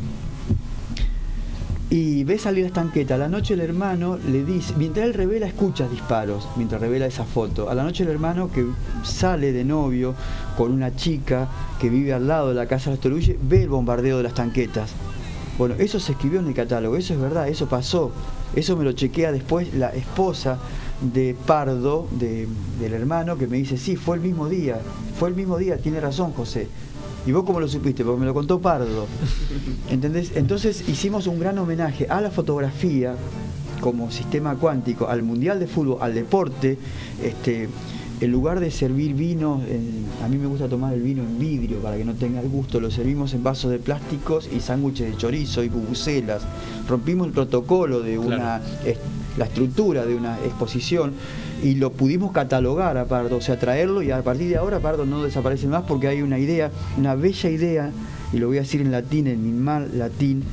Y 1.90 2.26
ve 2.26 2.38
salir 2.38 2.64
la 2.64 2.68
estanqueta. 2.68 3.16
A 3.16 3.18
la 3.18 3.30
noche 3.30 3.54
el 3.54 3.62
hermano 3.62 4.18
le 4.18 4.44
dice, 4.44 4.74
mientras 4.78 5.06
él 5.06 5.14
revela, 5.14 5.48
escucha 5.48 5.88
disparos, 5.88 6.46
mientras 6.58 6.82
revela 6.82 7.06
esa 7.06 7.24
foto. 7.24 7.70
A 7.70 7.76
la 7.76 7.84
noche 7.84 8.04
el 8.04 8.10
hermano 8.10 8.52
que 8.52 8.66
sale 9.04 9.54
de 9.54 9.64
novio 9.64 10.14
con 10.58 10.74
una 10.74 10.96
chica 10.96 11.48
que 11.80 11.90
vive 11.90 12.14
al 12.14 12.28
lado 12.28 12.50
de 12.50 12.56
la 12.56 12.66
casa 12.66 12.92
de 12.92 13.10
los 13.10 13.28
ve 13.42 13.64
el 13.64 13.70
bombardeo 13.70 14.18
de 14.18 14.24
las 14.24 14.34
tanquetas. 14.34 14.92
Bueno, 15.58 15.76
eso 15.80 16.00
se 16.00 16.12
escribió 16.12 16.40
en 16.40 16.48
el 16.48 16.54
catálogo, 16.54 16.98
eso 16.98 17.14
es 17.14 17.22
verdad, 17.22 17.48
eso 17.48 17.68
pasó. 17.68 18.12
Eso 18.56 18.76
me 18.76 18.84
lo 18.84 18.94
chequea 18.94 19.32
después 19.32 19.74
la 19.74 19.90
esposa 19.90 20.58
de 21.02 21.36
Pardo, 21.46 22.08
del 22.12 22.94
hermano, 22.94 23.38
que 23.38 23.48
me 23.48 23.58
dice, 23.58 23.78
sí, 23.78 23.96
fue 23.96 24.18
el 24.18 24.24
mismo 24.24 24.50
día, 24.50 24.80
fue 25.20 25.30
el 25.30 25.36
mismo 25.36 25.58
día, 25.58 25.78
tiene 25.78 26.00
razón 26.00 26.34
José. 26.34 26.68
¿Y 27.26 27.32
vos 27.34 27.44
cómo 27.44 27.60
lo 27.60 27.68
supiste? 27.68 28.06
Porque 28.06 28.22
me 28.22 28.26
lo 28.26 28.34
contó 28.34 28.60
Pardo. 28.60 29.06
¿Entendés? 29.90 30.32
Entonces 30.36 30.88
hicimos 30.88 31.28
un 31.28 31.40
gran 31.40 31.58
homenaje 31.58 32.08
a 32.10 32.22
la 32.22 32.32
fotografía 32.32 33.16
como 33.82 34.10
sistema 34.12 34.56
cuántico, 34.56 35.08
al 35.08 35.24
Mundial 35.24 35.60
de 35.60 35.68
Fútbol, 35.68 35.98
al 36.02 36.14
deporte, 36.14 36.78
este, 37.22 37.70
en 38.20 38.32
lugar 38.32 38.60
de 38.60 38.72
servir 38.72 39.14
vino, 39.14 39.62
a 40.24 40.28
mí 40.28 40.38
me 40.38 40.48
gusta 40.48 40.68
tomar 40.68 40.94
el 40.94 41.02
vino 41.02 41.22
en 41.22 41.38
vidrio 41.38 41.78
para 41.80 41.98
que 41.98 42.06
no 42.06 42.14
tenga 42.14 42.42
el 42.42 42.50
gusto, 42.50 42.80
lo 42.80 42.90
servimos 42.90 43.34
en 43.34 43.44
vasos 43.44 43.70
de 43.70 43.78
plásticos 43.78 44.50
y 44.52 44.60
sándwiches 44.60 45.12
de 45.12 45.18
chorizo 45.18 45.64
y 45.64 45.70
bubucelas. 45.70 46.42
Rompimos 46.90 47.28
el 47.28 47.34
protocolo 47.34 48.02
de 48.02 48.18
una, 48.18 48.60
la 49.38 49.46
estructura 49.46 50.06
de 50.06 50.16
una 50.16 50.40
exposición 50.40 51.14
y 51.64 51.76
lo 51.76 51.92
pudimos 51.92 52.32
catalogar 52.32 52.98
a 52.98 53.06
Pardo, 53.06 53.38
o 53.38 53.42
sea, 53.42 53.60
traerlo 53.60 54.02
y 54.02 54.10
a 54.10 54.24
partir 54.24 54.50
de 54.50 54.58
ahora 54.58 54.80
Pardo 54.80 55.06
no 55.06 55.24
desaparece 55.24 55.68
más 55.68 55.84
porque 55.84 56.08
hay 56.08 56.24
una 56.24 56.40
idea, 56.40 56.72
una 56.98 57.14
bella 57.14 57.50
idea, 57.52 57.92
y 58.34 58.38
lo 58.38 58.48
voy 58.48 58.58
a 58.58 58.62
decir 58.62 58.82
en 58.82 58.92
latín, 58.92 59.28
en 59.28 59.44
mi 59.44 59.52
mal 59.52 59.92
latín, 59.98 60.44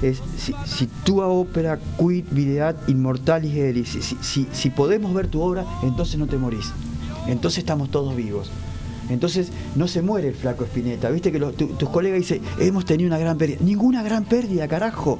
es 0.00 0.22
si, 0.38 0.54
si 0.64 0.86
tua 1.04 1.26
ópera 1.26 1.78
quid 1.98 2.24
videat 2.30 2.88
immortalis 2.88 3.54
eris, 3.54 3.88
si, 3.90 4.16
si, 4.22 4.48
si 4.50 4.70
podemos 4.70 5.12
ver 5.12 5.28
tu 5.28 5.42
obra, 5.42 5.66
entonces 5.82 6.18
no 6.18 6.26
te 6.26 6.38
morís 6.38 6.72
entonces 7.30 7.58
estamos 7.58 7.90
todos 7.90 8.16
vivos. 8.16 8.50
Entonces 9.08 9.50
no 9.74 9.88
se 9.88 10.02
muere 10.02 10.28
el 10.28 10.34
flaco 10.34 10.64
Espineta. 10.64 11.10
Viste 11.10 11.32
que 11.32 11.40
tus 11.40 11.88
colegas 11.88 12.20
dicen, 12.20 12.42
hemos 12.58 12.84
tenido 12.84 13.08
una 13.08 13.18
gran 13.18 13.36
pérdida. 13.36 13.58
Ninguna 13.60 14.02
gran 14.02 14.24
pérdida, 14.24 14.68
carajo. 14.68 15.18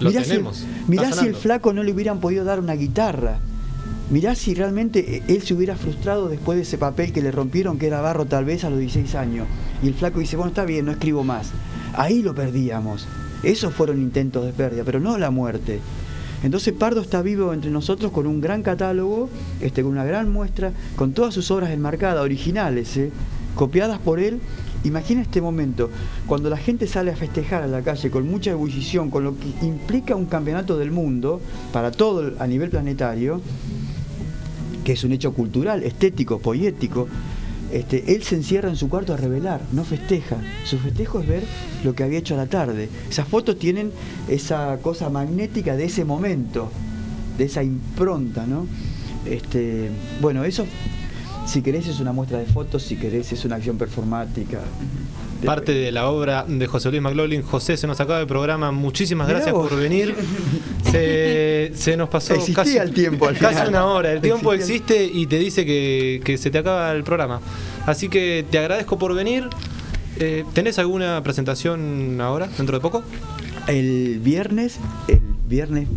mirá 0.00 0.22
tenemos. 0.22 0.58
Si, 0.58 0.66
mirá 0.86 1.12
si 1.12 1.26
el 1.26 1.34
flaco 1.34 1.72
no 1.72 1.82
le 1.82 1.92
hubieran 1.92 2.20
podido 2.20 2.44
dar 2.44 2.60
una 2.60 2.74
guitarra. 2.74 3.38
Mirá 4.10 4.36
si 4.36 4.54
realmente 4.54 5.24
él 5.26 5.42
se 5.42 5.54
hubiera 5.54 5.74
frustrado 5.74 6.28
después 6.28 6.56
de 6.56 6.62
ese 6.62 6.78
papel 6.78 7.12
que 7.12 7.20
le 7.20 7.32
rompieron, 7.32 7.76
que 7.76 7.88
era 7.88 8.00
barro 8.00 8.26
tal 8.26 8.44
vez 8.44 8.62
a 8.62 8.70
los 8.70 8.78
16 8.78 9.16
años. 9.16 9.48
Y 9.82 9.88
el 9.88 9.94
flaco 9.94 10.20
dice, 10.20 10.36
bueno, 10.36 10.50
está 10.50 10.64
bien, 10.64 10.84
no 10.84 10.92
escribo 10.92 11.24
más. 11.24 11.50
Ahí 11.94 12.22
lo 12.22 12.32
perdíamos. 12.32 13.08
Esos 13.42 13.74
fueron 13.74 14.00
intentos 14.00 14.46
de 14.46 14.52
pérdida, 14.52 14.84
pero 14.84 15.00
no 15.00 15.18
la 15.18 15.30
muerte. 15.30 15.80
Entonces 16.46 16.74
Pardo 16.74 17.00
está 17.00 17.22
vivo 17.22 17.52
entre 17.52 17.72
nosotros 17.72 18.12
con 18.12 18.28
un 18.28 18.40
gran 18.40 18.62
catálogo, 18.62 19.28
este, 19.60 19.82
con 19.82 19.90
una 19.90 20.04
gran 20.04 20.30
muestra, 20.30 20.72
con 20.94 21.12
todas 21.12 21.34
sus 21.34 21.50
obras 21.50 21.70
enmarcadas, 21.70 22.22
originales, 22.22 22.96
¿eh? 22.96 23.10
copiadas 23.56 23.98
por 23.98 24.20
él. 24.20 24.38
Imagina 24.84 25.22
este 25.22 25.40
momento, 25.40 25.90
cuando 26.28 26.48
la 26.48 26.56
gente 26.56 26.86
sale 26.86 27.10
a 27.10 27.16
festejar 27.16 27.64
a 27.64 27.66
la 27.66 27.82
calle 27.82 28.12
con 28.12 28.28
mucha 28.30 28.52
ebullición, 28.52 29.10
con 29.10 29.24
lo 29.24 29.34
que 29.36 29.66
implica 29.66 30.14
un 30.14 30.26
campeonato 30.26 30.78
del 30.78 30.92
mundo 30.92 31.40
para 31.72 31.90
todo 31.90 32.34
a 32.38 32.46
nivel 32.46 32.70
planetario, 32.70 33.40
que 34.84 34.92
es 34.92 35.02
un 35.02 35.10
hecho 35.10 35.34
cultural, 35.34 35.82
estético, 35.82 36.38
poético, 36.38 37.08
este, 37.72 38.14
él 38.14 38.22
se 38.22 38.36
encierra 38.36 38.68
en 38.68 38.76
su 38.76 38.88
cuarto 38.88 39.14
a 39.14 39.16
revelar, 39.16 39.60
no 39.72 39.84
festeja. 39.84 40.36
Su 40.64 40.78
festejo 40.78 41.20
es 41.20 41.28
ver 41.28 41.42
lo 41.84 41.94
que 41.94 42.04
había 42.04 42.18
hecho 42.18 42.34
a 42.34 42.38
la 42.38 42.46
tarde. 42.46 42.88
Esas 43.08 43.26
fotos 43.28 43.58
tienen 43.58 43.92
esa 44.28 44.78
cosa 44.82 45.10
magnética 45.10 45.76
de 45.76 45.84
ese 45.84 46.04
momento, 46.04 46.70
de 47.38 47.44
esa 47.44 47.62
impronta, 47.62 48.46
¿no? 48.46 48.66
Este, 49.24 49.90
bueno, 50.20 50.44
eso, 50.44 50.66
si 51.46 51.62
querés, 51.62 51.88
es 51.88 52.00
una 52.00 52.12
muestra 52.12 52.38
de 52.38 52.46
fotos, 52.46 52.82
si 52.82 52.96
querés, 52.96 53.32
es 53.32 53.44
una 53.44 53.56
acción 53.56 53.76
performática. 53.76 54.60
Parte 55.46 55.72
de 55.72 55.92
la 55.92 56.08
obra 56.08 56.44
de 56.46 56.66
José 56.66 56.90
Luis 56.90 57.00
McLaughlin. 57.00 57.42
José, 57.42 57.76
se 57.76 57.86
nos 57.86 58.00
acaba 58.00 58.20
el 58.20 58.26
programa. 58.26 58.72
Muchísimas 58.72 59.28
gracias 59.28 59.52
por 59.52 59.74
venir. 59.76 60.14
Se, 60.90 61.96
nos 61.96 62.08
pasó 62.08 62.34
casi, 62.54 62.78
el 62.78 62.92
tiempo 62.92 63.28
casi 63.38 63.68
una 63.68 63.84
hora. 63.86 64.12
El 64.12 64.20
tiempo 64.20 64.52
existe 64.52 65.04
y 65.04 65.26
te 65.26 65.38
dice 65.38 65.66
que, 65.66 66.38
se 66.38 66.50
te 66.50 66.58
acaba 66.58 66.90
el 66.92 67.04
programa. 67.04 67.40
Así 67.86 68.08
que 68.08 68.44
te 68.50 68.58
agradezco 68.58 68.98
por 68.98 69.14
venir. 69.14 69.48
Eh, 70.18 70.44
¿Tenés 70.54 70.78
alguna 70.78 71.22
presentación 71.22 72.18
ahora, 72.20 72.48
dentro 72.56 72.76
de 72.76 72.80
poco? 72.80 73.02
El 73.66 74.20
viernes, 74.20 74.78
el 75.08 75.20
viernes 75.48 75.88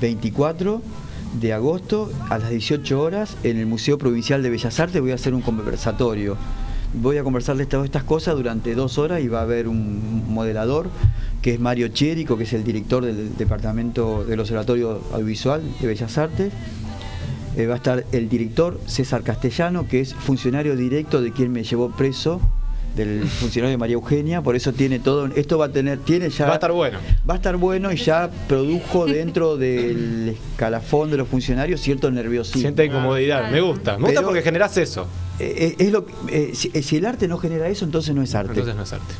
24 0.00 0.80
de 1.40 1.52
agosto 1.52 2.12
a 2.30 2.38
las 2.38 2.50
18 2.50 3.00
horas 3.00 3.36
en 3.42 3.58
el 3.58 3.66
Museo 3.66 3.98
Provincial 3.98 4.42
de 4.42 4.50
Bellas 4.50 4.78
Artes 4.78 5.00
voy 5.00 5.10
a 5.10 5.16
hacer 5.16 5.34
un 5.34 5.42
conversatorio 5.42 6.36
voy 6.94 7.18
a 7.18 7.24
conversarles 7.24 7.68
todas 7.68 7.84
estas 7.84 8.04
cosas 8.04 8.36
durante 8.36 8.74
dos 8.74 8.98
horas 8.98 9.20
y 9.20 9.28
va 9.28 9.40
a 9.40 9.42
haber 9.42 9.68
un 9.68 10.32
modelador 10.32 10.88
que 11.42 11.54
es 11.54 11.60
Mario 11.60 11.88
Chérico, 11.88 12.36
que 12.36 12.44
es 12.44 12.52
el 12.52 12.64
director 12.64 13.04
del 13.04 13.36
Departamento 13.36 14.24
del 14.24 14.40
Observatorio 14.40 15.00
Audiovisual 15.12 15.62
de 15.80 15.86
Bellas 15.86 16.16
Artes. 16.16 16.52
Eh, 17.56 17.66
va 17.66 17.74
a 17.74 17.76
estar 17.76 18.04
el 18.12 18.28
director 18.28 18.80
César 18.86 19.22
Castellano, 19.22 19.86
que 19.88 20.00
es 20.00 20.14
funcionario 20.14 20.76
directo 20.76 21.20
de 21.20 21.32
quien 21.32 21.52
me 21.52 21.62
llevó 21.62 21.90
preso 21.90 22.40
del 22.94 23.26
funcionario 23.26 23.70
de 23.70 23.76
María 23.76 23.94
Eugenia, 23.94 24.42
por 24.42 24.56
eso 24.56 24.72
tiene 24.72 24.98
todo, 24.98 25.26
esto 25.34 25.58
va 25.58 25.66
a 25.66 25.68
tener, 25.70 25.98
tiene 25.98 26.30
ya... 26.30 26.46
Va 26.46 26.52
a 26.52 26.54
estar 26.54 26.72
bueno. 26.72 26.98
Va 27.28 27.34
a 27.34 27.36
estar 27.36 27.56
bueno 27.56 27.92
y 27.92 27.96
ya 27.96 28.30
produjo 28.48 29.06
dentro 29.06 29.56
del 29.58 30.36
escalafón 30.52 31.10
de 31.10 31.16
los 31.16 31.28
funcionarios 31.28 31.80
cierto 31.80 32.10
nerviosismo. 32.10 32.60
Siente 32.60 32.84
incomodidad, 32.84 33.50
me 33.50 33.60
gusta, 33.60 33.98
me 33.98 34.06
gusta 34.06 34.22
porque 34.22 34.42
generas 34.42 34.76
eso. 34.76 35.06
Eh, 35.40 35.74
eh, 35.78 35.84
es 35.84 35.90
lo, 35.90 36.06
si, 36.52 36.96
el 36.96 37.06
arte 37.06 37.26
no 37.26 37.38
genera 37.38 37.68
eso, 37.68 37.84
entonces 37.84 38.14
no 38.14 38.22
es 38.22 38.34
arte. 38.34 38.52
Entonces 38.52 38.76
no 38.76 38.84
es 38.84 38.92
arte. 38.92 39.12